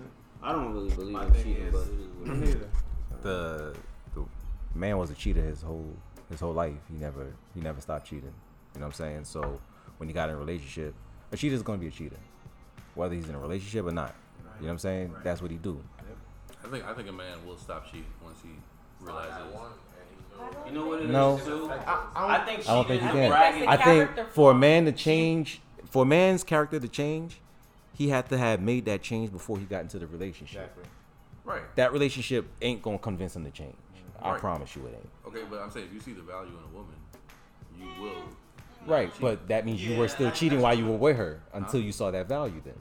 [0.43, 2.55] I don't really believe in cheating, is- but it is what it is.
[2.55, 2.69] neither.
[3.23, 3.77] the
[4.15, 4.25] the
[4.75, 5.93] man was a cheater his whole
[6.31, 6.75] his whole life.
[6.89, 8.33] He never he never stopped cheating.
[8.75, 9.25] You know what I'm saying?
[9.25, 9.61] So
[9.97, 10.95] when he got in a relationship,
[11.33, 12.19] a cheater is going to be a cheater,
[12.95, 14.15] whether he's in a relationship or not.
[14.61, 15.15] You know what I'm saying?
[15.25, 15.83] That's what he do.
[16.67, 18.49] I think I think a man will stop cheating once he
[19.01, 19.33] realizes.
[20.67, 21.41] You know what it is No.
[21.45, 21.71] too?
[21.71, 23.69] I, I, I don't, think I don't think cheating he can.
[23.69, 25.61] I think for a man to change,
[25.91, 27.41] for a man's character to change,
[27.95, 30.63] he had to have made that change before he got into the relationship.
[30.63, 30.85] exactly.
[31.45, 31.77] Right.
[31.77, 33.77] That relationship ain't gonna convince him to change.
[34.21, 34.41] I Right.
[34.41, 35.11] promise you it ain't.
[35.29, 36.97] Okay, but I'm saying if you see the value in a woman,
[37.79, 38.25] you will.
[38.87, 39.21] Right, cheat.
[39.21, 42.11] but that means you were still cheating while you were with her until you saw
[42.11, 42.61] that value.
[42.65, 42.75] Then,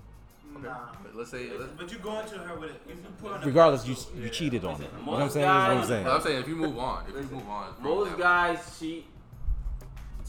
[0.56, 0.68] Okay.
[1.04, 1.50] But let's say.
[1.58, 2.82] Let's, But you go into her with it.
[2.88, 4.84] If you put on regardless, you you cheated on her.
[4.84, 5.46] You know what I'm saying?
[5.46, 6.08] That's what I'm saying.
[6.08, 7.74] I'm saying if you move on, if you move on.
[7.76, 9.06] from Most that- guys cheat.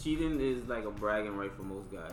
[0.02, 2.12] Cheating is like a bragging right for most guys.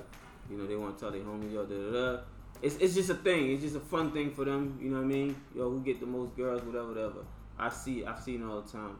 [0.50, 2.22] You know, they want to tell their homies, yo, da da da.
[2.62, 3.52] It's, it's just a thing.
[3.52, 4.80] It's just a fun thing for them.
[4.82, 5.36] You know what I mean?
[5.56, 7.20] Yo, who get the most girls, whatever, whatever.
[7.60, 8.98] I see, I've seen it all the time.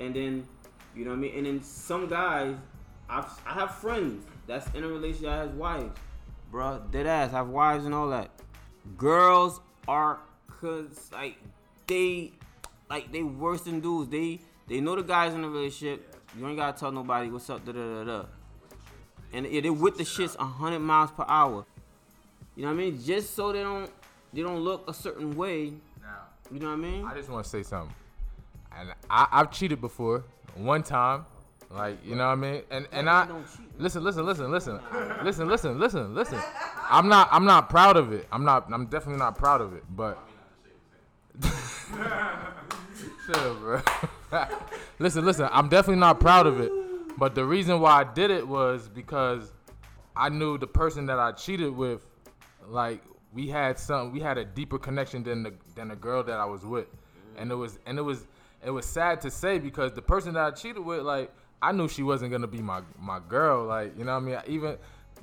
[0.00, 0.48] And then,
[0.96, 1.36] you know what I mean?
[1.36, 2.56] And then some guys,
[3.08, 5.96] I've, I have friends that's in a relationship that has wives.
[6.52, 8.30] Bruh, dead ass, I have wives and all that.
[8.96, 10.18] Girls are,
[10.60, 11.36] cause like,
[11.86, 12.32] they,
[12.88, 14.10] like, they worse than dudes.
[14.10, 16.14] They, they know the guys in the relationship.
[16.38, 18.26] You ain't gotta tell nobody what's up, da da da da.
[19.32, 21.66] And yeah, they with the shits hundred miles per hour.
[22.56, 23.02] You know what I mean?
[23.02, 23.90] Just so they don't,
[24.32, 25.74] they don't look a certain way.
[26.00, 27.04] Now, You know what I mean?
[27.04, 27.94] I just want to say something.
[28.76, 31.24] And I, I've cheated before, one time.
[31.70, 32.62] Like, you know what I mean?
[32.70, 33.28] And and I
[33.78, 34.80] listen, listen, listen, listen,
[35.22, 36.40] listen, listen, listen, listen.
[36.90, 38.26] I'm not I'm not proud of it.
[38.32, 39.84] I'm not I'm definitely not proud of it.
[39.94, 40.18] But
[43.26, 43.80] Shut up, bro.
[44.98, 45.48] listen, listen.
[45.52, 46.72] I'm definitely not proud of it.
[47.18, 49.52] But the reason why I did it was because
[50.16, 52.06] I knew the person that I cheated with,
[52.66, 56.38] like we had some, we had a deeper connection than the than the girl that
[56.38, 56.86] I was with,
[57.36, 58.26] and it was and it was
[58.64, 61.88] it was sad to say because the person that I cheated with, like I knew
[61.88, 64.38] she wasn't gonna be my my girl, like you know what I mean.
[64.46, 64.76] Even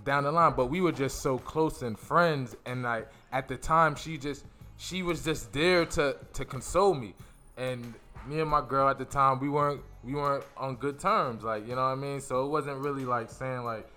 [0.03, 3.57] down the line, but we were just so close and friends, and like at the
[3.57, 4.45] time, she just
[4.77, 7.13] she was just there to to console me,
[7.57, 7.93] and
[8.27, 11.67] me and my girl at the time, we weren't we weren't on good terms, like
[11.67, 12.19] you know what I mean.
[12.19, 13.87] So it wasn't really like saying like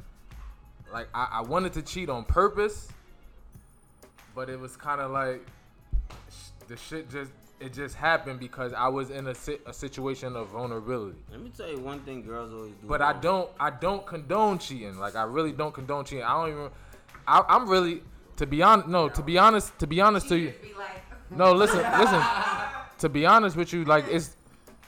[0.92, 2.88] like I, I wanted to cheat on purpose,
[4.34, 5.44] but it was kind of like
[6.68, 10.48] the shit just it just happened because I was in a, si- a situation of
[10.48, 11.18] vulnerability.
[11.30, 12.86] Let me tell you one thing girls always do.
[12.86, 14.98] But I don't I don't condone cheating.
[14.98, 16.24] Like I really don't condone cheating.
[16.24, 16.70] I don't even.
[17.26, 18.02] I, I'm really
[18.36, 18.88] to be honest.
[18.88, 19.78] No, to be honest.
[19.78, 20.52] To be honest to you.
[21.30, 22.22] No, listen, listen.
[23.00, 24.34] To be honest with you, like it's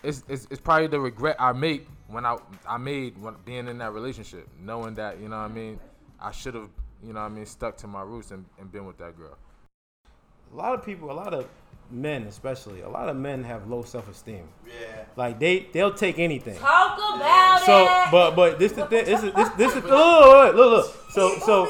[0.03, 3.77] it's it's, it's probably the regret I make when I I made when being in
[3.77, 5.79] that relationship, knowing that you know what I mean.
[6.19, 6.71] I should have
[7.05, 9.37] you know what I mean stuck to my roots and, and been with that girl.
[10.53, 11.47] A lot of people, a lot of
[11.91, 14.49] men, especially, a lot of men have low self esteem.
[14.67, 15.05] Yeah.
[15.17, 16.57] Like they they'll take anything.
[16.59, 18.11] Talk about So, it.
[18.11, 19.05] but but this the thing.
[19.05, 20.71] This is this this is look look look.
[20.87, 20.97] look.
[21.11, 21.69] So so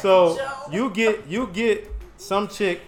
[0.00, 0.38] so
[0.72, 2.80] you get you get some chick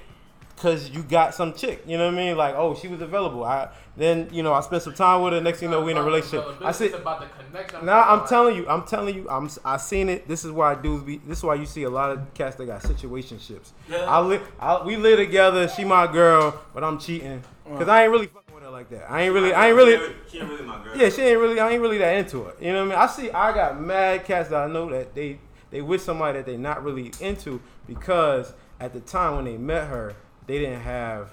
[0.63, 1.83] because you got some chick.
[1.87, 2.37] You know what I mean?
[2.37, 3.45] Like oh she was available.
[3.45, 5.41] I then you know I spent some time with her.
[5.41, 6.45] Next thing you know we in a relationship.
[6.63, 6.93] I said.
[6.95, 7.85] about the connection.
[7.85, 10.29] Nah, I'm telling you, I'm telling you, I'm I seen it.
[10.29, 11.19] This is why dudes be.
[11.19, 13.73] This is why you see a lot of cats that got situationships.
[13.91, 15.69] I live, I, we live together.
[15.69, 19.11] She my girl, but I'm cheating because I ain't really fucking with her like that.
[19.11, 20.15] I ain't really, I ain't really.
[20.31, 20.97] She ain't really my girl.
[20.97, 21.59] Yeah, she ain't really.
[21.59, 22.57] I ain't really that into it.
[22.61, 23.11] You know what I mean?
[23.11, 23.31] I see.
[23.31, 25.39] I got mad cats that I know that they
[25.71, 29.87] they with somebody that they not really into because at the time when they met
[29.89, 30.15] her,
[30.47, 31.33] they didn't have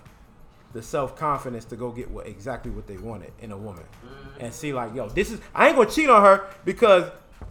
[0.74, 4.44] the self confidence to go get what exactly what they wanted in a woman, mm.
[4.44, 5.40] and see like, yo, this is.
[5.54, 7.10] I ain't gonna cheat on her because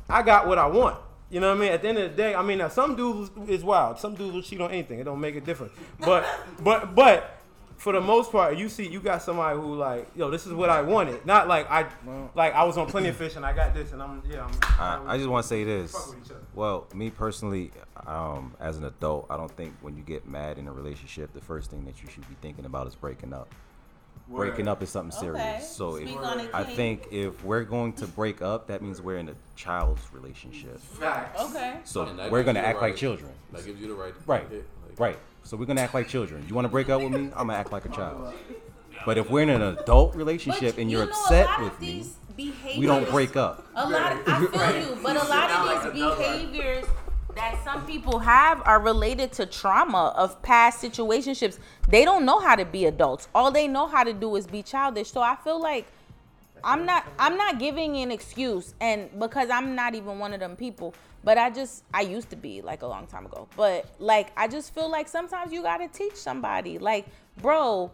[0.09, 0.99] I got what I want.
[1.31, 1.73] You know what I mean?
[1.73, 3.99] At the end of the day, I mean, now some dudes is wild.
[3.99, 4.99] Some dudes will cheat on anything.
[4.99, 5.75] It don't make a difference.
[6.01, 6.27] But,
[6.61, 7.38] but, but,
[7.79, 10.69] for the most part, you see, you got somebody who like, yo, this is what
[10.69, 11.25] I wanted.
[11.25, 11.87] Not like I,
[12.35, 14.51] like I was on Plenty of Fish and I got this and I'm, yeah.
[14.81, 15.93] I'm, I, I just want to say this.
[15.93, 16.41] Fuck with each other.
[16.55, 17.71] Well, me personally,
[18.05, 21.41] um, as an adult, I don't think when you get mad in a relationship, the
[21.41, 23.49] first thing that you should be thinking about is breaking up.
[24.29, 25.39] breaking up is something Okay.
[25.39, 25.71] serious.
[25.71, 29.01] So if, Speak on it, I think if we're going to break up, that means
[29.01, 30.81] we're in a child's relationship.
[30.81, 31.41] Facts.
[31.41, 31.77] Okay.
[31.85, 33.31] So we're gonna you the act like children.
[33.53, 34.13] That gives you the right.
[34.15, 34.47] to Right.
[34.99, 35.19] Hit, like- Right.
[35.45, 36.45] So we're gonna act like children.
[36.49, 37.31] You want to break up with me?
[37.35, 38.35] I'm gonna act like a child.
[39.07, 42.05] But if we're in an adult relationship and you're you know, upset with me,
[42.77, 43.67] we don't break up.
[43.75, 44.39] A lot of, I
[44.81, 45.51] feel you, but a lot
[45.87, 46.85] of these behaviors
[47.35, 51.59] that some people have are related to trauma of past situationships.
[51.89, 53.29] They don't know how to be adults.
[53.35, 55.11] All they know how to do is be childish.
[55.13, 55.87] So I feel like
[56.65, 60.57] I'm not I'm not giving an excuse and because I'm not even one of them
[60.57, 60.93] people,
[61.25, 63.49] but I just I used to be like a long time ago.
[63.57, 66.79] But like I just feel like sometimes you got to teach somebody.
[66.79, 67.91] Like, bro,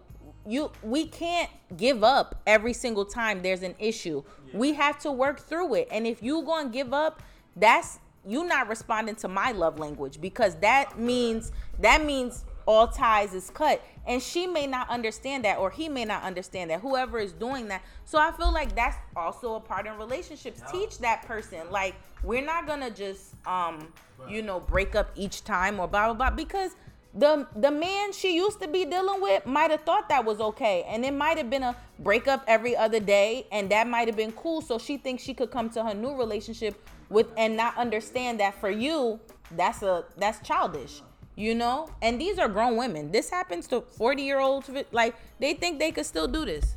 [0.46, 4.22] you we can't give up every single time there's an issue.
[4.52, 5.88] We have to work through it.
[5.90, 7.22] And if you to give up,
[7.56, 13.34] that's you not responding to my love language because that means that means all ties
[13.34, 17.18] is cut and she may not understand that or he may not understand that whoever
[17.18, 21.22] is doing that so i feel like that's also a part in relationships teach that
[21.26, 21.94] person like
[22.24, 23.92] we're not gonna just um
[24.28, 26.72] you know break up each time or blah blah blah because
[27.14, 30.84] the the man she used to be dealing with might have thought that was okay
[30.88, 34.32] and it might have been a breakup every other day and that might have been
[34.32, 38.40] cool so she thinks she could come to her new relationship with and not understand
[38.40, 39.20] that for you
[39.52, 41.02] that's a that's childish
[41.36, 41.88] you know?
[42.02, 43.10] And these are grown women.
[43.10, 46.76] This happens to 40 year olds like they think they could still do this.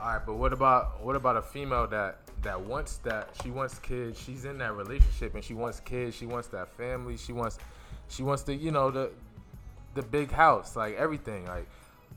[0.00, 3.78] All right, but what about what about a female that that wants that she wants
[3.78, 7.58] kids, she's in that relationship and she wants kids, she wants that family, she wants
[8.08, 9.10] she wants the you know the
[9.94, 11.68] the big house, like everything, like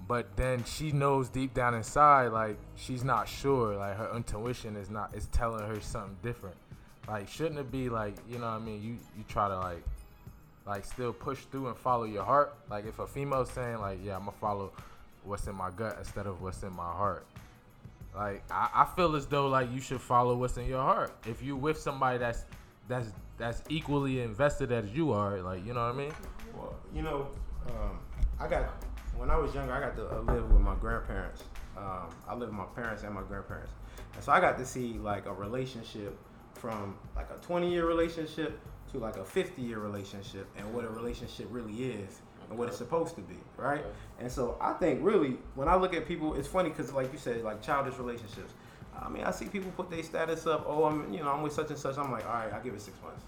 [0.07, 4.89] but then she knows deep down inside like she's not sure, like her intuition is
[4.89, 6.57] not is telling her something different.
[7.07, 9.83] Like shouldn't it be like, you know what I mean, you you try to like
[10.65, 12.53] like still push through and follow your heart.
[12.69, 14.71] Like if a female's saying like, yeah, I'm gonna follow
[15.23, 17.25] what's in my gut instead of what's in my heart.
[18.15, 21.15] Like I, I feel as though like you should follow what's in your heart.
[21.27, 22.45] If you with somebody that's
[22.87, 26.13] that's that's equally invested as you are, like you know what I mean.
[26.55, 27.27] Well, you know,
[27.69, 27.99] um,
[28.39, 28.83] I got
[29.17, 31.43] when I was younger, I got to uh, live with my grandparents.
[31.77, 33.71] Um, I lived with my parents and my grandparents,
[34.13, 36.17] and so I got to see like a relationship
[36.53, 38.59] from like a 20 year relationship
[38.91, 42.77] to like a 50 year relationship, and what a relationship really is and what it's
[42.77, 43.83] supposed to be, right?
[44.19, 47.19] And so I think really when I look at people, it's funny because like you
[47.19, 48.53] said, like childish relationships.
[49.01, 50.65] I mean, I see people put their status up.
[50.67, 51.97] Oh, I'm you know I'm with such and such.
[51.97, 53.23] I'm like, all right, I'll give it six months.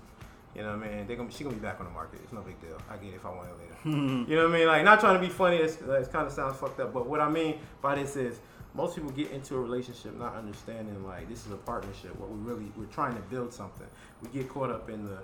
[0.56, 1.08] You know what I mean?
[1.08, 2.22] They're gonna she gonna be back on the market.
[2.24, 2.78] It's no big deal.
[2.90, 3.76] I get it if I want it later.
[4.30, 4.68] you know what I mean?
[4.68, 5.58] Like not trying to be funny.
[5.58, 6.94] It's, it kind of sounds fucked up.
[6.94, 8.40] But what I mean by this is
[8.74, 12.18] most people get into a relationship not understanding like this is a partnership.
[12.20, 13.88] What we really we're trying to build something.
[14.22, 15.20] We get caught up in the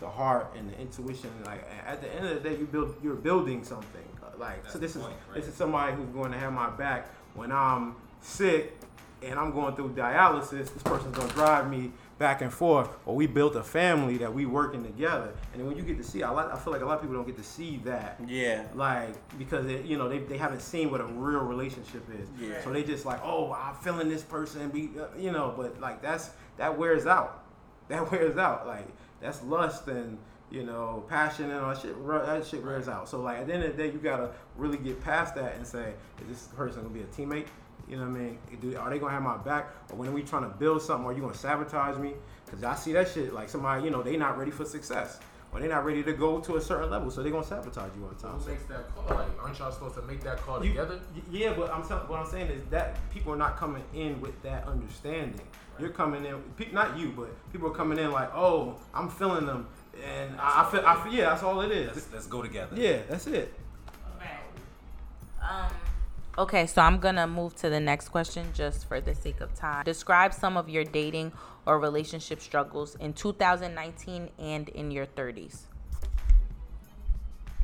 [0.00, 1.30] the heart and the intuition.
[1.44, 4.04] Like at the end of the day, you build you're building something.
[4.38, 5.04] Like so, this is
[5.34, 8.74] this is somebody who's going to have my back when I'm sick
[9.22, 10.72] and I'm going through dialysis.
[10.72, 12.96] This person's gonna drive me back and forth.
[13.06, 15.32] Or we built a family that we working together.
[15.54, 17.16] And when you get to see, I like I feel like a lot of people
[17.16, 18.20] don't get to see that.
[18.26, 18.64] Yeah.
[18.74, 22.28] Like because it, you know they, they haven't seen what a real relationship is.
[22.40, 22.62] Yeah.
[22.62, 26.02] So they just like oh I'm feeling this person be uh, you know but like
[26.02, 27.44] that's that wears out.
[27.88, 28.66] That wears out.
[28.66, 28.86] Like
[29.20, 30.18] that's lust and
[30.50, 32.06] you know passion and all that shit.
[32.06, 33.08] That shit wears out.
[33.08, 35.66] So like at the end of the day you gotta really get past that and
[35.66, 37.46] say is this person gonna be a teammate?
[37.88, 38.38] You know what I mean?
[38.60, 39.74] Do, are they gonna have my back?
[39.90, 42.14] Or when are we trying to build something, are you gonna sabotage me?
[42.44, 45.18] Because I see that shit like somebody, you know, they not ready for success.
[45.52, 48.04] Or they're not ready to go to a certain level, so they're gonna sabotage you
[48.04, 48.34] all the time.
[48.34, 49.16] Who So makes that call?
[49.16, 51.00] Like, aren't y'all supposed to make that call you- together?
[51.30, 52.06] Yeah, but I'm telling.
[52.08, 55.40] What I'm saying is that people are not coming in with that understanding.
[55.80, 59.46] You're coming in, pe- not you, but people are coming in like, oh, I'm feeling
[59.46, 59.66] them,
[60.04, 61.86] and I, I feel, I feel, yeah, that's all it is.
[61.96, 62.76] Let's, let's go together.
[62.76, 63.54] Yeah, that's it.
[65.42, 65.70] Um,
[66.38, 69.84] okay, so I'm gonna move to the next question just for the sake of time.
[69.84, 71.32] Describe some of your dating
[71.66, 75.62] or relationship struggles in 2019 and in your 30s.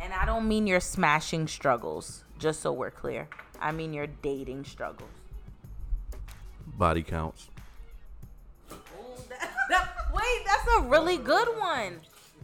[0.01, 3.29] And I don't mean your smashing struggles, just so we're clear.
[3.61, 5.11] I mean your dating struggles.
[6.67, 7.49] Body counts.
[8.71, 12.01] wait, that's a really good one.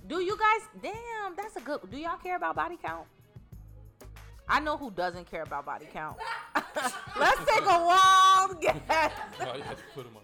[0.08, 0.68] Do you guys?
[0.82, 1.80] Damn, that's a good.
[1.90, 3.06] Do y'all care about body count?
[4.52, 6.18] I know who doesn't care about body count.
[7.18, 8.76] let's take a wild guess.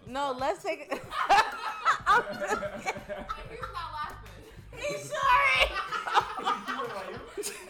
[0.05, 0.87] No, let's take.
[0.91, 1.01] it.
[2.07, 3.01] I'm just kidding.
[4.77, 5.71] He's sorry.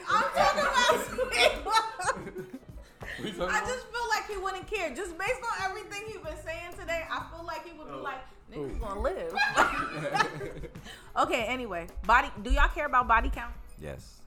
[0.10, 0.90] I'm talking about.
[3.42, 4.94] I just feel like he wouldn't care.
[4.94, 8.20] Just based on everything he's been saying today, I feel like he would be like,
[8.52, 9.34] niggas gonna live.
[11.20, 11.88] okay, anyway.
[12.06, 13.54] Body do y'all care about body count?
[13.82, 14.19] Yes.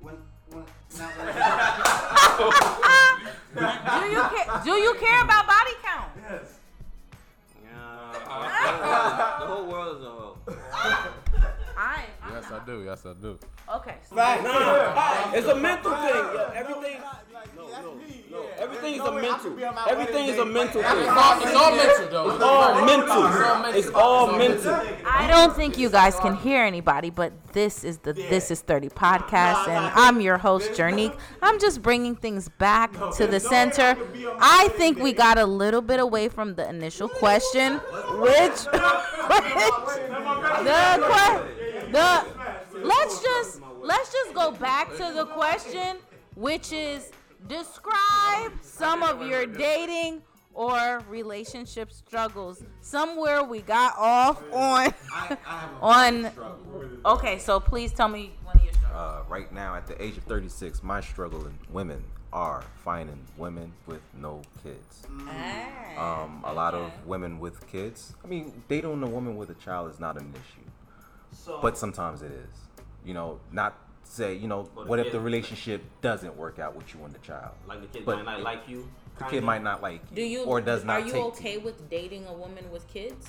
[0.00, 0.14] When,
[0.50, 0.64] when,
[3.56, 4.60] do you care?
[4.64, 6.10] Do you care about body count?
[6.22, 6.58] Yes.
[7.64, 8.12] Yeah.
[9.40, 10.36] the whole world is a hoe.
[11.76, 12.04] I.
[12.30, 12.62] Yes, not.
[12.62, 12.82] I do.
[12.84, 13.38] Yes, I do.
[13.74, 13.94] Okay.
[15.34, 16.14] It's a mental thing.
[16.14, 17.00] Yo, everything.
[17.56, 17.94] No, no,
[18.30, 18.46] no.
[18.58, 19.58] Everything is a mental.
[19.88, 20.98] Everything is a mental thing.
[20.98, 22.30] It's all, it's all mental, though.
[22.30, 23.74] It's all mental.
[23.74, 24.74] It's all mental.
[25.04, 28.90] I don't think you guys can hear anybody, but this is the This Is 30
[28.90, 31.16] podcast, and I'm your host, Jernique.
[31.42, 33.96] I'm just bringing things back to the center.
[34.40, 37.80] I think we got a little bit away from the initial question, which,
[38.30, 38.66] which
[40.66, 40.78] the,
[41.08, 42.35] que- the
[42.86, 45.96] let's just let's just go back to the question,
[46.34, 47.10] which is
[47.48, 50.22] describe some of your dating
[50.54, 52.62] or relationship struggles.
[52.80, 54.94] Somewhere we got off on
[55.80, 56.30] on.
[57.04, 58.96] Okay, so please tell me one of your struggles.
[58.96, 62.02] Uh, right now, at the age of 36, my struggle in women
[62.32, 65.06] are finding women with no kids.
[65.28, 68.14] Ah, Um, a lot of women with kids.
[68.24, 72.32] I mean, dating a woman with a child is not an issue, but sometimes it
[72.32, 72.65] is.
[73.06, 76.58] You know, not say you know Well, the what if kid- the relationship doesn't work
[76.58, 77.52] out with you and the child.
[77.66, 78.88] Like the kid But might not like you.
[79.14, 79.30] The kinda.
[79.38, 81.56] kid might not like you, Do you or does not are you take to okay
[81.58, 83.28] with dating a woman with kids?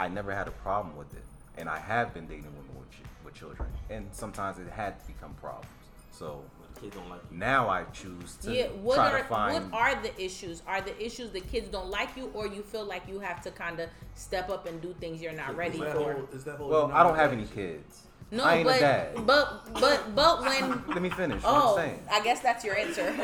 [0.00, 1.22] I never had a problem with it,
[1.56, 5.32] and I have been dating women with chi- with children, and sometimes it had become
[5.34, 5.70] problems.
[6.10, 6.42] So
[6.80, 7.36] kids don't like you.
[7.38, 8.66] now I choose to yeah.
[8.68, 9.70] What try are to find.
[9.72, 10.62] what are the issues?
[10.66, 13.50] Are the issues the kids don't like you, or you feel like you have to
[13.52, 16.16] kind of step up and do things you're not ready for?
[16.58, 18.02] well, I don't have any kids.
[18.30, 19.26] No, I ain't a but dad.
[19.26, 21.42] but but but when Let me finish.
[21.42, 22.02] What I'm oh, saying.
[22.10, 23.08] I guess that's your answer.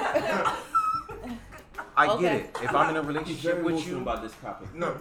[1.96, 2.22] I okay.
[2.22, 2.56] get it.
[2.62, 4.74] If I'm in a He's relationship very with emotional you, about this topic.
[4.74, 4.96] No.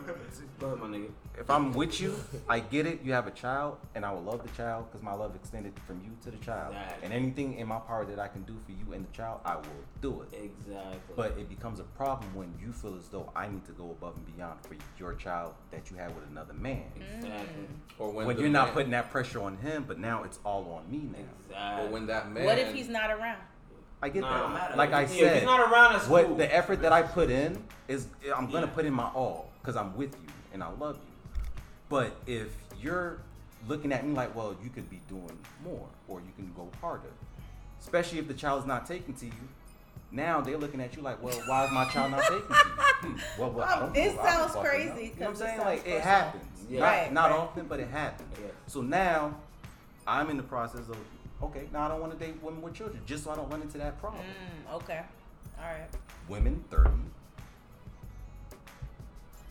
[0.60, 1.10] Go ahead, my nigga.
[1.40, 2.16] If I'm with you,
[2.48, 3.02] I get it.
[3.04, 6.00] You have a child, and I will love the child because my love extended from
[6.04, 6.74] you to the child.
[6.76, 7.04] Exactly.
[7.06, 9.56] And anything in my power that I can do for you and the child, I
[9.56, 9.64] will
[10.02, 10.36] do it.
[10.36, 11.00] Exactly.
[11.16, 14.16] But it becomes a problem when you feel as though I need to go above
[14.16, 16.84] and beyond for your child that you had with another man.
[16.96, 17.30] exactly.
[17.32, 18.00] Mm.
[18.00, 20.90] Or when, When you're not putting that pressure on him, but now it's all on
[20.92, 21.20] me now.
[21.48, 21.86] Exactly.
[21.88, 22.46] Or when that man.
[22.46, 23.40] what if he's not around?
[24.02, 24.78] I get Nah, that.
[24.78, 26.36] Like I yeah, said, he's not around, that's what cool.
[26.36, 28.74] the effort that I put in is I'm gonna Yeah.
[28.74, 31.13] put in my all because I'm with you and I love you.
[31.94, 32.48] But if
[32.82, 33.20] you're
[33.68, 37.12] looking at me like, well, you could be doing more or you can go harder,
[37.80, 39.48] especially if the child is not taken to you.
[40.12, 43.12] Now they're looking at you like, well, why is my child not taken to you?
[43.12, 44.24] Hmm, well, well, don't It know.
[44.24, 45.14] Sounds crazy.
[45.14, 45.60] You know what I'm saying?
[45.60, 46.44] Like it happens.
[46.68, 46.80] Yeah.
[46.80, 47.40] Not, Right, not right.
[47.40, 48.40] often, but it happens.
[48.42, 48.48] Yeah.
[48.66, 49.36] So now
[50.08, 50.98] I'm in the process of
[51.44, 53.62] okay, now I don't want to date women with children just so I don't run
[53.62, 54.24] into that problem.
[54.24, 55.02] Mm, okay,
[55.60, 55.90] all right.
[56.28, 56.90] Women 30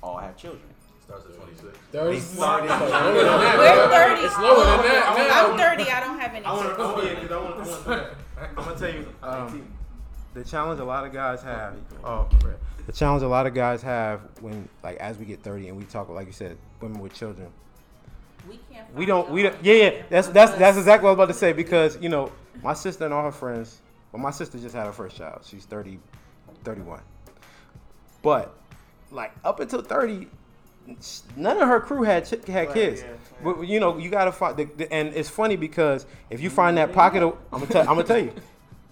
[0.02, 0.71] all have children.
[1.02, 1.78] Starts at 26.
[1.92, 2.20] Thirty.
[2.20, 4.22] started- We're thirty.
[4.22, 5.90] It's lower than that I'm thirty.
[5.90, 6.44] I don't have any.
[6.44, 7.06] I want children.
[7.06, 7.14] to.
[7.14, 8.16] Yeah, because I want to.
[8.58, 9.06] I'm gonna tell you.
[9.22, 9.72] Um,
[10.34, 11.74] the challenge a lot of guys have.
[12.04, 12.56] Oh, right.
[12.86, 15.84] the challenge a lot of guys have when, like, as we get 30 and we
[15.84, 17.48] talk, like you said, women with children.
[18.48, 18.92] We can't.
[18.94, 19.30] We don't.
[19.30, 19.54] We don't.
[19.62, 20.02] Yeah, yeah.
[20.08, 23.04] That's that's that's exactly what I was about to say because you know my sister
[23.04, 23.80] and all her friends.
[24.10, 25.40] Well, my sister just had her first child.
[25.44, 25.98] She's 30,
[26.64, 27.00] 31.
[28.22, 28.54] But
[29.10, 30.28] like up until 30,
[31.36, 33.04] none of her crew had ch- had kids.
[33.42, 34.56] But you know you gotta find.
[34.56, 36.98] The, the, and it's funny because if you find that mm-hmm.
[36.98, 38.32] pocket of, I'm gonna tell, I'm gonna tell you,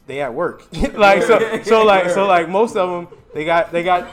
[0.07, 0.65] they at work.
[0.95, 4.09] like so so like so like most of them they got they got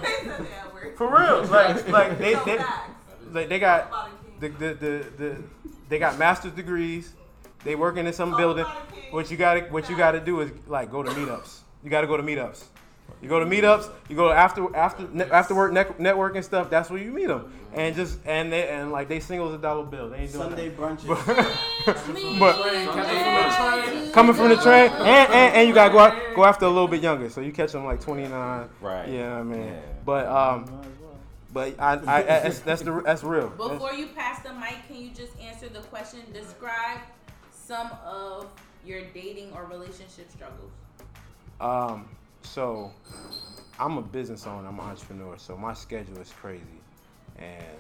[0.96, 2.60] for real like like they they,
[3.32, 5.44] like they got the, the, the, the
[5.90, 7.14] they got master's degrees.
[7.64, 8.66] They working in some building.
[9.12, 11.60] What you got to what you got to do is like go to meetups.
[11.84, 12.64] You got to go to meetups.
[13.22, 13.90] You go to meetups.
[14.10, 16.70] You go after after ne- after work net, networking stuff.
[16.70, 17.52] That's where you meet them.
[17.74, 20.10] And just and they and like they singles a dollar bill.
[20.10, 20.98] They ain't doing Sunday nothing.
[21.08, 22.40] brunches.
[22.40, 22.56] but
[24.14, 26.88] coming from the train, and, and, and you gotta go out, go after a little
[26.88, 27.30] bit younger.
[27.30, 28.70] So you catch them like 29.
[28.82, 29.10] Right.
[29.10, 29.80] Yeah, I mean, Yeah.
[30.06, 30.82] but um,
[31.54, 33.50] but I, I, I that's, that's the that's real.
[33.50, 36.20] That's- Before you pass the mic, can you just answer the question?
[36.34, 37.00] Describe
[37.52, 38.48] some of
[38.86, 40.72] your dating or relationship struggles.
[41.60, 42.08] Um,
[42.48, 42.92] so
[43.80, 44.68] I'm a business owner.
[44.68, 45.38] I'm an entrepreneur.
[45.38, 46.64] So my schedule is crazy,
[47.38, 47.78] and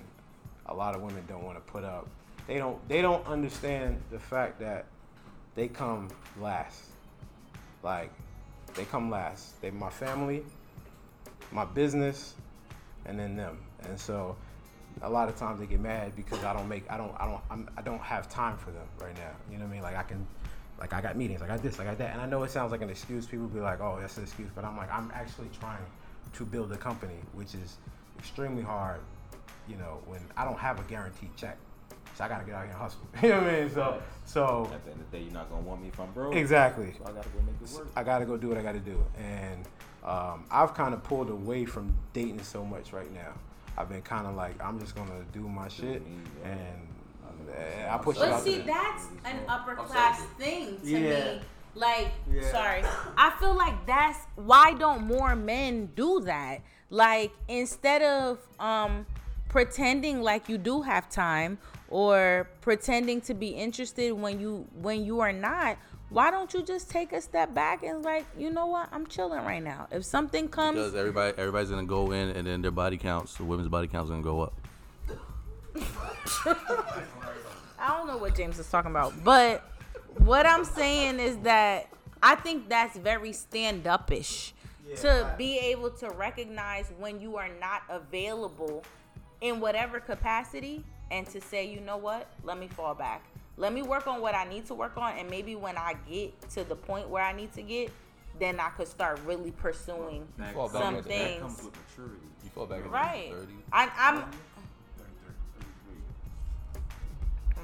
[0.67, 2.07] a lot of women don't want to put up.
[2.47, 2.87] They don't.
[2.87, 4.85] They don't understand the fact that
[5.55, 6.83] they come last.
[7.83, 8.11] Like
[8.75, 9.59] they come last.
[9.61, 10.43] They my family,
[11.51, 12.35] my business,
[13.05, 13.59] and then them.
[13.83, 14.35] And so
[15.01, 17.41] a lot of times they get mad because I don't make I don't I don't
[17.49, 19.31] I'm, I don't have time for them right now.
[19.51, 19.83] You know what I mean?
[19.83, 20.25] Like I can
[20.79, 22.13] like I got meetings, I got this, I got that.
[22.13, 23.25] And I know it sounds like an excuse.
[23.25, 25.83] People be like, "Oh, that's an excuse." But I'm like, I'm actually trying
[26.33, 27.77] to build a company, which is
[28.19, 28.99] extremely hard,
[29.67, 31.57] you know, when I don't have a guaranteed check.
[32.15, 33.01] So I gotta get out here and hustle.
[33.21, 33.69] you know what I mean?
[33.71, 36.11] So so At the end of the day, you're not gonna want me if I'm
[36.11, 36.35] broke.
[36.35, 36.93] exactly.
[36.97, 37.87] So I gotta go make it work.
[37.95, 39.03] I gotta go do what I gotta do.
[39.17, 39.67] And
[40.03, 43.33] um, I've kind of pulled away from dating so much right now.
[43.77, 46.01] I've been kind of like, I'm just gonna do my shit,
[46.43, 46.86] and
[47.89, 48.67] I push it But out see, there.
[48.75, 50.99] that's an upper class thing to Yeah.
[51.09, 51.41] me.
[51.75, 52.51] Like, Yeah.
[52.51, 52.83] sorry,
[53.17, 56.61] I feel like that's why don't more men do that?
[56.89, 59.05] Like, instead of um
[59.49, 61.57] pretending like you do have time
[61.89, 65.77] or pretending to be interested when you when you are not.
[66.09, 68.87] Why don't you just take a step back and like, you know what?
[68.93, 69.87] I'm chilling right now.
[69.91, 73.43] If something comes, Because everybody everybody's gonna go in and then their body counts, the
[73.43, 74.53] women's body counts gonna go up.
[77.79, 79.63] I don't know what James is talking about, but
[80.17, 81.87] what I'm saying is that
[82.23, 84.51] I think that's very stand upish
[85.01, 88.83] to be able to recognize when you are not available
[89.41, 93.23] in whatever capacity and to say, you know what, let me fall back.
[93.57, 96.39] Let me work on what I need to work on, and maybe when I get
[96.51, 97.91] to the point where I need to get,
[98.39, 101.41] then I could start really pursuing fall back some at the- That things.
[101.41, 102.27] comes with maturity.
[102.43, 103.29] You fall back in Right.
[103.31, 103.53] 30.
[103.71, 104.23] I, I'm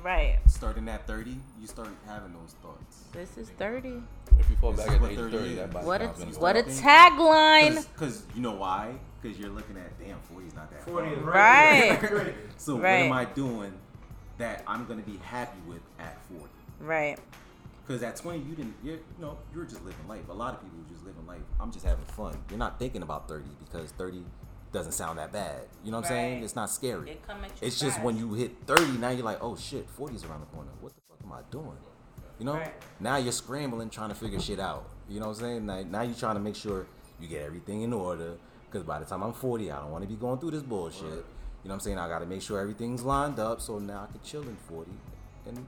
[0.03, 0.39] right.
[0.47, 3.03] Starting at 30, you start having those thoughts.
[3.13, 4.01] This is 30.
[4.39, 5.73] If you fall This back at what age 30 30, that is.
[5.73, 7.85] body What a count's gonna go what a tagline.
[7.93, 8.95] Because you know why?
[9.21, 11.25] Because you're looking at, damn, 40 is not that 40 is far.
[11.33, 12.33] Right.
[12.57, 13.73] So what am I doing
[14.37, 16.45] that I'm going to be happy with at 40?
[16.79, 17.17] Right.
[17.85, 20.27] Because at 20, you didn't, you're, you know, you were just living life.
[20.29, 21.41] A lot of people were just living life.
[21.59, 22.37] I'm just having fun.
[22.49, 24.23] You're not thinking about 30 because 30
[24.73, 25.61] doesn't sound that bad.
[25.85, 26.43] You know what I'm saying?
[26.43, 27.11] It's not scary.
[27.11, 28.03] It come at you It's just fast.
[28.05, 30.71] when you hit 30, now you're like, oh shit, 40 is around the corner.
[30.81, 31.77] What the fuck am I doing?
[32.39, 32.55] You know?
[32.55, 32.73] Right.
[32.99, 34.89] Now you're scrambling trying to figure shit out.
[35.07, 35.65] You know what I'm saying?
[35.65, 36.87] Now, now you're trying to make sure
[37.21, 38.35] you get everything in order.
[38.69, 41.03] Because by the time I'm 40, I don't want to be going through this bullshit.
[41.03, 41.23] You know
[41.61, 41.99] what I'm saying?
[41.99, 44.91] I got to make sure everything's lined up so now I can chill in 40
[45.47, 45.65] and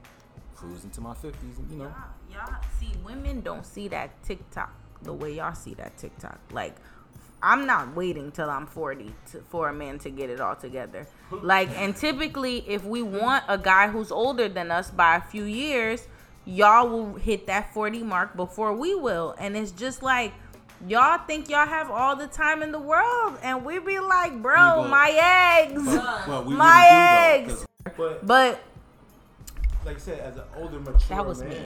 [0.56, 1.58] cruise into my 50s.
[1.58, 1.84] And, you know,
[2.30, 6.38] Y'all, y'all see, women don't see that TikTok the way y'all see that TikTok.
[6.52, 6.74] Like,
[7.42, 11.06] I'm not waiting till I'm 40 to, for a man to get it all together.
[11.30, 15.44] Like, and typically, if we want a guy who's older than us by a few
[15.44, 16.06] years,
[16.44, 19.34] y'all will hit that 40 mark before we will.
[19.38, 20.32] And it's just like,
[20.88, 23.38] y'all think y'all have all the time in the world.
[23.42, 25.10] And we be like, bro, go- my
[25.66, 25.82] eggs.
[26.26, 28.60] well, we my wouldn't do, though, But But
[29.84, 31.58] like I said, as an older, mature That was man, me.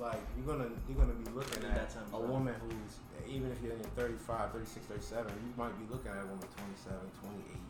[0.00, 2.87] like you're gonna you're gonna be looking That at time's a woman who's
[3.28, 6.48] even if you're in your 35, 36, 37, you might be looking at a woman
[6.56, 7.60] 27, 28,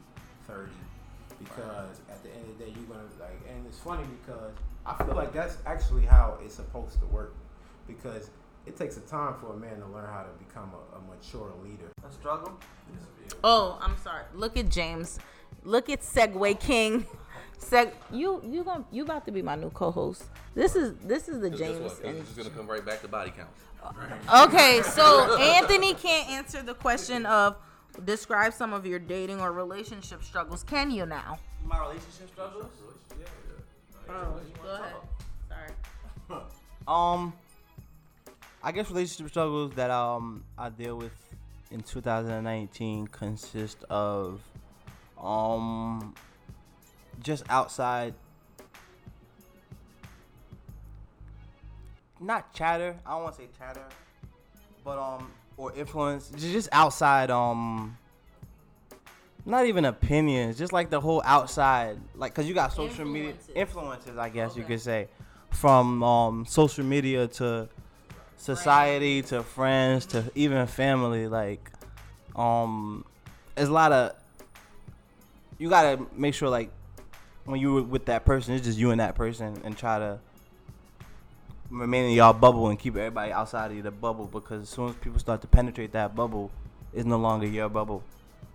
[0.47, 0.71] 30
[1.39, 4.53] because at the end of the day you're gonna like and it's funny because
[4.87, 7.35] I feel like that's actually how it's supposed to work
[7.87, 8.31] because
[8.67, 11.53] it takes a time for a man to learn how to become a, a mature
[11.63, 11.91] leader.
[12.09, 12.53] A struggle.
[13.45, 14.25] Oh, I'm sorry.
[14.35, 15.19] Look at James.
[15.65, 17.07] Look at Segway King.
[17.59, 20.25] Seg, you you going you about to be my new co-host.
[20.55, 21.89] This is this is the Guess James what?
[21.91, 23.49] 'Cause and It's just gonna come right back to body count.
[24.45, 27.57] Okay, so Anthony can't answer the question of
[28.05, 30.63] describe some of your dating or relationship struggles.
[30.63, 31.39] Can you now?
[31.65, 32.67] My relationship struggles.
[34.09, 34.93] Oh, go ahead.
[36.29, 36.43] Sorry.
[36.87, 37.33] Um,
[38.63, 41.13] I guess relationship struggles that um I deal with
[41.71, 44.41] in 2019 consist of
[45.21, 46.15] um
[47.23, 48.15] just outside
[52.21, 52.97] not chatter.
[53.07, 53.85] I don't want to say chatter,
[54.85, 57.97] but um or influence just outside um
[59.45, 63.57] not even opinions, just like the whole outside like cuz you got social media Influences.
[63.57, 65.09] influences, I guess you could say
[65.51, 67.69] from um social media to
[68.37, 71.71] society to friends to even family like
[72.37, 73.05] um
[73.57, 74.13] there's a lot of
[75.59, 76.71] you got to make sure like
[77.47, 80.21] when you were with that person it's just you and that person and try to
[81.71, 84.97] remain in y'all bubble and keep everybody outside of the bubble because as soon as
[84.97, 86.51] people start to penetrate that bubble
[86.95, 88.03] it's no longer your bubble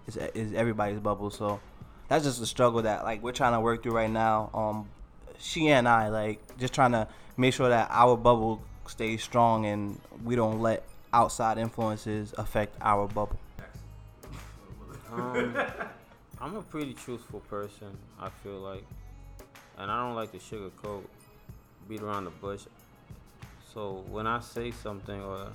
[0.07, 1.59] it's, it's everybody's bubble so
[2.07, 4.87] that's just a struggle that like we're trying to work through right now um
[5.37, 7.07] she and i like just trying to
[7.37, 10.83] make sure that our bubble stays strong and we don't let
[11.13, 13.37] outside influences affect our bubble
[15.11, 15.55] Um,
[16.41, 17.95] I'm a pretty truthful person.
[18.19, 18.83] I feel like,
[19.77, 21.03] and I don't like to sugarcoat,
[21.87, 22.61] beat around the bush.
[23.73, 25.47] So when I say something or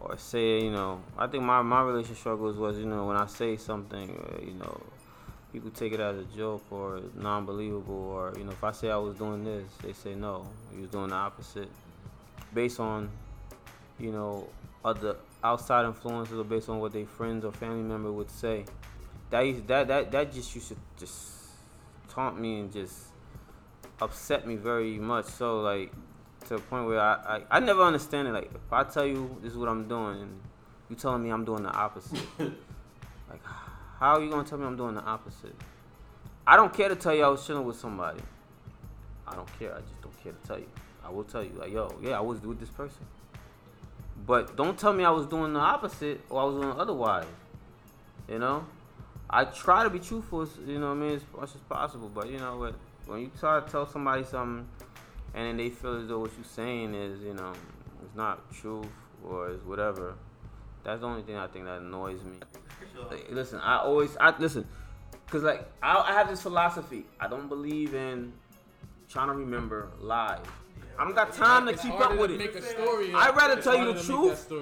[0.00, 3.26] or say, you know, I think my my relationship struggles was, you know, when I
[3.26, 4.80] say something, uh, you know,
[5.52, 8.96] people take it as a joke or non-believable, or you know, if I say I
[8.96, 11.68] was doing this, they say no, you was doing the opposite,
[12.54, 13.10] based on,
[13.98, 14.48] you know,
[14.82, 18.64] other outside influences or based on what their friends or family member would say.
[19.28, 21.32] That used, that that that just used to just
[22.08, 23.08] taunt me and just
[24.00, 25.26] upset me very much.
[25.26, 25.92] So like
[26.48, 27.14] to the point where I,
[27.50, 28.32] I I never understand it.
[28.32, 30.40] Like if I tell you this is what I'm doing and
[30.88, 33.42] you telling me I'm doing the opposite, like
[33.98, 35.54] how are you gonna tell me I'm doing the opposite?
[36.46, 38.20] I don't care to tell you I was chilling with somebody.
[39.26, 39.74] I don't care.
[39.74, 40.68] I just don't care to tell you.
[41.04, 43.06] I will tell you like yo yeah I was with this person.
[44.26, 47.26] But don't tell me I was doing the opposite or I was doing otherwise.
[48.28, 48.64] You know?
[49.28, 52.10] I try to be truthful, you know what I mean, as much as possible.
[52.12, 52.74] But you know what?
[53.06, 54.68] When you try to tell somebody something
[55.34, 57.52] and then they feel as though what you're saying is, you know,
[58.04, 58.86] it's not truth
[59.24, 60.14] or is whatever,
[60.84, 62.38] that's the only thing I think that annoys me.
[63.10, 64.66] Like, listen, I always, I listen,
[65.28, 67.04] cause like I, I have this philosophy.
[67.18, 68.32] I don't believe in
[69.08, 70.38] trying to remember lies.
[70.98, 73.14] I don't got time to keep up with it.
[73.14, 74.52] I'd rather tell you the truth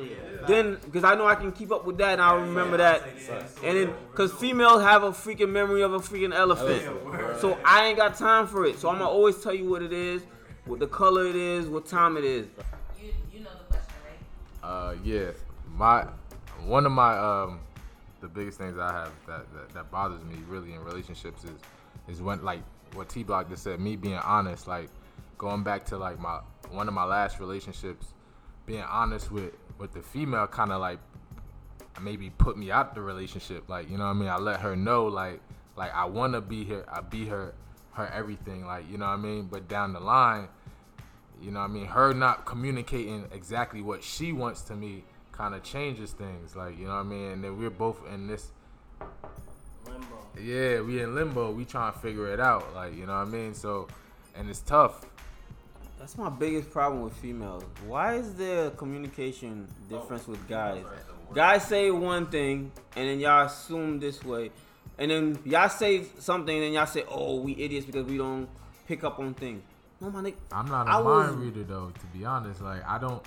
[0.46, 3.02] then because I know I can keep up with that and I'll remember that.
[3.64, 6.82] And then because females have a freaking memory of a freaking elephant,
[7.40, 8.78] so I ain't got time for it.
[8.78, 10.22] So I'm gonna always tell you what it is,
[10.68, 12.46] what the color it is, what time it is.
[13.00, 14.68] You, you know the question, right?
[14.68, 15.30] Uh, yeah,
[15.74, 16.06] my
[16.64, 17.60] one of my um,
[18.20, 21.58] the biggest things I have that, that that bothers me really in relationships is
[22.08, 22.60] is when like
[22.94, 24.90] what T Block just said, me being honest, like
[25.38, 26.40] going back to like my
[26.70, 28.08] one of my last relationships,
[28.66, 30.98] being honest with with the female, kind of like
[32.02, 33.68] maybe put me out the relationship.
[33.68, 34.28] Like, you know what I mean?
[34.28, 35.40] I let her know like
[35.76, 37.54] like I wanna be here, I be her
[37.92, 39.48] her everything, like, you know what I mean?
[39.50, 40.48] But down the line,
[41.40, 45.54] you know what I mean, her not communicating exactly what she wants to me kind
[45.54, 46.56] of changes things.
[46.56, 47.30] Like, you know what I mean?
[47.30, 48.48] And then we're both in this
[49.86, 50.18] limbo.
[50.40, 51.52] Yeah, we in limbo.
[51.52, 52.74] We trying to figure it out.
[52.74, 53.54] Like, you know what I mean?
[53.54, 53.88] So
[54.34, 55.04] and it's tough.
[55.98, 57.64] That's my biggest problem with females.
[57.86, 60.84] Why is there a communication difference with guys?
[61.34, 64.50] Guys say one thing and then y'all assume this way.
[64.96, 68.48] And then y'all say something and then y'all say, oh, we idiots because we don't
[68.86, 69.62] pick up on things.
[70.00, 70.34] No, my nigga.
[70.52, 72.60] I'm not a I was- mind reader though, to be honest.
[72.60, 73.22] Like I don't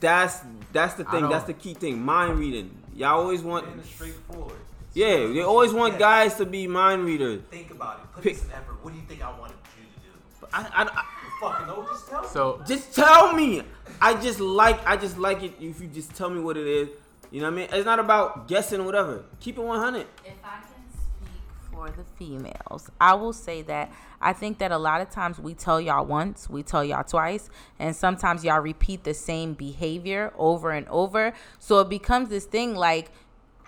[0.00, 0.40] That's
[0.72, 1.28] that's the thing.
[1.28, 2.04] That's the key thing.
[2.04, 2.70] Mind reading.
[2.94, 3.66] Y'all always want.
[3.84, 4.56] straightforward.
[4.94, 5.98] Yeah, they always want Yeah.
[5.98, 7.42] guys to be mind readers.
[7.50, 8.12] Think about it.
[8.14, 8.82] Put Pick- in some effort.
[8.82, 10.00] What do you think I wanted you to
[10.40, 10.46] do?
[10.52, 11.86] I, I, I, You fucking know.
[11.90, 12.28] Just tell me.
[12.28, 13.62] so just tell me.
[14.00, 16.88] I just like I just like it if you just tell me what it is.
[17.30, 17.68] You know what I mean?
[17.72, 19.24] It's not about guessing or whatever.
[19.40, 20.00] Keep it 100.
[20.00, 20.06] If
[20.44, 20.65] I can speak
[21.76, 25.52] for the females, I will say that I think that a lot of times we
[25.52, 30.70] tell y'all once, we tell y'all twice, and sometimes y'all repeat the same behavior over
[30.70, 31.34] and over.
[31.58, 33.10] So it becomes this thing like,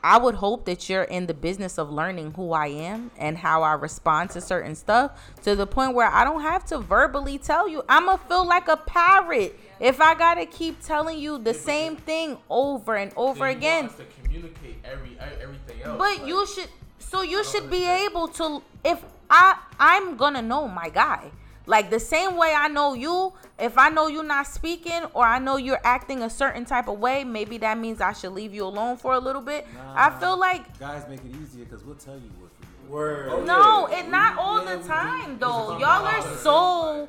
[0.02, 3.62] I would hope that you're in the business of learning who I am and how
[3.62, 5.10] I respond to certain stuff
[5.42, 7.82] to the point where I don't have to verbally tell you.
[7.88, 11.52] I'm going to feel like a parrot if I got to keep telling you the
[11.52, 13.88] same thing over and over again.
[13.88, 15.98] to communicate every everything else.
[15.98, 16.68] But you should
[16.98, 21.30] so you should be able to if I I'm gonna know my guy.
[21.66, 25.38] Like the same way I know you, if I know you're not speaking or I
[25.38, 28.64] know you're acting a certain type of way, maybe that means I should leave you
[28.64, 29.66] alone for a little bit.
[29.94, 32.48] I feel like guys make it easier because we'll tell you what.
[32.88, 33.44] Word.
[33.44, 35.76] no, it not all the time though.
[35.78, 37.06] Y'all are so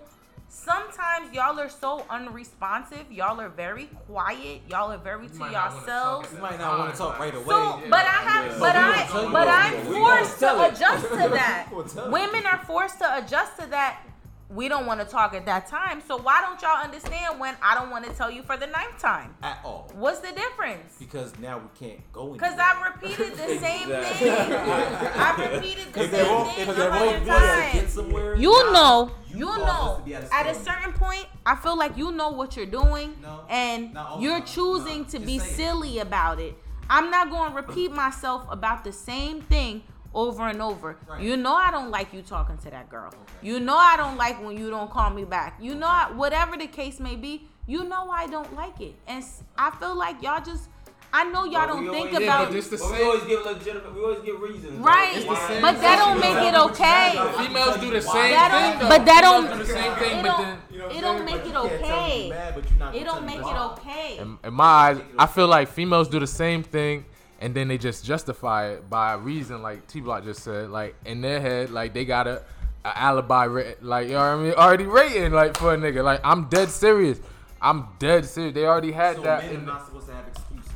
[0.49, 3.11] sometimes y'all are so unresponsive.
[3.11, 4.61] Y'all are very quiet.
[4.67, 6.27] Y'all are very to might yourselves.
[6.34, 7.45] You might not want to talk right away.
[7.45, 11.67] So, but I have, but I, but I'm forced to adjust to that.
[12.11, 14.01] Women are forced to adjust to that.
[14.49, 16.01] We don't want to talk at that time.
[16.07, 18.97] So why don't y'all understand when I don't want to tell you for the ninth
[18.97, 19.35] time?
[19.43, 20.95] at all What's the difference?
[20.97, 22.34] because now we can't go.
[22.34, 22.65] Because anywhere.
[22.65, 24.31] I repeated the same thing.
[24.34, 27.93] I repeated the If same won't, thing if a there won't hundred to get times.
[27.93, 30.01] somewhere, You know, you you know.
[30.15, 33.41] at a At a certain point, I feel like you know what you're doing, No,
[33.49, 35.55] and you're choosing No, to be say it.
[35.57, 36.55] silly about it.
[36.89, 39.84] I'm not going to repeat myself about the same thing
[40.14, 40.98] over and over.
[41.07, 41.22] Right.
[41.22, 43.14] You know I don't like you talking to that girl.
[43.41, 45.57] You know I don't like when you don't call me back.
[45.61, 48.95] You know I, whatever the case may be, you know I don't like it.
[49.07, 49.23] And
[49.57, 50.69] I feel like y'all just
[51.11, 53.44] I know y'all But don't think always- about but this the But we always give
[53.44, 53.95] legitimate.
[53.95, 54.73] We always give reasons.
[54.80, 57.44] right, It's the same but that don't make it okay.
[57.44, 60.27] females do the same That thing but that don't, do the same thing, it but
[60.38, 62.23] don't, then You know it don't make it you can't tell me okay.
[62.26, 64.18] you mad, but you're not It don't make it okay.
[64.19, 67.06] in, in my eyes, I feel like females do the same thing,
[67.40, 70.95] and then they just justify it by a reason, like T Block just said, like
[71.06, 72.41] in their head, like they got a,
[72.86, 76.03] a alibi, ra- like you know what I mean, already rating, like for a nigga,
[76.03, 77.20] like I'm dead serious,
[77.61, 78.53] I'm dead serious.
[78.53, 80.72] They already had So that men are not supposed to have excuses.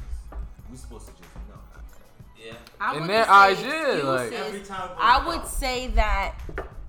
[0.71, 1.55] We supposed to just know.
[2.43, 2.53] Yeah.
[2.79, 5.47] I in their say eyes, yeah, like- Every time I would out.
[5.47, 6.35] say that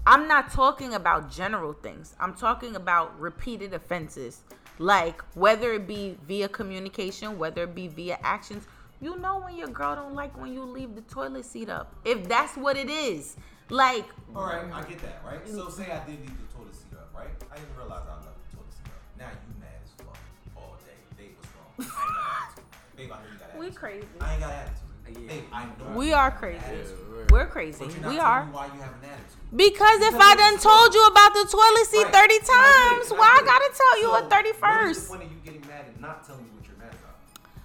[0.07, 2.15] I'm not talking about general things.
[2.21, 4.41] I'm talking about repeated offenses.
[4.79, 8.67] Like whether it be via communication, whether it be via actions.
[9.05, 11.95] You know when your girl don't like when you leave the toilet seat up.
[12.07, 13.37] If that's what it is.
[13.69, 15.47] Like All right, I get that, right?
[15.47, 17.13] So say I did leave the toilet seat up.
[17.15, 17.29] Right?
[17.53, 19.05] I didn't realize I left the toilet seat up.
[19.21, 20.17] Now you mad as fuck
[20.57, 20.97] all day.
[21.21, 21.93] Babe, what's wrong?
[22.01, 22.97] I ain't got attitude.
[22.97, 23.61] Babe, I know you got attitude.
[23.61, 24.07] We crazy.
[24.23, 25.29] I ain't got attitude.
[25.29, 26.65] Babe, I know We are got crazy.
[26.65, 27.31] attitude.
[27.31, 27.85] We're crazy.
[27.85, 28.45] But you're not We are.
[28.57, 29.37] why you have an attitude.
[29.53, 32.25] Because if Because I done told you about the toilet seat Right.
[32.25, 34.23] 30 And I get it, times, and why I get gotta tell you So, a
[34.33, 35.11] 31st?
[35.13, 36.54] What is are you getting mad and not telling me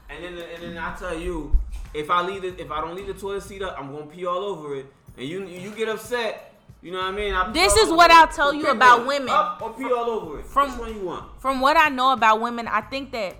[0.09, 1.57] And then and then I tell you,
[1.93, 4.25] if I leave it, if I don't leave the toilet seat up, I'm gonna pee
[4.25, 4.85] all over it.
[5.17, 6.45] And you you get upset.
[6.81, 7.33] You know what I mean?
[7.33, 8.09] I This is what.
[8.09, 9.29] I'll tell you about women.
[9.29, 10.45] Up or pee all over it.
[10.45, 11.41] From- Which one you want?
[11.41, 13.35] From what I know about women, I think that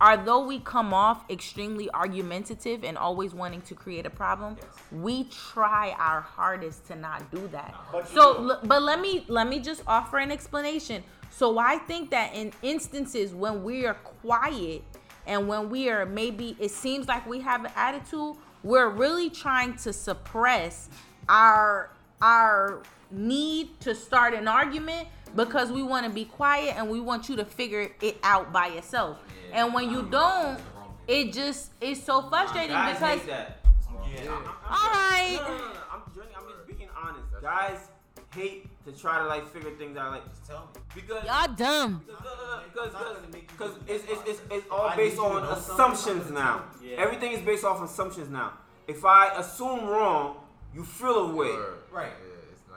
[0.00, 4.56] although we come off extremely argumentative and always wanting to create a problem,
[4.92, 7.74] we try our hardest to not do that.
[8.12, 11.02] So, l- but let me let me just offer an explanation.
[11.30, 14.84] So I think that in instances when we are quiet
[15.26, 19.76] and when we are maybe it seems like we have an attitude, we're really trying
[19.78, 20.88] to suppress
[21.28, 21.90] our
[22.20, 27.28] our need to start an argument because we want to be quiet and we want
[27.28, 29.18] you to figure it out by yourself.
[29.52, 30.58] and when you don't,
[31.06, 33.58] it just it's so frustrating Guys because hate that.
[34.68, 35.38] all right.
[35.40, 35.80] No, no, no, no.
[35.92, 36.02] I'm,
[36.36, 37.24] I'm just being honest.
[37.42, 37.78] Guys
[38.34, 40.12] hate to try to like figure things out.
[40.12, 40.80] Like Just tell me.
[40.94, 42.02] because Y'all dumb.
[42.06, 42.92] because
[43.32, 46.64] because it's, it's, it's, it's all based on assumptions now.
[46.82, 46.96] Yeah.
[46.98, 48.52] Everything is based off assumptions now.
[48.86, 50.36] If I assume wrong,
[50.74, 51.54] you feel a way.
[51.92, 52.12] Right.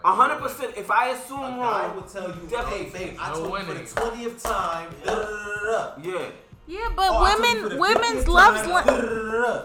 [0.06, 0.74] A hundred percent.
[0.78, 1.58] If I assume A guy
[1.88, 4.90] wrong, will tell you, definitely hey, babe, I No told you for the twentieth time.
[5.06, 6.30] Yeah.
[6.68, 8.68] Yeah, but Oh, I told you for women women's loves.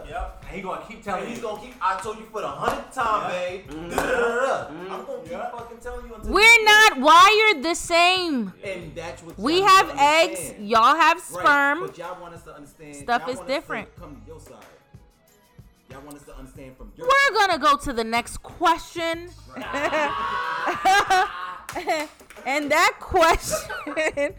[0.09, 0.42] Yep.
[0.53, 1.43] And he gonna keep And telling he's you.
[1.45, 1.73] gonna keep.
[1.81, 3.67] I told you for the hundredth time, babe.
[3.71, 3.89] Mm-hmm.
[3.89, 4.67] Da, da, da, da.
[4.69, 4.93] Mm-hmm.
[4.93, 8.53] I'm gonna keep fucking telling you until we're not wired the same.
[8.63, 10.69] And that's what We have eggs, understand.
[10.69, 11.81] y'all have Right, sperm.
[11.87, 12.97] But y'all want us to understand.
[12.97, 13.97] Stuff y'all is want us to different.
[13.97, 14.57] Come to your side.
[15.91, 17.07] Y'all want us to understand from your.
[17.07, 19.31] We're gonna go to the next question.
[19.57, 19.65] and
[22.71, 23.71] that question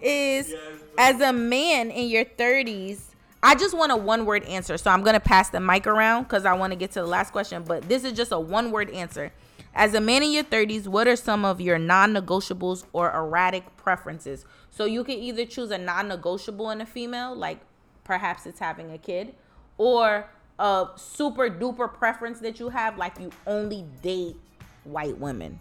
[0.00, 0.54] is
[0.96, 3.00] as a man in your 30s,
[3.42, 4.76] I just want a one word answer.
[4.78, 7.32] So I'm gonna pass the mic around because I want to get to the last
[7.32, 7.62] question.
[7.62, 9.32] But this is just a one word answer.
[9.74, 13.76] As a man in your 30s, what are some of your non negotiables or erratic
[13.76, 14.46] preferences?
[14.70, 17.60] So you can either choose a non negotiable in a female, like
[18.02, 19.34] perhaps it's having a kid,
[19.76, 24.36] or a super duper preference that you have, like you only date
[24.84, 25.60] white women.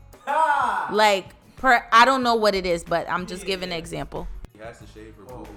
[0.92, 4.28] like, per, I don't know what it is, but I'm just giving an example.
[4.54, 5.44] He has to shave her oh.
[5.44, 5.48] Whoa.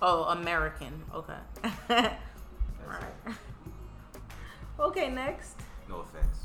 [0.00, 1.02] Oh, American.
[1.14, 1.38] Okay.
[1.88, 2.14] right.
[4.78, 5.56] Okay, next.
[5.88, 6.38] No offense.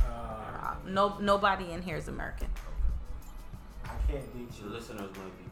[0.00, 2.48] Uh, no, nobody in here is American.
[3.84, 4.70] I can't date The you.
[4.70, 5.44] listeners gonna be.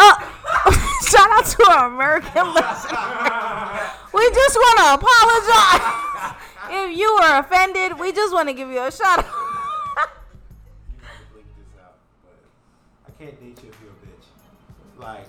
[0.00, 0.14] Oh,
[1.08, 2.98] shout out to our American listeners.
[4.12, 6.34] we just want to apologize
[6.70, 7.98] if you were offended.
[7.98, 9.24] We just want to give you a shout out.
[9.26, 12.38] You have to bleep this out, but
[13.06, 14.26] I can't date you if you're a bitch.
[15.00, 15.26] Like,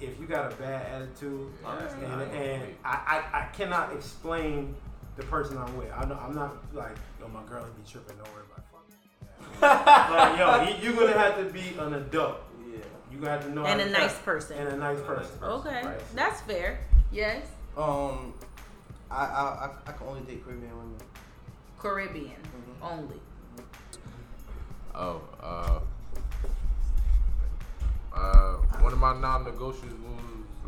[0.00, 4.74] if you got a bad attitude, and, and I, I, I cannot explain
[5.16, 5.90] the person I'm with.
[5.92, 8.16] I know I'm not like, yo, my girls be tripping.
[8.16, 10.16] Don't worry about it.
[10.16, 12.38] like, yo, you, you're gonna have to be an adult.
[12.70, 12.78] Yeah.
[13.10, 14.58] You gonna have to know And how a to nice tell- person.
[14.58, 15.32] And a nice person.
[15.42, 16.14] Okay, Right.
[16.14, 16.78] that's fair.
[17.10, 17.46] Yes,
[17.76, 18.34] Um,
[19.10, 20.96] I, I I I can only date Caribbean women.
[21.78, 22.36] Caribbean
[22.82, 23.20] only.
[24.94, 25.80] Oh, uh,
[28.18, 29.94] uh, one of my non-negotiables,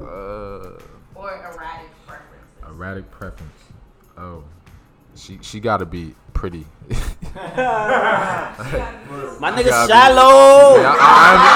[0.00, 0.78] uh,
[1.14, 2.68] Or erratic preferences.
[2.68, 3.58] erratic preference.
[4.16, 4.44] Oh,
[5.16, 6.64] she she gotta be pretty.
[9.40, 10.76] My nigga gotta be- shallow.
[10.80, 11.02] Yeah, I,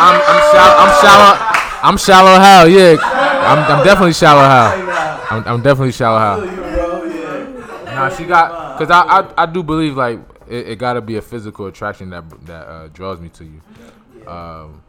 [0.07, 1.35] I'm, I'm, I'm, shallow, I'm shallow.
[1.83, 2.65] I'm shallow how?
[2.65, 5.27] Yeah, I'm, I'm definitely shallow how.
[5.31, 6.37] I'm, I'm definitely shallow how.
[7.85, 10.19] Nah, she got because I, I I do believe like
[10.49, 13.61] it, it got to be a physical attraction that that uh, draws me to you.
[14.27, 14.83] Um,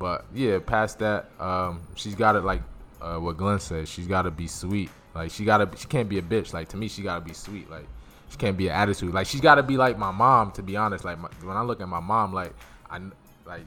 [0.00, 2.62] but yeah, past that, um, she's got to like
[3.00, 3.86] uh, what Glenn said.
[3.86, 4.90] She's got to be sweet.
[5.14, 6.52] Like she gotta, she can't be a bitch.
[6.52, 7.70] Like to me, she gotta be sweet.
[7.70, 7.86] Like
[8.30, 9.12] she can't be an attitude.
[9.12, 10.52] Like she's gotta be like my mom.
[10.52, 12.54] To be honest, like my, when I look at my mom, like
[12.88, 13.00] I
[13.44, 13.66] like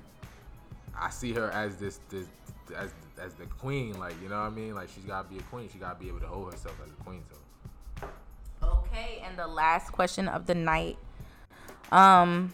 [0.99, 2.27] I see her as this this
[2.75, 3.99] as as the queen.
[3.99, 4.73] Like you know what I mean?
[4.73, 5.69] Like she's gotta be a queen.
[5.71, 7.23] She gotta be able to hold herself as a queen.
[7.29, 8.07] So.
[8.63, 10.97] Okay, and the last question of the night.
[11.91, 12.53] Um,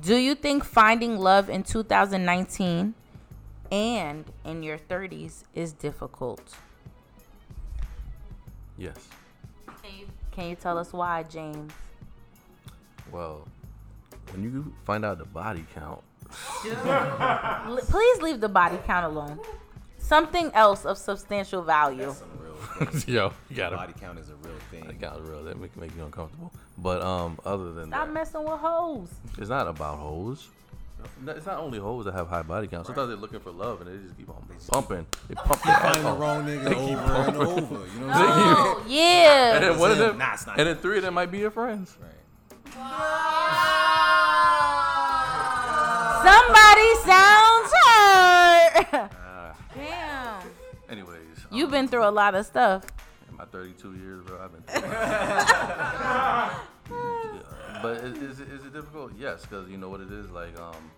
[0.00, 2.94] do you think finding love in 2019
[3.70, 6.54] and in your 30s is difficult?
[8.76, 8.96] Yes.
[9.82, 11.72] Can you, can you tell us why, James?
[13.10, 13.46] Well,
[14.32, 19.38] when you find out the body count, please leave the body count alone.
[19.98, 22.12] Something else of substantial value.
[22.14, 23.76] Some real Yo, you gotta.
[23.76, 24.86] Body count is a real thing.
[24.86, 25.42] That got real.
[25.44, 26.52] That make make you uncomfortable.
[26.76, 29.08] But um, other than that Stop that, messing with hoes.
[29.38, 30.48] it's not about hoes.
[31.24, 32.86] No, It's not only hoes that have high body count.
[32.86, 35.06] Sometimes they're looking for love and they just keep on pumping.
[35.28, 36.18] They oh, pump their ass Find the off.
[36.20, 37.86] wrong nigga over and over.
[37.86, 38.56] You know what I'm saying?
[38.56, 39.54] Oh, yeah.
[39.56, 41.38] And then one of them, Nah, it's not and then three of them might be
[41.38, 41.96] your friends.
[46.22, 49.10] Somebody sounds hurt.
[49.20, 49.54] Ah.
[49.74, 50.42] Damn.
[50.88, 51.18] Anyways,
[51.50, 52.84] You've um, been through a lot of stuff.
[53.28, 54.62] in my 32 years, bro, I've been.
[54.80, 54.90] Through
[57.82, 59.12] but is, is, it- is it difficult?
[59.18, 60.30] Yes, because you know what it is.
[60.30, 60.90] Like, um,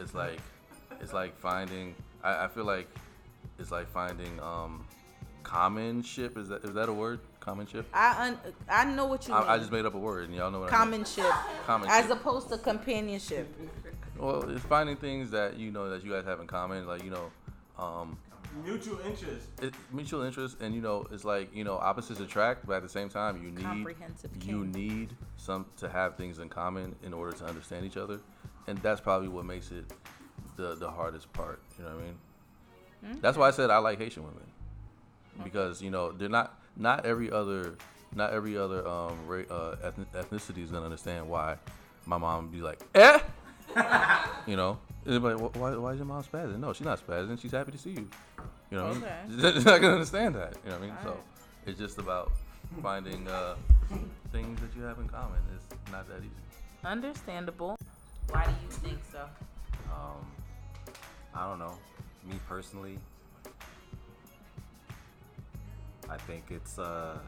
[0.00, 0.38] it's like,
[1.00, 1.94] it's like finding.
[2.22, 2.88] I, I feel like
[3.58, 4.84] it's like finding um,
[5.42, 6.36] common ship.
[6.36, 7.20] Is that is that a word?
[7.40, 7.86] Common ship.
[7.92, 8.38] I un-
[8.68, 9.42] I know what you mean.
[9.42, 11.04] I, I just made up a word, and y'all know what I mean.
[11.04, 11.30] commonship,
[11.66, 13.46] Common as opposed to companionship.
[14.18, 17.10] Well, it's finding things that you know that you guys have in common, like you
[17.10, 17.30] know,
[17.78, 18.16] um,
[18.62, 19.48] Mutual interest.
[19.62, 22.88] it, mutual interest, and you know, it's like you know, opposites attract, but at the
[22.88, 23.96] same time, you need
[24.42, 28.20] you need some to have things in common in order to understand each other,
[28.68, 29.84] and that's probably what makes it
[30.56, 31.60] the the hardest part.
[31.78, 33.18] You know what I mean?
[33.20, 34.44] That's why I said I like Haitian women
[35.42, 37.74] because you know they're not not every other
[38.14, 41.56] not every other um ra- uh, ethnicity is gonna understand why
[42.06, 43.18] my mom be like eh
[44.46, 46.58] you know They're like, why, why is your mom spazzing?
[46.58, 47.40] No, she's not spazzing.
[47.40, 48.08] She's happy to see you.
[48.70, 49.12] You know Okay.
[49.24, 49.40] I mean?
[49.54, 50.54] She's not gonna understand that.
[50.64, 50.96] You know what I mean?
[51.04, 51.20] So
[51.66, 52.32] it's just about
[52.82, 53.54] finding uh,
[54.32, 55.38] things that you have in common.
[55.54, 56.30] It's not that easy.
[56.84, 57.76] Understandable.
[58.30, 59.20] Why do you think so?
[59.92, 60.24] Um,
[61.34, 61.74] I don't know.
[62.28, 62.98] Me personally,
[66.08, 67.18] I think it's uh,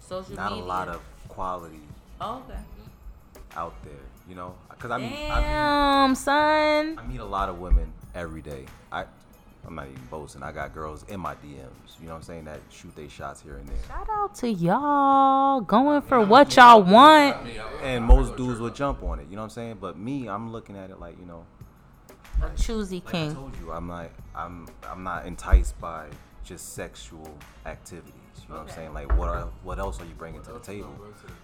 [0.00, 0.64] Social not media.
[0.64, 1.80] a lot of quality
[2.20, 2.58] Oh, okay.
[3.56, 3.92] out there.
[4.28, 6.98] You know, because I mean, I mean, Damn, son.
[6.98, 8.66] I meet a lot of women every day.
[8.90, 9.04] I,
[9.66, 10.42] I'm not even boasting.
[10.42, 11.98] I got girls in my DMs.
[12.00, 12.44] You know what I'm saying?
[12.44, 13.76] That shoot they shots here and there.
[13.88, 17.36] Shout out to y'all going for what y'all want.
[17.82, 19.26] And most dudes will jump on it.
[19.28, 19.78] You know what I'm saying?
[19.80, 21.44] But me, I'm looking at it like you know,
[22.42, 23.34] A choosy like I king.
[23.34, 26.06] told you, I'm not, I'm, I'm not enticed by
[26.44, 27.36] just sexual
[27.66, 28.12] activities.
[28.48, 28.94] You know what I'm saying?
[28.94, 30.92] Like, what are, what else are you bringing to the table?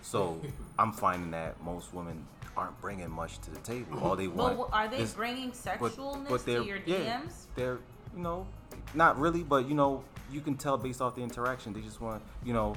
[0.02, 0.40] So
[0.78, 2.26] I'm finding that most women
[2.59, 3.98] aren't bringing much to the table.
[4.01, 4.59] All they want.
[4.59, 7.47] But are they is- bringing but- sexualness but they're- to your yeah, DMs?
[7.55, 7.78] they're,
[8.14, 8.47] you know,
[8.94, 11.72] not really, but you know, you can tell based off the interaction.
[11.72, 12.74] They just want, you know,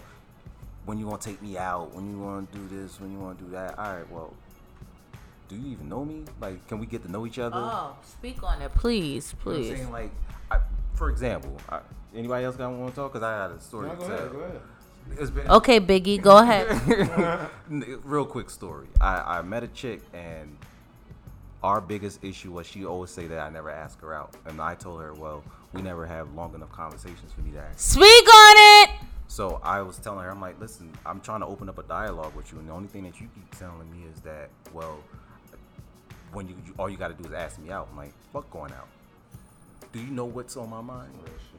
[0.85, 3.19] when you want to take me out, when you want to do this, when you
[3.19, 3.77] want to do that.
[3.77, 4.33] All right, well,
[5.49, 6.23] do you even know me?
[6.39, 7.57] Like, can we get to know each other?
[7.57, 9.77] Oh, speak on it, please, You know I'm please.
[9.77, 9.91] saying?
[9.91, 10.11] Like,
[10.49, 10.59] I,
[10.93, 11.79] for example, I,
[12.15, 13.13] anybody else got want to talk?
[13.13, 14.11] Cause I had a story No, to tell.
[14.11, 14.55] ahead, go ahead.
[14.55, 14.70] It's
[15.31, 17.49] been Okay, Biggie, go ahead.
[18.03, 18.87] real quick story.
[18.99, 20.57] I, I met a chick and
[21.63, 24.75] our biggest issue was she always say that I never ask her out, and I
[24.75, 27.79] told her, well, we never have long enough conversations for me to ask.
[27.79, 28.89] Speak on it.
[29.27, 32.35] So I was telling her, I'm like, listen, I'm trying to open up a dialogue
[32.35, 34.97] with you, and the only thing that you keep telling me is that, well,
[36.33, 37.89] when you, you all you got to do is ask me out.
[37.91, 38.87] I'm like, fuck going out.
[39.93, 41.11] Do you know what's on my mind?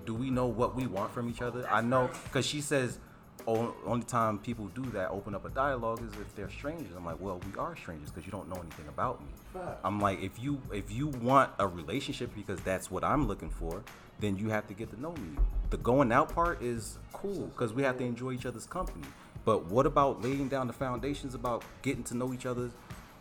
[0.06, 1.66] Do we know what we want from each other?
[1.70, 2.98] I know, cause she says,
[3.47, 6.94] only time people do that, open up a dialogue, is if they're strangers.
[6.97, 9.60] I'm like, well, we are strangers because you don't know anything about me.
[9.85, 13.82] I'm like, if you if you want a relationship because that's what I'm looking for,
[14.20, 15.36] then you have to get to know me.
[15.70, 19.06] The going out part is cool because we have to enjoy each other's company.
[19.44, 22.70] But what about laying down the foundations about getting to know each other?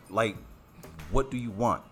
[0.08, 0.36] Like,
[1.10, 1.82] what do you want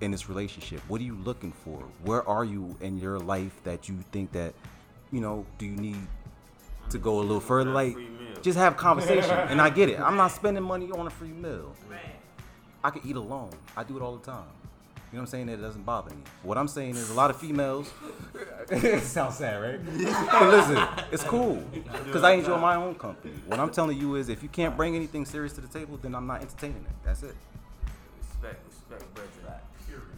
[0.00, 0.80] in this relationship?
[0.88, 1.82] What are you looking for?
[2.04, 4.54] Where are you in your life that you think that,
[5.10, 6.06] you know, do you need
[6.92, 7.70] to go a little further?
[7.70, 7.96] Like,
[8.42, 9.30] just have conversation.
[9.50, 10.00] and I get it.
[10.00, 11.74] I'm not spending money on a free meal.
[12.84, 13.50] I could eat alone.
[13.76, 14.44] I do it all the time.
[15.12, 15.48] You know what I'm saying?
[15.50, 16.22] It doesn't bother me.
[16.42, 17.92] What I'm saying is a lot of females.
[18.70, 19.78] it sounds sad, right?
[20.32, 21.62] but listen, it's cool
[22.04, 23.34] because I enjoy my own company.
[23.46, 26.14] What I'm telling you is, if you can't bring anything serious to the table, then
[26.14, 26.96] I'm not entertaining it.
[27.04, 27.34] That's it.
[28.20, 29.32] Respect, respect, brethren.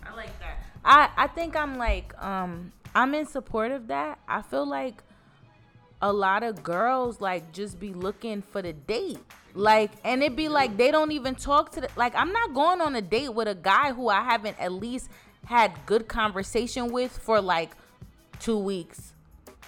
[0.07, 0.63] I like that.
[0.85, 4.19] I I think I'm like um I'm in support of that.
[4.29, 5.03] I feel like
[6.05, 9.19] a lot of girls like just be looking for the date.
[9.55, 12.83] Like and it be like they don't even talk to the like I'm not going
[12.83, 15.09] on a date with a guy who I haven't at least
[15.47, 17.71] had good conversation with for like
[18.41, 19.15] 2 weeks.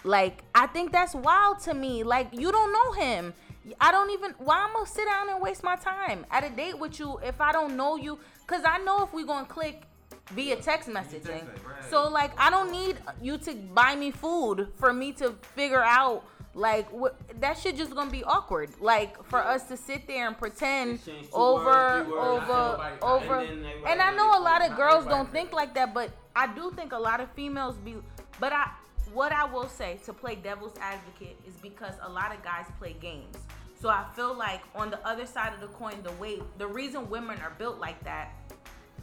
[0.04, 2.04] Like I think that's wild to me.
[2.04, 3.32] Like you don't know him.
[3.80, 6.78] I don't even why I'm gonna sit down and waste my time at a date
[6.78, 8.18] with you if I don't know you.
[8.46, 9.84] Cause I know if we gonna click
[10.32, 11.44] via text messaging.
[11.90, 16.24] So like I don't need you to buy me food for me to figure out
[16.54, 18.70] like what that shit just gonna be awkward.
[18.80, 21.00] Like for us to sit there and pretend
[21.32, 25.04] over words, three words, over nobody- over and and I know a lot of girls
[25.04, 27.96] don't think like that, but I do think a lot of females be
[28.38, 28.70] But I,
[29.14, 32.94] what I will say to play devil's advocate is because a lot of guys play
[33.00, 33.36] games.
[33.80, 37.08] So I feel like on the other side of the coin, the way the reason
[37.08, 38.32] women are built like that,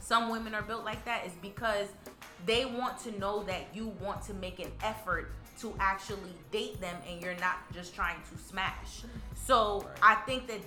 [0.04, 1.88] some women are built like that, is because
[2.44, 6.96] they want to know that you want to make an effort to actually date them
[7.08, 9.02] and you're not just trying to smash.
[9.34, 10.60] So I think that,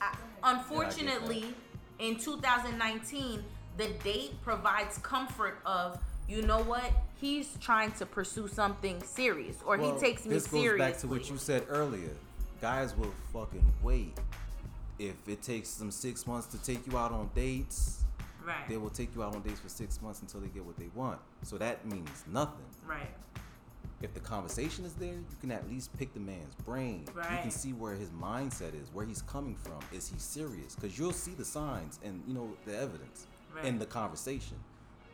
[0.00, 1.54] I, unfortunately,
[1.98, 3.42] in 2019,
[3.78, 5.98] the date provides comfort of
[6.28, 6.90] you know what
[7.20, 10.78] he's trying to pursue something serious or Well, he takes me this goes seriously.
[10.78, 12.10] back to what you said earlier.
[12.60, 14.18] Guys will fucking wait.
[14.98, 18.01] If it takes them six months to take you out on dates,
[18.46, 18.68] right.
[18.68, 20.88] they will take you out on dates for six months until they get what they
[20.94, 21.18] want.
[21.42, 22.64] So that means nothing.
[22.86, 23.08] right.
[24.02, 27.04] If the conversation is there, you can at least pick the man's brain.
[27.14, 27.30] Right.
[27.30, 29.78] You can see where his mindset is, where he's coming from.
[29.96, 30.74] Is he serious?
[30.74, 33.28] Because you'll see the signs and you know the evidence
[33.62, 34.56] in the conversation.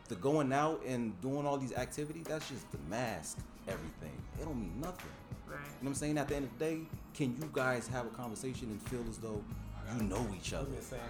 [0.09, 3.37] The going out and doing all these activities, that's just to mask
[3.67, 4.17] everything.
[4.41, 5.11] It don't mean nothing.
[5.47, 5.59] Right.
[5.59, 6.17] You know what I'm saying?
[6.17, 6.81] At the end of the day,
[7.13, 9.43] can you guys have a conversation and feel as though
[9.97, 10.67] you know each other?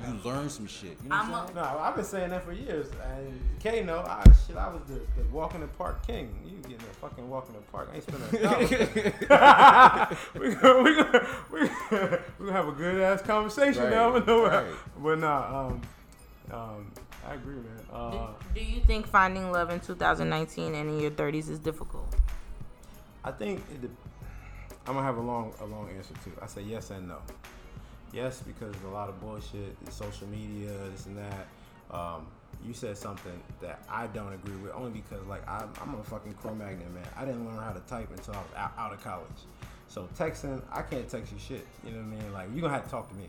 [0.06, 0.96] You learn some shit.
[1.02, 1.54] You know what I'm I'm a- saying?
[1.56, 2.88] No, I've been saying that for years.
[3.14, 6.34] And K know, I shit, I was the, the walk in the park king.
[6.44, 7.88] You getting a fucking walk in the park?
[7.92, 10.16] I ain't spending a dollar.
[10.38, 11.58] we gonna we gonna we
[11.90, 14.12] gonna, we gonna have a good ass conversation Right, now.
[14.12, 14.66] But no, right.
[15.02, 15.80] but nah, um,
[16.52, 16.92] um,
[17.26, 17.64] I agree, man.
[17.92, 18.10] Uh,
[18.54, 22.14] Do, do you think finding love in 2019 and in your 30s is difficult?
[23.24, 23.90] I think it,
[24.86, 26.32] I'm gonna have a long a long answer too.
[26.40, 27.18] I say yes and no.
[28.12, 31.46] Yes, because a lot of bullshit, social media, this and that.
[31.90, 32.26] Um,
[32.66, 36.34] you said something that I don't agree with, only because like I'm, I'm a fucking
[36.34, 37.04] Cro-Magnon man.
[37.16, 39.28] I didn't learn how to type until I was out, out of college.
[39.88, 41.66] So texting, I can't text you shit.
[41.84, 42.32] You know what I mean?
[42.32, 43.28] Like you gonna have to talk to me.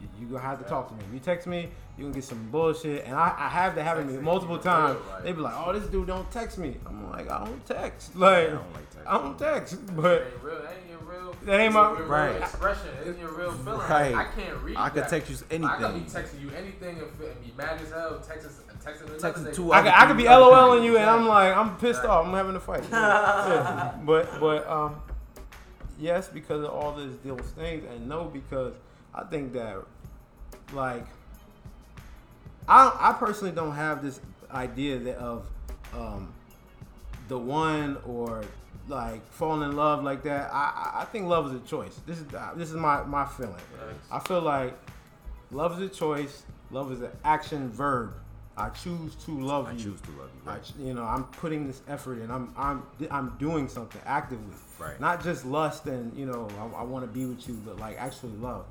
[0.00, 1.00] You, you gonna have to talk to me.
[1.08, 3.04] If you text me, you gonna get some bullshit.
[3.04, 4.98] And I, I have to happen to me multiple times.
[5.22, 8.48] They be like, "Oh, this dude don't text me." I'm like, "I don't text." Like,
[8.48, 8.89] I don't like.
[9.06, 10.62] I don't text, but ain't real.
[10.62, 11.34] That ain't your real.
[11.44, 12.36] That ain't my- real Right.
[12.40, 12.88] expression.
[13.04, 13.78] It ain't your real feeling.
[13.80, 14.14] Right.
[14.14, 14.76] I can't read.
[14.76, 15.10] I could that.
[15.10, 15.64] text you anything.
[15.64, 18.20] I could be texting you anything and, and be mad as hell.
[18.26, 18.52] Texting,
[18.84, 20.36] texting, another Texting two I could, I could be people.
[20.36, 22.26] LOLing you, and I'm like, I'm pissed off.
[22.26, 22.84] I'm having a fight.
[24.06, 24.96] But, but, um,
[25.98, 28.74] yes, because of all this, those things, and no, because
[29.14, 29.78] I think that,
[30.72, 31.06] like,
[32.68, 34.20] I, I personally don't have this
[34.52, 35.46] idea that of,
[35.94, 36.32] um,
[37.28, 38.42] the one or
[38.90, 40.50] like falling in love like that.
[40.52, 41.98] I, I- I think love is a choice.
[42.06, 43.54] This is uh, this is my my feeling.
[44.10, 44.76] I feel like
[45.50, 46.42] love is a choice.
[46.70, 48.12] Love is an action verb.
[48.56, 49.78] I choose to love I you.
[49.78, 50.42] I choose to love you.
[50.50, 50.62] I, Right.
[50.62, 52.30] ch- you know, I'm putting this effort in.
[52.30, 54.54] I'm, I'm, I'm doing something actively.
[54.78, 55.00] Right.
[55.00, 57.96] Not just lust and you know, I, I want to be with you, but like
[57.98, 58.66] actually love.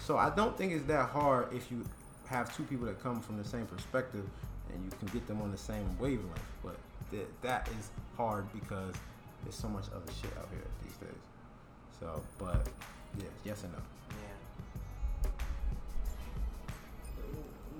[0.00, 1.84] So I don't think it's that hard if you
[2.26, 4.24] have two people that come from the same perspective
[4.72, 6.40] and you can get them on the same wavelength.
[6.64, 6.76] But
[7.10, 8.94] th- that is hard because
[9.44, 11.22] there's so much other shit out here these days.
[12.00, 12.66] So, but
[13.18, 13.78] yeah, yes and no.
[14.10, 15.30] Yeah.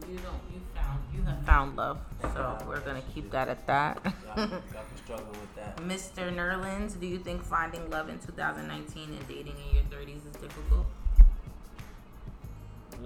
[0.09, 0.41] You don't.
[0.53, 1.01] You found.
[1.15, 1.99] You have found love.
[2.23, 3.99] So we're gonna keep that at that.
[4.05, 4.61] Y'all, y'all
[5.05, 5.77] struggle with that.
[5.79, 6.35] Mr.
[6.35, 10.87] Nerlens, do you think finding love in 2019 and dating in your 30s is difficult?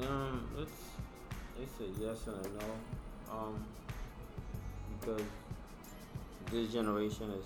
[0.02, 0.72] Um, it's
[1.60, 3.36] it's a yes and a no.
[3.36, 3.64] Um,
[5.00, 5.22] because
[6.50, 7.44] this generation is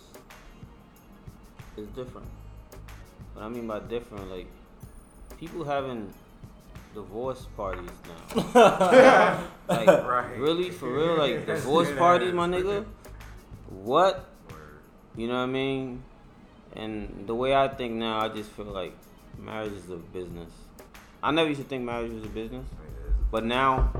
[1.76, 2.26] is different.
[3.34, 4.46] What I mean by different, like
[5.38, 6.12] people having
[6.94, 7.90] divorce parties
[8.34, 9.44] now.
[9.68, 12.84] like really for real, like divorce parties, my nigga.
[13.68, 14.28] What?
[15.16, 16.02] You know what I mean?
[16.74, 18.96] And the way I think now, I just feel like
[19.38, 20.50] marriage is a business.
[21.22, 22.66] I never used to think marriage was a business,
[23.30, 23.92] but now,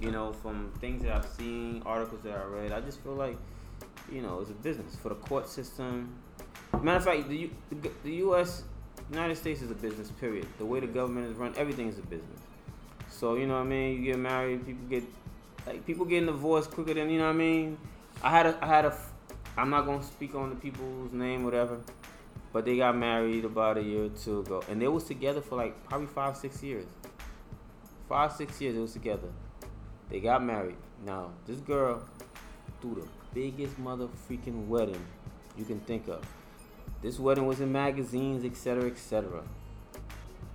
[0.00, 3.36] you know, from things that I've seen, articles that I read, I just feel like,
[4.10, 6.14] you know, it's a business for the court system.
[6.82, 7.50] Matter of fact, the U-
[8.04, 8.62] the, U.S.
[9.10, 10.10] United States is a business.
[10.12, 10.46] Period.
[10.58, 12.40] The way the government is run, everything is a business.
[13.10, 13.98] So you know what I mean.
[13.98, 15.04] You get married, people get
[15.66, 17.78] like people getting divorced quicker than you know what I mean.
[18.22, 18.96] I had a I had a,
[19.56, 21.80] I'm not gonna speak on the people's name, whatever.
[22.52, 25.56] But they got married about a year or two ago, and they was together for
[25.56, 26.86] like probably five, six years.
[28.08, 29.28] Five, six years they was together.
[30.08, 30.76] They got married.
[31.04, 32.02] Now this girl
[32.80, 35.04] threw the biggest mother freaking wedding
[35.56, 36.24] you can think of.
[37.02, 39.42] This wedding was in magazines, etc., etc.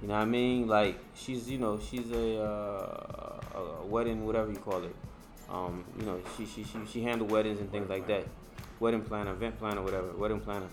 [0.02, 0.68] You know what I mean?
[0.68, 4.96] Like she's, you know, she's a, uh, a wedding, whatever you call it.
[5.50, 8.28] Um, you know, she she she she handled weddings and things like that.
[8.80, 10.12] Wedding planner, event planner, whatever.
[10.12, 10.68] Wedding planner.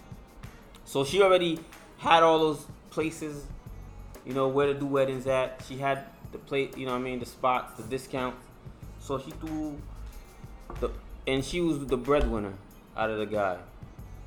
[0.84, 1.58] So she already
[1.98, 3.46] had all those places,
[4.26, 5.62] you know, where to do weddings at.
[5.66, 8.44] She had the plate, you know what I mean, the spots, the discounts.
[8.98, 9.80] So she threw
[10.80, 10.90] the
[11.26, 12.54] and she was the breadwinner
[12.96, 13.58] out of the guy.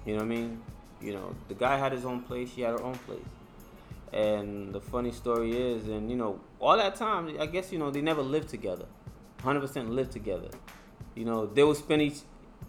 [0.06, 0.62] You know what I mean?
[1.06, 3.20] You know, the guy had his own place, she had her own place.
[4.12, 7.92] And the funny story is, and you know, all that time, I guess you know
[7.92, 8.86] they never lived together,
[9.44, 10.50] hundred percent lived together.
[11.14, 12.22] You know, they would spend each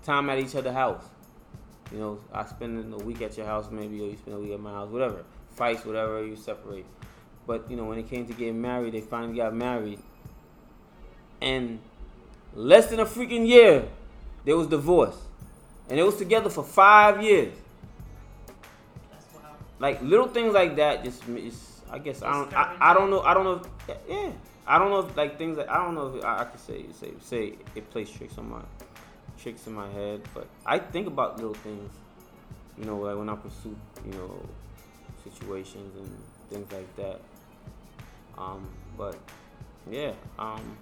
[0.05, 1.05] time at each other's house.
[1.91, 4.53] You know, I spend a week at your house, maybe, or you spend a week
[4.53, 5.25] at my house, whatever.
[5.53, 6.85] Fights, whatever, you separate.
[7.47, 10.01] But you know, when it came to getting married, they finally got married,
[11.41, 11.79] and
[12.55, 13.89] less than a freaking year,
[14.45, 15.21] they was divorced,
[15.89, 17.55] and they was together for five years.
[19.79, 23.21] Like little things like that, just it's, I guess I don't I, I don't know
[23.21, 24.33] I don't know if, yeah
[24.67, 26.87] I don't know if like things that I don't know if I, I could say
[26.93, 28.63] say say it plays tricks on my
[29.39, 31.93] tricks in my head, but I think about little things,
[32.79, 34.49] you know, like when I pursue you know
[35.25, 36.11] situations and
[36.51, 37.21] things like that.
[38.39, 38.67] Um,
[38.97, 39.17] but
[39.91, 40.77] yeah, um,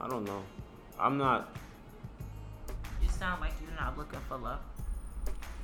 [0.00, 0.42] I don't know.
[0.98, 1.54] I'm not.
[3.02, 4.60] You sound like you're not looking for love.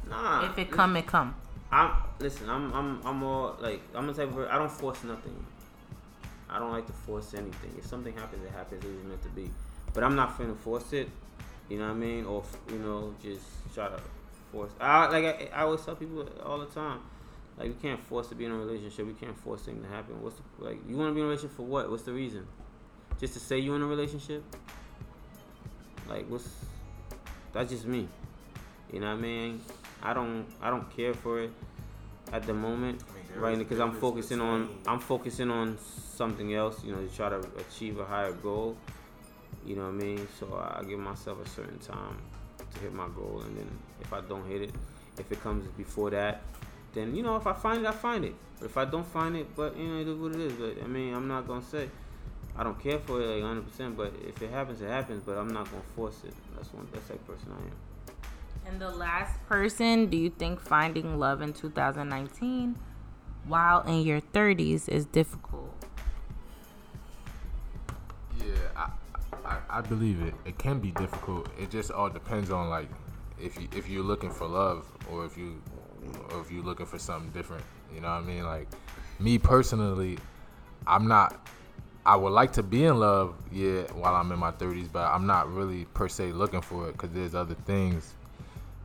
[0.08, 0.50] Nah.
[0.50, 1.34] If it come, it come.
[1.72, 2.50] I'm listen.
[2.50, 5.44] I'm I'm I'm more like I'm the type of I don't force nothing.
[6.50, 7.74] I don't like to force anything.
[7.78, 8.84] If something happens, it happens.
[8.84, 9.50] It's meant to be.
[9.94, 11.08] But I'm not finna force it.
[11.70, 12.26] You know what I mean?
[12.26, 13.40] Or you know, just
[13.74, 13.98] try to
[14.52, 14.70] force.
[14.78, 17.00] I like I, I always tell people all the time.
[17.56, 19.06] Like we can't force to be in a relationship.
[19.06, 20.22] We can't force things to happen.
[20.22, 20.78] What's the like?
[20.86, 21.90] You want to be in a relationship for what?
[21.90, 22.46] What's the reason?
[23.18, 24.44] Just to say you're in a relationship?
[26.06, 26.48] Like what's?
[27.54, 28.08] That's just me.
[28.92, 29.60] You know what I mean?
[30.02, 31.50] I don't I don't care for it
[32.32, 33.02] at the moment,
[33.36, 33.58] right?
[33.58, 36.82] Because I'm focusing on I'm focusing on something else.
[36.84, 38.76] You know, to try to achieve a higher goal.
[39.64, 40.28] You know what I mean?
[40.40, 42.16] So I give myself a certain time
[42.74, 43.68] to hit my goal, and then
[44.00, 44.74] if I don't hit it,
[45.18, 46.42] if it comes before that,
[46.94, 48.34] then you know if I find it, I find it.
[48.58, 50.52] But if I don't find it, but you know it is what it is.
[50.54, 51.88] But I mean, I'm not gonna say
[52.56, 53.70] I don't care for it like 100.
[53.70, 55.22] percent But if it happens, it happens.
[55.24, 56.34] But I'm not gonna force it.
[56.56, 56.88] That's one.
[56.92, 57.91] That's like person I am.
[58.66, 62.76] And the last person, do you think finding love in 2019
[63.46, 65.74] while in your 30s is difficult?
[68.38, 68.44] Yeah,
[68.76, 68.90] I,
[69.44, 70.34] I, I believe it.
[70.44, 71.48] It can be difficult.
[71.58, 72.88] It just all depends on like
[73.40, 75.60] if you if you're looking for love or if you
[76.30, 77.64] or if you're looking for something different.
[77.92, 78.44] You know what I mean?
[78.44, 78.68] Like
[79.18, 80.18] me personally,
[80.86, 81.48] I'm not.
[82.04, 85.24] I would like to be in love, yeah, while I'm in my 30s, but I'm
[85.24, 88.14] not really per se looking for it because there's other things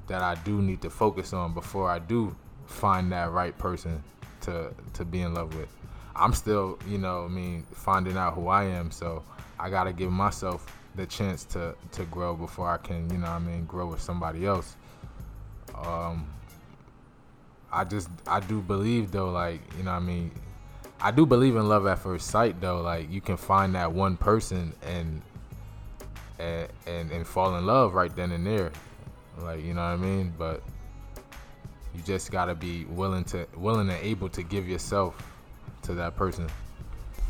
[0.07, 2.35] that I do need to focus on before I do
[2.65, 4.03] find that right person
[4.41, 5.69] to to be in love with.
[6.15, 9.23] I'm still, you know, I mean, finding out who I am, so
[9.59, 10.65] I gotta give myself
[10.95, 14.45] the chance to to grow before I can, you know, I mean, grow with somebody
[14.45, 14.75] else.
[15.75, 16.27] Um,
[17.71, 20.31] I just I do believe though, like you know, I mean,
[20.99, 22.81] I do believe in love at first sight though.
[22.81, 25.21] Like you can find that one person and
[26.39, 28.71] and and, and fall in love right then and there.
[29.41, 30.33] Like you know what I mean?
[30.37, 30.63] But
[31.95, 35.15] you just gotta be willing to willing and able to give yourself
[35.83, 36.47] to that person.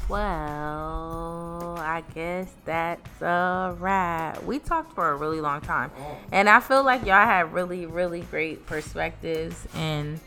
[0.10, 4.42] Well, I guess that's a wrap.
[4.44, 5.92] We talked for a really long time.
[6.32, 10.20] And I feel like y'all had really, really great perspectives and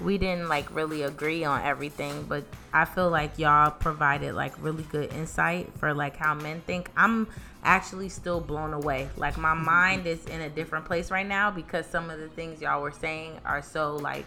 [0.00, 4.82] we didn't like really agree on everything, but I feel like y'all provided like really
[4.82, 6.90] good insight for like how men think.
[6.96, 7.28] I'm
[7.62, 9.08] actually still blown away.
[9.16, 12.60] Like my mind is in a different place right now because some of the things
[12.60, 14.26] y'all were saying are so like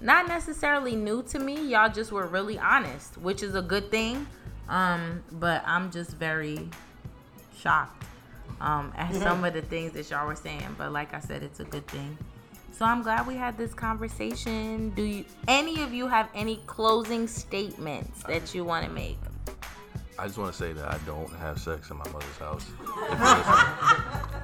[0.00, 1.68] not necessarily new to me.
[1.68, 4.26] Y'all just were really honest, which is a good thing.
[4.68, 6.68] Um, but I'm just very
[7.56, 8.04] shocked
[8.60, 10.74] um, at some of the things that y'all were saying.
[10.76, 12.16] But like I said, it's a good thing.
[12.72, 14.90] So I'm glad we had this conversation.
[14.90, 19.18] Do you any of you have any closing statements that you want to make?
[20.18, 22.66] I just want to say that I don't have sex in my mother's house.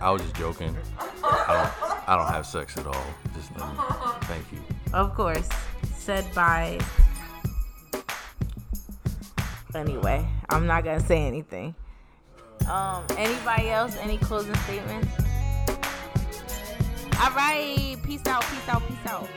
[0.01, 0.77] I was just joking.
[1.23, 2.09] I don't.
[2.09, 3.07] I don't have sex at all.
[3.35, 3.63] Just me.
[4.23, 4.59] Thank you.
[4.93, 5.49] Of course,
[5.97, 6.79] said by.
[9.75, 11.75] Anyway, I'm not gonna say anything.
[12.69, 13.97] Um, anybody else?
[13.97, 15.09] Any closing statements?
[17.19, 19.29] All right, peace out, peace out, peace out.